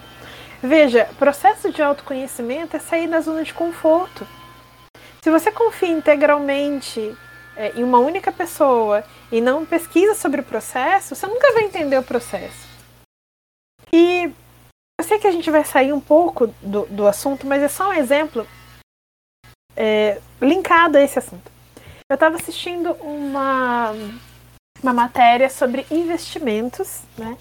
Veja, 0.63 1.09
processo 1.19 1.69
de 1.69 1.81
autoconhecimento 1.81 2.77
é 2.77 2.79
sair 2.79 3.09
da 3.09 3.19
zona 3.19 3.43
de 3.43 3.53
conforto. 3.53 4.25
Se 5.21 5.29
você 5.29 5.51
confia 5.51 5.89
integralmente 5.89 7.13
é, 7.57 7.73
em 7.77 7.83
uma 7.83 7.99
única 7.99 8.31
pessoa 8.31 9.03
e 9.29 9.41
não 9.41 9.65
pesquisa 9.65 10.15
sobre 10.15 10.39
o 10.39 10.45
processo, 10.45 11.13
você 11.13 11.27
nunca 11.27 11.51
vai 11.51 11.63
entender 11.63 11.97
o 11.97 12.03
processo. 12.03 12.69
E 13.91 14.31
eu 14.97 15.03
sei 15.03 15.19
que 15.19 15.27
a 15.27 15.31
gente 15.31 15.51
vai 15.51 15.65
sair 15.65 15.91
um 15.91 15.99
pouco 15.99 16.47
do, 16.61 16.85
do 16.85 17.05
assunto, 17.05 17.45
mas 17.45 17.61
é 17.61 17.67
só 17.67 17.89
um 17.89 17.93
exemplo 17.93 18.47
é, 19.75 20.21
linkado 20.41 20.97
a 20.97 21.01
esse 21.01 21.19
assunto. 21.19 21.51
Eu 22.09 22.13
estava 22.13 22.37
assistindo 22.37 22.93
uma, 22.93 23.91
uma 24.81 24.93
matéria 24.93 25.49
sobre 25.49 25.85
investimentos, 25.91 27.01
né? 27.17 27.37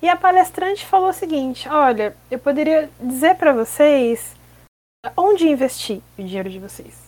E 0.00 0.08
a 0.08 0.16
palestrante 0.16 0.84
falou 0.84 1.10
o 1.10 1.14
seguinte: 1.14 1.68
olha, 1.68 2.16
eu 2.30 2.38
poderia 2.38 2.90
dizer 3.00 3.36
para 3.36 3.52
vocês 3.52 4.34
onde 5.16 5.48
investir 5.48 6.00
o 6.18 6.22
dinheiro 6.22 6.50
de 6.50 6.58
vocês. 6.58 7.06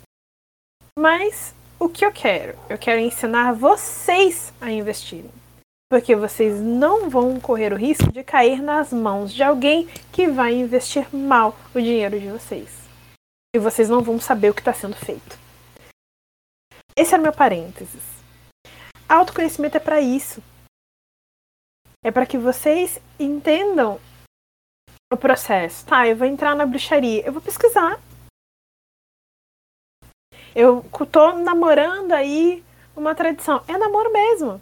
Mas 0.99 1.55
o 1.79 1.89
que 1.89 2.05
eu 2.05 2.13
quero? 2.13 2.59
Eu 2.69 2.77
quero 2.77 3.01
ensinar 3.01 3.53
vocês 3.53 4.53
a 4.61 4.71
investirem. 4.71 5.31
Porque 5.91 6.15
vocês 6.15 6.61
não 6.61 7.09
vão 7.09 7.41
correr 7.41 7.73
o 7.73 7.77
risco 7.77 8.13
de 8.13 8.23
cair 8.23 8.61
nas 8.61 8.93
mãos 8.93 9.33
de 9.33 9.43
alguém 9.43 9.87
que 10.13 10.27
vai 10.27 10.55
investir 10.55 11.07
mal 11.15 11.57
o 11.75 11.81
dinheiro 11.81 12.19
de 12.21 12.29
vocês. 12.29 12.69
E 13.55 13.59
vocês 13.59 13.89
não 13.89 14.03
vão 14.03 14.21
saber 14.21 14.51
o 14.51 14.55
que 14.55 14.61
está 14.61 14.75
sendo 14.75 14.97
feito. 14.97 15.39
Esse 16.95 17.15
é 17.15 17.19
meu 17.19 17.33
parênteses. 17.33 18.03
Autoconhecimento 19.09 19.77
é 19.77 19.81
para 19.81 20.01
isso. 20.01 20.43
É 22.05 22.11
para 22.11 22.27
que 22.27 22.39
vocês 22.39 22.99
entendam 23.19 24.01
o 25.13 25.17
processo. 25.17 25.85
Tá, 25.87 26.07
eu 26.07 26.17
vou 26.17 26.27
entrar 26.27 26.55
na 26.55 26.67
bruxaria, 26.67 27.25
eu 27.27 27.33
vou 27.33 27.43
pesquisar. 27.43 28.01
Eu 30.55 30.85
tô 31.11 31.33
namorando 31.33 32.13
aí 32.13 32.65
uma 32.97 33.15
tradição. 33.15 33.63
É 33.69 33.77
namoro 33.77 34.13
mesmo. 34.13 34.61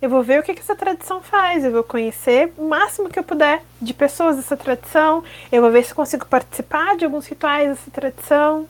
Eu 0.00 0.08
vou 0.08 0.22
ver 0.22 0.40
o 0.40 0.42
que, 0.42 0.54
que 0.54 0.60
essa 0.60 0.76
tradição 0.76 1.20
faz. 1.20 1.64
Eu 1.64 1.72
vou 1.72 1.84
conhecer 1.84 2.52
o 2.56 2.68
máximo 2.68 3.10
que 3.10 3.18
eu 3.18 3.24
puder 3.24 3.62
de 3.80 3.92
pessoas 3.92 4.36
dessa 4.36 4.56
tradição. 4.56 5.24
Eu 5.50 5.60
vou 5.60 5.70
ver 5.70 5.84
se 5.84 5.94
consigo 5.94 6.26
participar 6.26 6.96
de 6.96 7.04
alguns 7.04 7.26
rituais 7.26 7.68
dessa 7.68 7.90
tradição. 7.90 8.68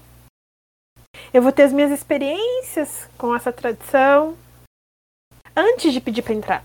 Eu 1.32 1.42
vou 1.42 1.52
ter 1.52 1.64
as 1.64 1.72
minhas 1.72 1.90
experiências 1.90 3.08
com 3.18 3.34
essa 3.34 3.52
tradição 3.52 4.36
antes 5.54 5.92
de 5.92 6.00
pedir 6.00 6.22
para 6.22 6.34
entrar. 6.34 6.64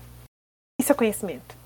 Isso 0.80 0.92
é 0.92 0.94
conhecimento. 0.94 1.56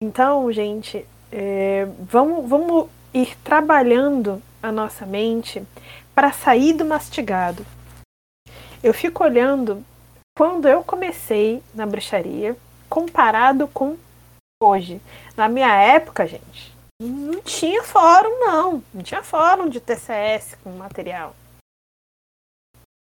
Então, 0.00 0.50
gente, 0.52 1.06
é, 1.32 1.84
vamos, 2.00 2.48
vamos 2.48 2.88
ir 3.12 3.36
trabalhando 3.38 4.42
a 4.62 4.70
nossa 4.70 5.04
mente 5.04 5.62
para 6.14 6.32
sair 6.32 6.72
do 6.72 6.84
mastigado. 6.84 7.66
Eu 8.82 8.94
fico 8.94 9.24
olhando 9.24 9.84
quando 10.36 10.68
eu 10.68 10.82
comecei 10.82 11.62
na 11.74 11.86
bruxaria 11.86 12.56
comparado 12.88 13.68
com 13.68 13.96
hoje. 14.62 15.00
Na 15.36 15.48
minha 15.48 15.74
época, 15.74 16.26
gente, 16.26 16.74
não 17.00 17.40
tinha 17.40 17.82
fórum, 17.82 18.40
não. 18.40 18.82
Não 18.92 19.02
tinha 19.02 19.22
fórum 19.22 19.68
de 19.68 19.80
TCS 19.80 20.56
com 20.62 20.70
material. 20.70 21.34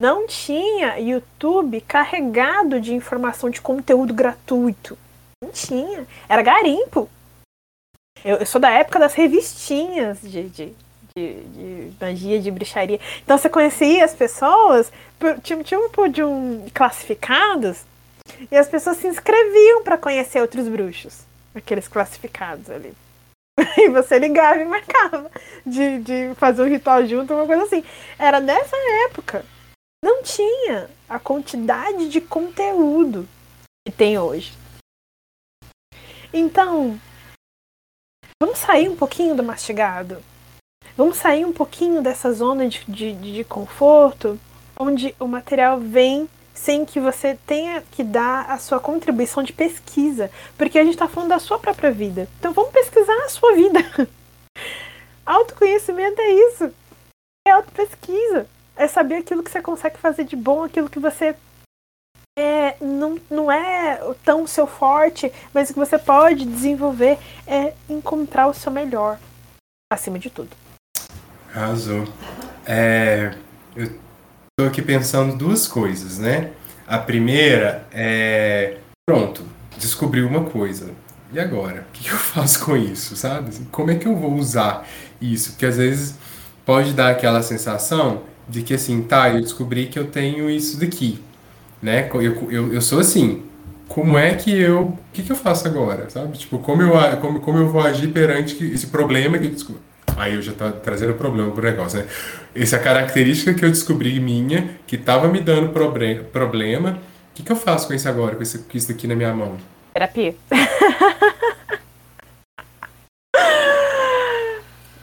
Não 0.00 0.28
tinha 0.28 0.98
YouTube 1.00 1.80
carregado 1.80 2.80
de 2.80 2.94
informação 2.94 3.50
de 3.50 3.60
conteúdo 3.60 4.14
gratuito. 4.14 4.96
Não 5.43 5.51
tinha. 5.51 6.07
Era 6.28 6.43
garimpo. 6.43 7.09
Eu, 8.24 8.36
eu 8.36 8.47
sou 8.47 8.61
da 8.61 8.70
época 8.70 8.99
das 8.99 9.14
revistinhas 9.14 10.20
de, 10.20 10.49
de, 10.49 10.74
de, 11.16 11.43
de, 11.43 11.93
magia, 12.01 12.41
de 12.41 12.51
bruxaria. 12.51 13.01
Então 13.22 13.39
você 13.39 13.49
conhecia 13.49 14.05
as 14.05 14.14
pessoas, 14.14 14.93
tinha 15.43 15.62
tipo 15.62 16.09
de 16.09 16.22
um 16.22 16.66
classificados, 16.74 17.84
e 18.51 18.57
as 18.57 18.68
pessoas 18.68 18.97
se 18.99 19.07
inscreviam 19.07 19.82
para 19.82 19.97
conhecer 19.97 20.41
outros 20.41 20.68
bruxos. 20.68 21.20
Aqueles 21.55 21.89
classificados 21.89 22.70
ali. 22.70 22.93
E 23.76 23.89
você 23.89 24.18
ligava 24.18 24.61
e 24.61 24.64
marcava 24.64 25.30
de, 25.66 25.99
de 25.99 26.34
fazer 26.36 26.62
um 26.62 26.68
ritual 26.68 27.05
junto, 27.07 27.34
uma 27.34 27.47
coisa 27.47 27.64
assim. 27.64 27.82
Era 28.18 28.41
nessa 28.41 28.76
época. 29.07 29.45
Não 30.05 30.22
tinha 30.22 30.89
a 31.09 31.18
quantidade 31.18 32.09
de 32.09 32.20
conteúdo 32.20 33.28
que 33.84 33.93
tem 33.93 34.16
hoje. 34.16 34.53
Então, 36.32 36.98
vamos 38.42 38.58
sair 38.58 38.88
um 38.88 38.96
pouquinho 38.96 39.34
do 39.34 39.42
mastigado. 39.42 40.22
Vamos 40.96 41.16
sair 41.16 41.44
um 41.44 41.52
pouquinho 41.52 42.02
dessa 42.02 42.32
zona 42.32 42.68
de, 42.68 42.84
de, 42.88 43.12
de 43.14 43.44
conforto, 43.44 44.38
onde 44.78 45.14
o 45.18 45.26
material 45.26 45.78
vem 45.78 46.28
sem 46.52 46.84
que 46.84 46.98
você 46.98 47.38
tenha 47.46 47.82
que 47.82 48.02
dar 48.02 48.50
a 48.50 48.58
sua 48.58 48.80
contribuição 48.80 49.42
de 49.42 49.52
pesquisa, 49.52 50.30
porque 50.56 50.78
a 50.78 50.82
gente 50.82 50.94
está 50.94 51.08
falando 51.08 51.30
da 51.30 51.38
sua 51.38 51.58
própria 51.58 51.90
vida. 51.90 52.28
Então 52.38 52.52
vamos 52.52 52.72
pesquisar 52.72 53.16
a 53.24 53.28
sua 53.28 53.54
vida. 53.54 53.80
Autoconhecimento 55.24 56.20
é 56.20 56.30
isso. 56.30 56.74
É 57.46 57.50
autopesquisa. 57.52 58.46
É 58.76 58.88
saber 58.88 59.16
aquilo 59.16 59.42
que 59.42 59.50
você 59.50 59.60
consegue 59.62 59.98
fazer 59.98 60.24
de 60.24 60.36
bom, 60.36 60.64
aquilo 60.64 60.90
que 60.90 60.98
você 60.98 61.36
é, 62.39 62.76
não, 62.80 63.18
não 63.28 63.51
é 63.51 64.01
tão 64.24 64.47
seu 64.47 64.66
forte, 64.66 65.32
mas 65.53 65.70
que 65.70 65.78
você 65.78 65.99
pode 65.99 66.45
desenvolver 66.45 67.18
é 67.47 67.72
encontrar 67.89 68.47
o 68.47 68.55
seu 68.55 68.70
melhor, 68.70 69.18
acima 69.93 70.18
de 70.18 70.30
tudo. 70.30 70.51
Arrasou. 71.55 72.07
É, 72.64 73.34
eu 73.74 73.84
estou 73.84 74.68
aqui 74.68 74.82
pensando 74.82 75.36
duas 75.36 75.66
coisas, 75.66 76.18
né? 76.18 76.53
A 76.86 76.99
primeira 76.99 77.86
é. 77.91 78.76
Pronto, 79.09 79.45
descobri 79.76 80.22
uma 80.22 80.45
coisa. 80.45 80.91
E 81.32 81.41
agora? 81.41 81.86
O 81.89 81.93
que 81.93 82.09
eu 82.09 82.16
faço 82.16 82.64
com 82.64 82.76
isso, 82.76 83.16
sabe? 83.16 83.51
Como 83.72 83.91
é 83.91 83.97
que 83.97 84.07
eu 84.07 84.14
vou 84.14 84.34
usar 84.34 84.86
isso? 85.20 85.53
Porque 85.53 85.66
às 85.66 85.76
vezes 85.76 86.14
pode 86.64 86.93
dar 86.93 87.11
aquela 87.11 87.43
sensação 87.43 88.22
de 88.49 88.62
que 88.62 88.74
assim, 88.74 89.03
tá, 89.03 89.28
eu 89.30 89.41
descobri 89.41 89.86
que 89.86 89.99
eu 89.99 90.11
tenho 90.11 90.49
isso 90.49 90.78
daqui, 90.80 91.22
né? 91.82 92.08
Eu, 92.12 92.50
eu, 92.50 92.74
eu 92.74 92.80
sou 92.80 92.98
assim. 92.98 93.42
Como 93.88 94.18
é 94.18 94.34
que 94.34 94.50
eu. 94.50 94.80
O 94.80 94.98
que, 95.12 95.22
que 95.22 95.32
eu 95.32 95.36
faço 95.36 95.66
agora, 95.66 96.10
sabe? 96.10 96.36
Tipo, 96.36 96.58
como 96.58 96.82
eu, 96.82 96.92
como, 97.20 97.40
como 97.40 97.58
eu 97.58 97.68
vou 97.68 97.80
agir 97.80 98.08
perante 98.08 98.62
esse 98.64 98.88
problema 98.88 99.38
que 99.38 99.46
eu 99.46 99.50
descobri? 99.50 99.80
Aí 100.16 100.34
eu 100.34 100.42
já 100.42 100.52
tô 100.52 100.70
trazendo 100.72 101.14
problema 101.14 101.50
pro 101.52 101.62
negócio, 101.62 102.00
né? 102.00 102.06
Essa 102.54 102.78
característica 102.78 103.54
que 103.54 103.64
eu 103.64 103.70
descobri 103.70 104.18
minha, 104.18 104.78
que 104.86 104.98
tava 104.98 105.28
me 105.28 105.40
dando 105.40 105.68
proble 105.70 106.24
problema, 106.32 106.98
o 107.30 107.34
que, 107.34 107.42
que 107.42 107.52
eu 107.52 107.56
faço 107.56 107.86
com 107.86 107.94
isso 107.94 108.08
agora, 108.08 108.34
com, 108.34 108.42
esse, 108.42 108.58
com 108.58 108.76
isso 108.76 108.90
aqui 108.90 109.06
na 109.06 109.14
minha 109.14 109.32
mão? 109.32 109.56
Terapia. 109.94 110.34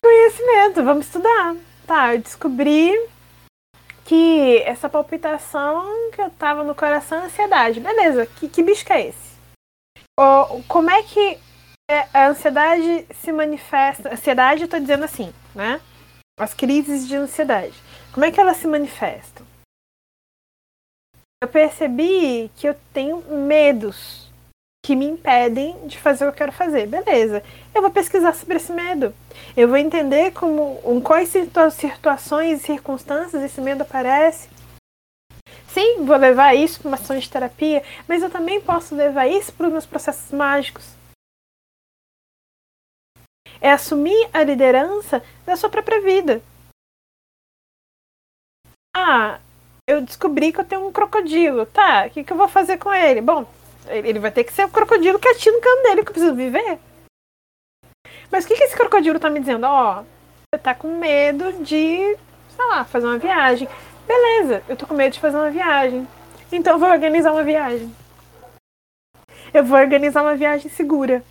Conhecimento, 0.04 0.84
vamos 0.84 1.06
estudar. 1.06 1.56
Tá, 1.88 2.14
eu 2.14 2.22
descobri 2.22 2.94
que 4.06 4.62
essa 4.62 4.88
palpitação 4.88 6.12
que 6.12 6.22
eu 6.22 6.30
tava 6.30 6.64
no 6.64 6.76
coração 6.76 7.18
é 7.18 7.26
ansiedade. 7.26 7.80
Beleza, 7.80 8.26
que, 8.28 8.48
que 8.48 8.64
bicho 8.64 8.86
que 8.86 8.94
é 8.94 9.08
esse? 9.08 9.36
Ou, 10.18 10.64
como 10.68 10.90
é 10.92 11.02
que 11.04 11.40
é, 11.90 12.08
a 12.14 12.28
ansiedade 12.28 13.06
se 13.16 13.32
manifesta? 13.32 14.14
Ansiedade, 14.14 14.62
eu 14.62 14.70
tô 14.70 14.80
dizendo 14.80 15.04
assim, 15.04 15.34
né? 15.54 15.82
As 16.40 16.54
crises 16.54 17.08
de 17.08 17.16
ansiedade. 17.16 17.74
Como 18.14 18.26
é 18.26 18.32
que 18.32 18.40
elas 18.40 18.58
se 18.58 18.68
manifestam? 18.68 19.46
Eu 21.44 21.50
percebi 21.50 22.50
que 22.56 22.68
eu 22.68 22.76
tenho 22.94 23.18
medos 23.30 24.25
que 24.86 24.96
me 24.96 25.08
impedem 25.08 25.76
de 25.88 25.98
fazer 25.98 26.26
o 26.26 26.28
que 26.28 26.34
eu 26.36 26.38
quero 26.38 26.52
fazer. 26.52 26.86
Beleza. 26.86 27.44
Eu 27.74 27.82
vou 27.82 27.90
pesquisar 27.90 28.36
sobre 28.36 28.58
esse 28.58 28.72
medo. 28.72 29.16
Eu 29.58 29.68
vou 29.68 29.78
entender 29.78 30.32
como, 30.32 30.80
em 30.86 31.02
quais 31.02 31.30
situações 31.30 32.62
e 32.62 32.64
circunstâncias 32.64 33.42
esse 33.42 33.60
medo 33.60 33.82
aparece. 33.82 34.48
Sim, 35.70 36.06
vou 36.06 36.16
levar 36.16 36.54
isso 36.54 36.80
para 36.80 36.90
uma 36.90 36.98
ação 36.98 37.18
de 37.18 37.28
terapia, 37.28 37.84
mas 38.08 38.22
eu 38.22 38.30
também 38.30 38.62
posso 38.62 38.94
levar 38.94 39.26
isso 39.26 39.52
para 39.54 39.66
os 39.66 39.72
meus 39.72 39.88
processos 39.88 40.32
mágicos. 40.32 40.86
É 43.60 43.72
assumir 43.72 44.30
a 44.32 44.44
liderança 44.44 45.24
da 45.48 45.56
sua 45.56 45.70
própria 45.70 46.00
vida. 46.00 46.44
Ah, 48.96 49.40
eu 49.88 50.02
descobri 50.02 50.54
que 50.54 50.60
eu 50.60 50.66
tenho 50.66 50.88
um 50.88 50.92
crocodilo. 50.92 51.66
Tá, 51.66 52.06
o 52.06 52.12
que, 52.12 52.24
que 52.24 52.32
eu 52.32 52.38
vou 52.38 52.48
fazer 52.48 52.78
com 52.78 52.94
ele? 52.94 53.20
Bom, 53.20 53.48
ele 53.90 54.20
vai 54.20 54.32
ter 54.32 54.44
que 54.44 54.54
ser 54.54 54.66
o 54.66 54.70
crocodilo 54.70 55.20
quietinho 55.20 55.56
no 55.56 55.62
canto 55.62 55.84
dele 55.84 56.04
que 56.04 56.10
eu 56.10 56.14
preciso 56.14 56.36
viver. 56.36 56.80
Mas 58.32 58.46
o 58.46 58.48
que, 58.48 58.56
que 58.56 58.64
esse 58.64 58.76
crocodilo 58.76 59.20
tá 59.20 59.30
me 59.30 59.40
dizendo? 59.40 59.66
Ó, 59.66 60.04
você 60.04 60.62
tá 60.62 60.74
com 60.74 60.98
medo 60.98 61.54
de, 61.64 62.18
sei 62.50 62.66
lá, 62.68 62.84
fazer 62.86 63.06
uma 63.06 63.18
viagem. 63.18 63.68
Beleza, 64.08 64.64
eu 64.68 64.76
tô 64.76 64.86
com 64.86 64.94
medo 64.94 65.14
de 65.14 65.20
fazer 65.20 65.38
uma 65.38 65.52
viagem. 65.52 66.08
Então 66.52 66.74
eu 66.74 66.80
vou 66.80 66.90
organizar 66.90 67.32
uma 67.32 67.44
viagem. 67.44 67.94
Eu 69.54 69.64
vou 69.64 69.78
organizar 69.78 70.22
uma 70.22 70.36
viagem 70.36 70.70
segura. 70.70 71.24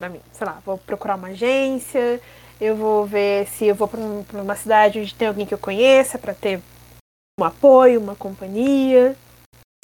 Pra 0.00 0.08
mim, 0.08 0.20
sei 0.32 0.46
lá, 0.46 0.60
vou 0.64 0.78
procurar 0.78 1.16
uma 1.16 1.28
agência, 1.28 2.20
eu 2.60 2.76
vou 2.76 3.04
ver 3.04 3.46
se 3.48 3.66
eu 3.66 3.74
vou 3.74 3.88
pra, 3.88 3.98
um, 3.98 4.22
pra 4.22 4.42
uma 4.42 4.54
cidade 4.54 5.00
onde 5.00 5.14
tem 5.14 5.28
alguém 5.28 5.46
que 5.46 5.54
eu 5.54 5.58
conheça 5.58 6.18
para 6.18 6.34
ter 6.34 6.60
um 7.40 7.44
apoio, 7.44 8.00
uma 8.00 8.14
companhia. 8.14 9.16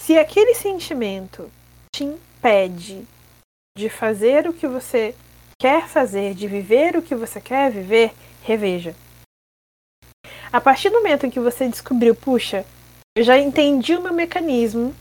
Se 0.00 0.16
aquele 0.18 0.54
sentimento 0.54 1.50
te 1.94 2.02
impede 2.02 3.06
de 3.78 3.88
fazer 3.88 4.48
o 4.48 4.52
que 4.52 4.66
você 4.66 5.14
quer 5.60 5.88
fazer, 5.88 6.34
de 6.34 6.48
viver 6.48 6.96
o 6.96 7.02
que 7.02 7.14
você 7.14 7.40
quer 7.40 7.70
viver, 7.70 8.12
reveja. 8.42 8.96
A 10.52 10.60
partir 10.60 10.90
do 10.90 10.96
momento 10.96 11.24
em 11.24 11.30
que 11.30 11.38
você 11.38 11.68
descobriu, 11.68 12.12
puxa, 12.16 12.66
eu 13.16 13.22
já 13.22 13.38
entendi 13.38 13.94
o 13.94 14.02
meu 14.02 14.12
mecanismo, 14.12 14.92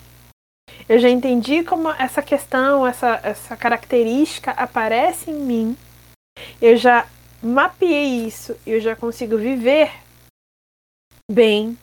eu 0.88 1.00
já 1.00 1.10
entendi 1.10 1.64
como 1.64 1.90
essa 1.90 2.22
questão, 2.22 2.86
essa, 2.86 3.20
essa 3.24 3.58
característica 3.58 4.52
aparece 4.52 5.32
em 5.32 5.40
mim, 5.40 5.78
eu 6.62 6.78
já 6.78 7.08
mapeei 7.42 8.28
isso, 8.28 8.56
eu 8.68 8.80
já 8.80 8.96
consigo 8.96 9.36
viver 9.36 9.92
bem, 11.32 11.76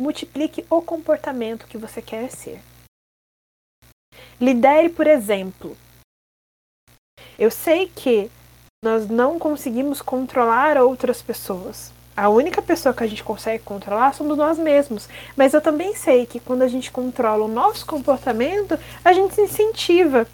multiplique 0.00 0.64
o 0.70 0.80
comportamento 0.80 1.66
que 1.66 1.76
você 1.76 2.00
quer 2.00 2.30
ser. 2.30 2.60
Lidere 4.42 4.88
por 4.88 5.06
exemplo. 5.06 5.76
Eu 7.38 7.48
sei 7.48 7.86
que 7.86 8.28
nós 8.84 9.08
não 9.08 9.38
conseguimos 9.38 10.02
controlar 10.02 10.76
outras 10.78 11.22
pessoas. 11.22 11.92
A 12.16 12.28
única 12.28 12.60
pessoa 12.60 12.92
que 12.92 13.04
a 13.04 13.06
gente 13.06 13.22
consegue 13.22 13.62
controlar 13.62 14.12
somos 14.12 14.36
nós 14.36 14.58
mesmos. 14.58 15.08
Mas 15.36 15.54
eu 15.54 15.60
também 15.60 15.94
sei 15.94 16.26
que 16.26 16.40
quando 16.40 16.62
a 16.62 16.66
gente 16.66 16.90
controla 16.90 17.44
o 17.44 17.48
nosso 17.48 17.86
comportamento, 17.86 18.76
a 19.04 19.12
gente 19.12 19.40
incentiva, 19.40 20.26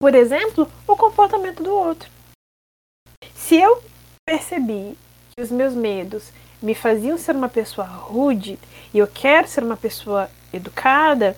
por 0.00 0.16
exemplo, 0.16 0.68
o 0.84 0.96
comportamento 0.96 1.62
do 1.62 1.70
outro. 1.70 2.10
Se 3.32 3.54
eu 3.54 3.80
percebi 4.28 4.98
que 5.36 5.40
os 5.40 5.52
meus 5.52 5.72
medos 5.72 6.32
me 6.60 6.74
faziam 6.74 7.16
ser 7.16 7.36
uma 7.36 7.48
pessoa 7.48 7.86
rude 7.86 8.58
e 8.92 8.98
eu 8.98 9.06
quero 9.06 9.46
ser 9.46 9.62
uma 9.62 9.76
pessoa 9.76 10.28
educada, 10.52 11.36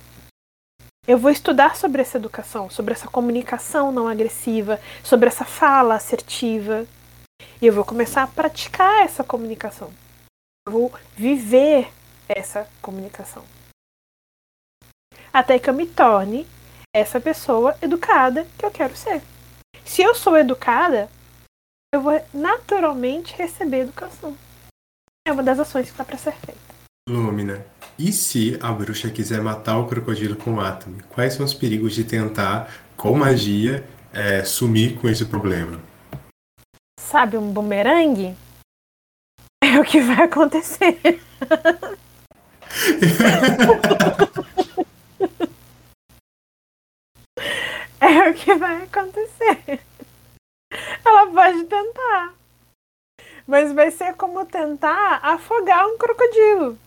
eu 1.09 1.17
vou 1.17 1.31
estudar 1.31 1.75
sobre 1.75 2.03
essa 2.03 2.19
educação, 2.19 2.69
sobre 2.69 2.93
essa 2.93 3.09
comunicação 3.09 3.91
não 3.91 4.07
agressiva, 4.07 4.79
sobre 5.03 5.27
essa 5.27 5.43
fala 5.43 5.95
assertiva. 5.95 6.87
E 7.63 7.67
eu 7.67 7.73
vou 7.73 7.83
começar 7.83 8.23
a 8.23 8.27
praticar 8.27 9.07
essa 9.07 9.25
comunicação. 9.25 9.91
Eu 10.67 10.73
vou 10.73 10.93
viver 11.17 11.91
essa 12.29 12.69
comunicação. 12.83 13.43
Até 15.33 15.59
que 15.59 15.71
eu 15.71 15.75
me 15.75 15.87
torne 15.87 16.47
essa 16.95 17.19
pessoa 17.19 17.75
educada 17.81 18.47
que 18.59 18.67
eu 18.67 18.71
quero 18.71 18.95
ser. 18.95 19.23
Se 19.87 20.03
eu 20.03 20.15
sou 20.15 20.37
educada, 20.37 21.09
eu 21.95 22.03
vou 22.03 22.23
naturalmente 22.35 23.35
receber 23.35 23.81
educação. 23.81 24.37
É 25.27 25.33
uma 25.33 25.43
das 25.43 25.59
ações 25.59 25.87
que 25.87 25.93
está 25.93 26.05
para 26.05 26.19
ser 26.19 26.35
feita. 26.35 26.61
Lúmina, 27.09 27.65
e 27.99 28.13
se 28.13 28.57
a 28.63 28.71
bruxa 28.71 29.11
quiser 29.11 29.43
matar 29.43 29.79
o 29.79 29.89
crocodilo 29.89 30.37
com 30.37 30.61
átomo? 30.61 31.03
Quais 31.09 31.33
são 31.35 31.45
os 31.45 31.53
perigos 31.53 31.95
de 31.95 32.05
tentar, 32.05 32.73
com 32.97 33.13
magia, 33.13 33.85
é, 34.13 34.45
sumir 34.45 34.97
com 35.01 35.09
esse 35.09 35.25
problema? 35.25 35.81
Sabe 37.01 37.37
um 37.37 37.51
bumerangue? 37.53 38.37
É 39.65 39.81
o 39.81 39.85
que 39.85 40.01
vai 40.01 40.23
acontecer. 40.23 40.97
é 48.01 48.31
o 48.31 48.35
que 48.35 48.55
vai 48.55 48.83
acontecer. 48.85 49.81
Ela 51.05 51.27
pode 51.27 51.65
tentar. 51.65 52.35
Mas 53.47 53.73
vai 53.73 53.91
ser 53.91 54.15
como 54.15 54.47
tentar 54.47 55.19
afogar 55.23 55.87
um 55.89 55.99
crocodilo. 55.99 56.79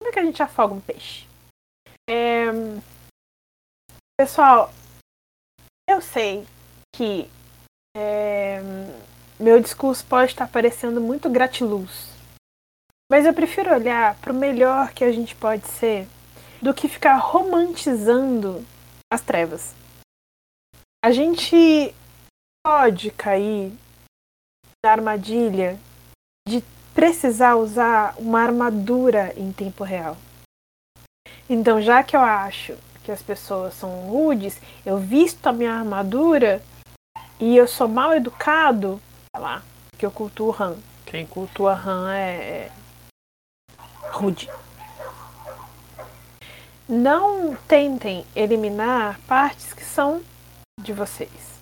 Como 0.00 0.08
é 0.08 0.12
que 0.12 0.18
a 0.18 0.24
gente 0.24 0.42
afoga 0.42 0.72
um 0.72 0.80
peixe? 0.80 1.28
É... 2.08 2.46
Pessoal, 4.18 4.72
eu 5.88 6.00
sei 6.00 6.46
que 6.96 7.30
é... 7.94 8.60
meu 9.38 9.60
discurso 9.60 10.04
pode 10.06 10.32
estar 10.32 10.48
parecendo 10.48 11.02
muito 11.02 11.28
gratiluz. 11.28 12.08
Mas 13.12 13.26
eu 13.26 13.34
prefiro 13.34 13.74
olhar 13.74 14.18
para 14.20 14.32
o 14.32 14.36
melhor 14.36 14.94
que 14.94 15.04
a 15.04 15.12
gente 15.12 15.36
pode 15.36 15.66
ser 15.68 16.08
do 16.62 16.72
que 16.72 16.88
ficar 16.88 17.16
romantizando 17.16 18.64
as 19.12 19.20
trevas. 19.20 19.74
A 21.04 21.10
gente 21.10 21.94
pode 22.64 23.10
cair 23.10 23.72
na 24.82 24.92
armadilha 24.92 25.78
de 26.48 26.62
precisar 27.00 27.54
usar 27.54 28.14
uma 28.18 28.42
armadura 28.42 29.32
em 29.34 29.50
tempo 29.52 29.82
real. 29.82 30.18
Então, 31.48 31.80
já 31.80 32.02
que 32.02 32.14
eu 32.14 32.20
acho 32.20 32.76
que 33.02 33.10
as 33.10 33.22
pessoas 33.22 33.72
são 33.72 33.88
rudes, 34.02 34.60
eu 34.84 34.98
visto 34.98 35.46
a 35.46 35.52
minha 35.52 35.72
armadura 35.72 36.62
e 37.40 37.56
eu 37.56 37.66
sou 37.66 37.88
mal 37.88 38.14
educado, 38.14 39.00
sei 39.34 39.42
lá, 39.42 39.62
que 39.96 40.04
eu 40.04 40.10
cultuo 40.10 40.54
Han. 40.60 40.76
Quem 41.06 41.26
cultua 41.26 41.72
Han 41.72 42.12
é, 42.12 42.34
é 42.34 42.70
rude. 44.10 44.50
Não 46.86 47.56
tentem 47.66 48.26
eliminar 48.36 49.18
partes 49.26 49.72
que 49.72 49.86
são 49.86 50.20
de 50.78 50.92
vocês. 50.92 51.58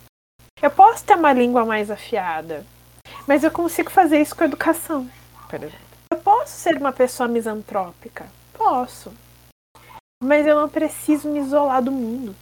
Eu 0.60 0.72
posso 0.72 1.04
ter 1.04 1.14
uma 1.14 1.32
língua 1.32 1.64
mais 1.64 1.92
afiada, 1.92 2.66
mas 3.24 3.44
eu 3.44 3.52
consigo 3.52 3.88
fazer 3.88 4.20
isso 4.20 4.34
com 4.34 4.42
educação, 4.42 5.08
por 5.48 5.56
exemplo. 5.56 5.78
Eu 6.10 6.18
posso 6.18 6.52
ser 6.52 6.76
uma 6.76 6.92
pessoa 6.92 7.28
misantrópica? 7.28 8.26
Posso. 8.52 9.12
Mas 10.22 10.46
eu 10.46 10.56
não 10.56 10.68
preciso 10.68 11.28
me 11.28 11.40
isolar 11.40 11.82
do 11.82 11.92
mundo. 11.92 12.34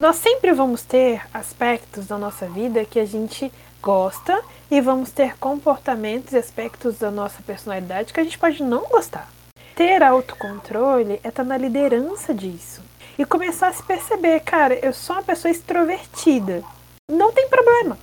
Nós 0.00 0.16
sempre 0.16 0.52
vamos 0.52 0.82
ter 0.82 1.22
aspectos 1.32 2.06
da 2.06 2.18
nossa 2.18 2.46
vida 2.46 2.84
que 2.84 2.98
a 2.98 3.04
gente 3.04 3.52
gosta 3.80 4.42
e 4.70 4.80
vamos 4.80 5.10
ter 5.10 5.38
comportamentos 5.38 6.32
e 6.32 6.38
aspectos 6.38 6.98
da 6.98 7.10
nossa 7.10 7.42
personalidade 7.42 8.12
que 8.12 8.20
a 8.20 8.24
gente 8.24 8.38
pode 8.38 8.62
não 8.62 8.88
gostar. 8.88 9.30
Ter 9.76 10.02
autocontrole 10.02 11.20
é 11.22 11.28
estar 11.28 11.44
na 11.44 11.56
liderança 11.56 12.34
disso. 12.34 12.82
E 13.18 13.24
começar 13.24 13.68
a 13.68 13.72
se 13.72 13.82
perceber, 13.82 14.40
cara, 14.40 14.74
eu 14.74 14.92
sou 14.92 15.16
uma 15.16 15.22
pessoa 15.22 15.50
extrovertida. 15.50 16.64
Não 17.10 17.32
tem 17.32 17.48
problema. 17.48 17.98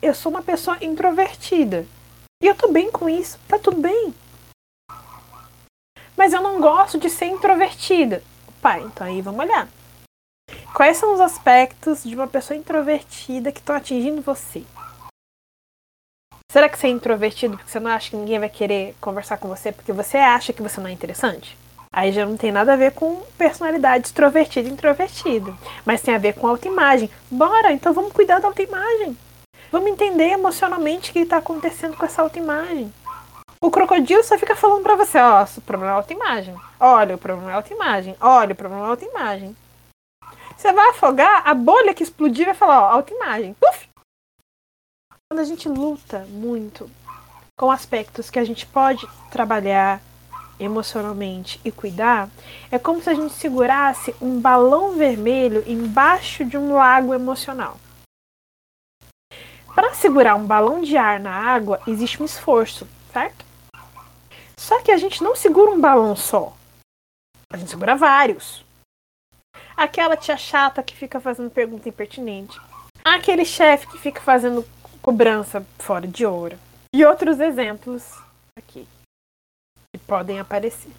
Eu 0.00 0.14
sou 0.14 0.30
uma 0.30 0.42
pessoa 0.42 0.76
introvertida. 0.80 1.86
E 2.40 2.46
eu 2.46 2.54
tô 2.54 2.70
bem 2.70 2.90
com 2.90 3.08
isso, 3.08 3.38
tá 3.48 3.58
tudo 3.58 3.80
bem. 3.80 4.14
Mas 6.16 6.32
eu 6.32 6.40
não 6.40 6.60
gosto 6.60 6.98
de 6.98 7.10
ser 7.10 7.26
introvertida. 7.26 8.22
Pai, 8.60 8.82
então 8.82 9.06
aí 9.06 9.20
vamos 9.20 9.40
olhar. 9.40 9.68
Quais 10.74 10.96
são 10.96 11.14
os 11.14 11.20
aspectos 11.20 12.04
de 12.04 12.14
uma 12.14 12.26
pessoa 12.26 12.56
introvertida 12.56 13.50
que 13.50 13.58
estão 13.58 13.74
atingindo 13.74 14.22
você? 14.22 14.64
Será 16.50 16.68
que 16.68 16.78
você 16.78 16.86
é 16.86 16.90
introvertido 16.90 17.56
porque 17.56 17.70
você 17.70 17.80
não 17.80 17.90
acha 17.90 18.10
que 18.10 18.16
ninguém 18.16 18.38
vai 18.38 18.48
querer 18.48 18.94
conversar 19.00 19.36
com 19.38 19.48
você 19.48 19.70
porque 19.70 19.92
você 19.92 20.16
acha 20.16 20.52
que 20.52 20.62
você 20.62 20.80
não 20.80 20.88
é 20.88 20.92
interessante? 20.92 21.56
Aí 21.92 22.12
já 22.12 22.24
não 22.24 22.36
tem 22.36 22.52
nada 22.52 22.72
a 22.72 22.76
ver 22.76 22.92
com 22.92 23.22
personalidade 23.36 24.06
extrovertida 24.06 24.68
e 24.68 24.72
introvertida. 24.72 25.54
Mas 25.84 26.00
tem 26.00 26.14
a 26.14 26.18
ver 26.18 26.34
com 26.34 26.46
autoimagem. 26.46 27.10
Bora, 27.30 27.72
então 27.72 27.92
vamos 27.92 28.12
cuidar 28.12 28.38
da 28.38 28.48
autoimagem. 28.48 29.16
Vamos 29.70 29.90
entender 29.90 30.30
emocionalmente 30.30 31.10
o 31.10 31.12
que 31.12 31.18
está 31.20 31.36
acontecendo 31.36 31.96
com 31.96 32.06
essa 32.06 32.22
autoimagem. 32.22 32.92
O 33.60 33.70
crocodilo 33.70 34.22
só 34.22 34.38
fica 34.38 34.56
falando 34.56 34.82
pra 34.82 34.96
você, 34.96 35.18
ó, 35.18 35.44
o 35.44 35.60
problema 35.60 35.92
é 35.92 35.96
autoimagem. 35.96 36.54
Olha, 36.80 37.16
o 37.16 37.18
problema 37.18 37.50
é 37.50 37.54
autoimagem. 37.54 38.16
Olha, 38.20 38.52
o 38.52 38.56
problema 38.56 38.86
é 38.86 38.90
autoimagem. 38.90 39.56
Você 40.56 40.72
vai 40.72 40.90
afogar, 40.90 41.42
a 41.44 41.54
bolha 41.54 41.92
que 41.92 42.02
explodir 42.02 42.46
vai 42.46 42.54
falar, 42.54 42.82
ó, 42.82 42.92
autoimagem. 42.92 43.54
Puf! 43.54 43.88
Quando 45.30 45.40
a 45.40 45.44
gente 45.44 45.68
luta 45.68 46.26
muito 46.30 46.90
com 47.58 47.70
aspectos 47.70 48.30
que 48.30 48.38
a 48.38 48.44
gente 48.44 48.64
pode 48.64 49.06
trabalhar 49.30 50.00
emocionalmente 50.58 51.60
e 51.64 51.70
cuidar, 51.70 52.30
é 52.70 52.78
como 52.78 53.02
se 53.02 53.10
a 53.10 53.14
gente 53.14 53.34
segurasse 53.34 54.14
um 54.20 54.40
balão 54.40 54.96
vermelho 54.96 55.62
embaixo 55.66 56.44
de 56.44 56.56
um 56.56 56.74
lago 56.74 57.12
emocional. 57.12 57.76
Para 59.78 59.94
segurar 59.94 60.34
um 60.34 60.44
balão 60.44 60.80
de 60.80 60.96
ar 60.96 61.20
na 61.20 61.30
água, 61.30 61.80
existe 61.86 62.20
um 62.20 62.26
esforço, 62.26 62.84
certo? 63.12 63.44
Só 64.58 64.82
que 64.82 64.90
a 64.90 64.96
gente 64.96 65.22
não 65.22 65.36
segura 65.36 65.70
um 65.70 65.80
balão 65.80 66.16
só. 66.16 66.52
A 67.48 67.56
gente 67.56 67.70
segura 67.70 67.94
vários. 67.94 68.64
Aquela 69.76 70.16
tia 70.16 70.36
chata 70.36 70.82
que 70.82 70.96
fica 70.96 71.20
fazendo 71.20 71.48
pergunta 71.48 71.88
impertinente. 71.88 72.60
Aquele 73.04 73.44
chefe 73.44 73.86
que 73.86 73.98
fica 73.98 74.20
fazendo 74.20 74.66
cobrança 75.00 75.64
fora 75.78 76.08
de 76.08 76.26
hora. 76.26 76.58
E 76.92 77.04
outros 77.04 77.38
exemplos 77.38 78.20
aqui 78.58 78.84
que 79.94 80.02
podem 80.08 80.40
aparecer. 80.40 80.90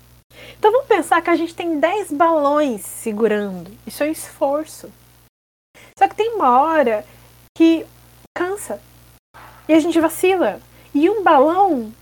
Então 0.58 0.72
vamos 0.72 0.88
pensar 0.88 1.22
que 1.22 1.30
a 1.30 1.36
gente 1.36 1.54
tem 1.54 1.82
10 1.82 2.14
balões 2.14 2.86
segurando. 2.86 3.78
Isso 3.86 4.02
é 4.04 4.08
um 4.08 4.12
esforço. 4.12 4.90
Só 6.00 6.08
que 6.08 6.16
tem 6.16 6.34
uma 6.36 6.62
hora 6.62 7.06
que 7.58 7.86
cansa. 8.36 8.82
E 9.68 9.74
a 9.74 9.80
gente 9.80 10.00
vacila. 10.00 10.60
E 10.94 11.10
um 11.10 11.24
balão 11.24 11.94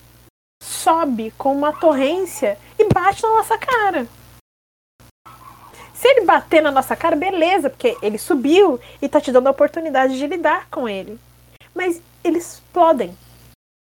sobe 0.63 1.32
com 1.32 1.53
uma 1.53 1.73
torrência 1.73 2.57
e 2.80 2.88
bate 2.93 3.23
na 3.23 3.30
nossa 3.30 3.57
cara. 3.57 4.07
Se 5.93 6.07
ele 6.07 6.25
bater 6.25 6.61
na 6.61 6.71
nossa 6.71 6.95
cara, 6.95 7.15
beleza, 7.15 7.69
porque 7.69 7.97
ele 8.01 8.17
subiu 8.17 8.80
e 9.01 9.09
tá 9.09 9.19
te 9.19 9.32
dando 9.32 9.47
a 9.47 9.51
oportunidade 9.51 10.17
de 10.17 10.28
lidar 10.28 10.67
com 10.69 10.88
ele 10.88 11.19
mas 11.78 12.01
eles 12.23 12.53
explodem. 12.53 13.15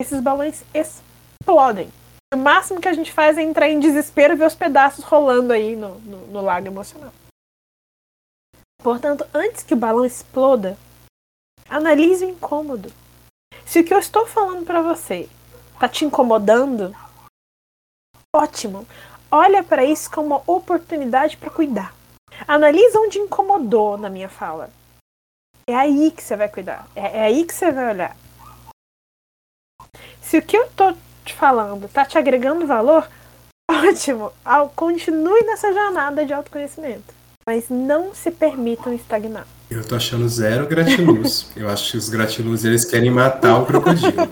Esses 0.02 0.20
balões 0.20 0.66
explodem. 0.74 1.90
O 2.34 2.38
máximo 2.38 2.82
que 2.82 2.88
a 2.88 2.94
gente 2.94 3.14
faz 3.14 3.38
é 3.38 3.44
entrar 3.44 3.70
em 3.70 3.80
desespero 3.80 4.34
e 4.34 4.36
ver 4.36 4.48
os 4.48 4.56
pedaços 4.56 5.06
rolando 5.06 5.54
aí 5.54 5.76
no, 5.76 6.00
no, 6.00 6.28
no 6.28 6.42
lago 6.42 6.68
emocional. 6.68 7.14
Portanto, 8.80 9.26
antes 9.34 9.64
que 9.64 9.76
o 9.76 9.78
balão 9.78 10.04
exploda, 10.04 10.78
analise 11.70 12.26
o 12.26 12.30
incômodo. 12.30 12.92
Se 13.66 13.80
o 13.80 13.84
que 13.84 13.94
eu 13.94 14.00
estou 14.00 14.26
falando 14.26 14.66
para 14.66 14.82
você 14.82 15.30
tá 15.80 15.90
te 15.90 16.06
incomodando, 16.06 16.96
ótimo. 18.36 18.88
Olha 19.32 19.64
para 19.64 19.84
isso 19.84 20.10
como 20.10 20.28
uma 20.28 20.44
oportunidade 20.48 21.36
para 21.36 21.50
cuidar. 21.50 21.94
Analisa 22.48 23.00
onde 23.00 23.20
incomodou 23.20 23.98
na 23.98 24.10
minha 24.10 24.30
fala. 24.30 24.70
É 25.68 25.76
aí 25.76 26.12
que 26.12 26.24
você 26.24 26.36
vai 26.36 26.48
cuidar. 26.48 26.88
É, 26.96 27.18
é 27.18 27.22
aí 27.24 27.44
que 27.44 27.54
você 27.54 27.72
vai 27.72 27.90
olhar. 27.90 28.16
Se 30.22 30.38
o 30.38 30.42
que 30.42 30.58
eu 30.58 30.70
tô 30.72 30.94
te 31.24 31.34
falando 31.34 31.90
tá 31.90 32.06
te 32.06 32.18
agregando 32.18 32.68
valor, 32.68 33.10
ótimo. 33.70 34.32
Continue 34.76 35.44
nessa 35.44 35.74
jornada 35.74 36.26
de 36.26 36.34
autoconhecimento. 36.34 37.14
Mas 37.48 37.70
não 37.70 38.14
se 38.14 38.32
permitam 38.32 38.94
estagnar. 38.94 39.48
Eu 39.76 39.84
tô 39.84 39.96
achando 39.96 40.28
zero 40.30 40.66
gratiluz. 40.68 41.48
eu 41.58 41.68
acho 41.68 41.92
que 41.92 41.98
os 41.98 42.08
gratiluz 42.08 42.64
eles 42.64 42.86
querem 42.86 43.12
matar 43.12 43.60
o 43.60 43.66
crocodilo. 43.66 44.14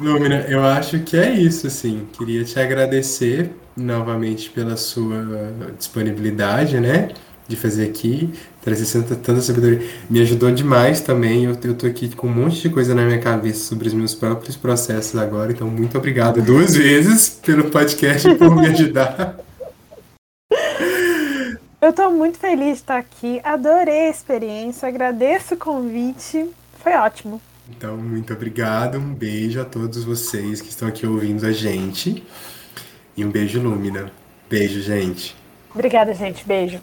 Lumina, 0.00 0.44
eu 0.48 0.64
acho 0.64 0.98
que 0.98 1.16
é 1.16 1.32
isso, 1.32 1.68
assim. 1.68 2.08
Queria 2.18 2.42
te 2.42 2.58
agradecer 2.58 3.52
novamente 3.76 4.50
pela 4.50 4.76
sua 4.76 5.52
disponibilidade, 5.78 6.80
né? 6.80 7.10
de 7.46 7.56
fazer 7.56 7.84
aqui, 7.84 8.32
trazer 8.62 9.02
tanta 9.02 9.40
sabedoria. 9.42 9.86
Me 10.08 10.20
ajudou 10.22 10.50
demais 10.50 11.02
também. 11.02 11.44
Eu, 11.44 11.56
eu 11.62 11.74
tô 11.74 11.86
aqui 11.86 12.08
com 12.16 12.26
um 12.26 12.32
monte 12.32 12.62
de 12.62 12.70
coisa 12.70 12.94
na 12.94 13.04
minha 13.04 13.18
cabeça 13.18 13.64
sobre 13.64 13.86
os 13.86 13.92
meus 13.92 14.14
próprios 14.14 14.56
processos 14.56 15.14
agora. 15.20 15.52
Então, 15.52 15.68
muito 15.68 15.96
obrigado 15.98 16.40
duas 16.40 16.74
vezes 16.74 17.28
pelo 17.44 17.64
podcast 17.64 18.26
e 18.26 18.34
por 18.34 18.56
me 18.56 18.66
ajudar. 18.68 19.43
Eu 21.84 21.90
estou 21.90 22.10
muito 22.10 22.38
feliz 22.38 22.66
de 22.66 22.72
estar 22.72 22.96
aqui. 22.96 23.42
Adorei 23.44 24.06
a 24.06 24.08
experiência. 24.08 24.88
Agradeço 24.88 25.52
o 25.52 25.58
convite. 25.58 26.48
Foi 26.82 26.94
ótimo. 26.94 27.42
Então, 27.68 27.98
muito 27.98 28.32
obrigado. 28.32 28.96
Um 28.96 29.12
beijo 29.12 29.60
a 29.60 29.66
todos 29.66 30.02
vocês 30.02 30.62
que 30.62 30.70
estão 30.70 30.88
aqui 30.88 31.06
ouvindo 31.06 31.44
a 31.44 31.52
gente. 31.52 32.24
E 33.14 33.22
um 33.22 33.30
beijo, 33.30 33.60
Lúmina. 33.60 34.10
Beijo, 34.48 34.80
gente. 34.80 35.36
Obrigada, 35.74 36.14
gente. 36.14 36.42
Beijo. 36.46 36.80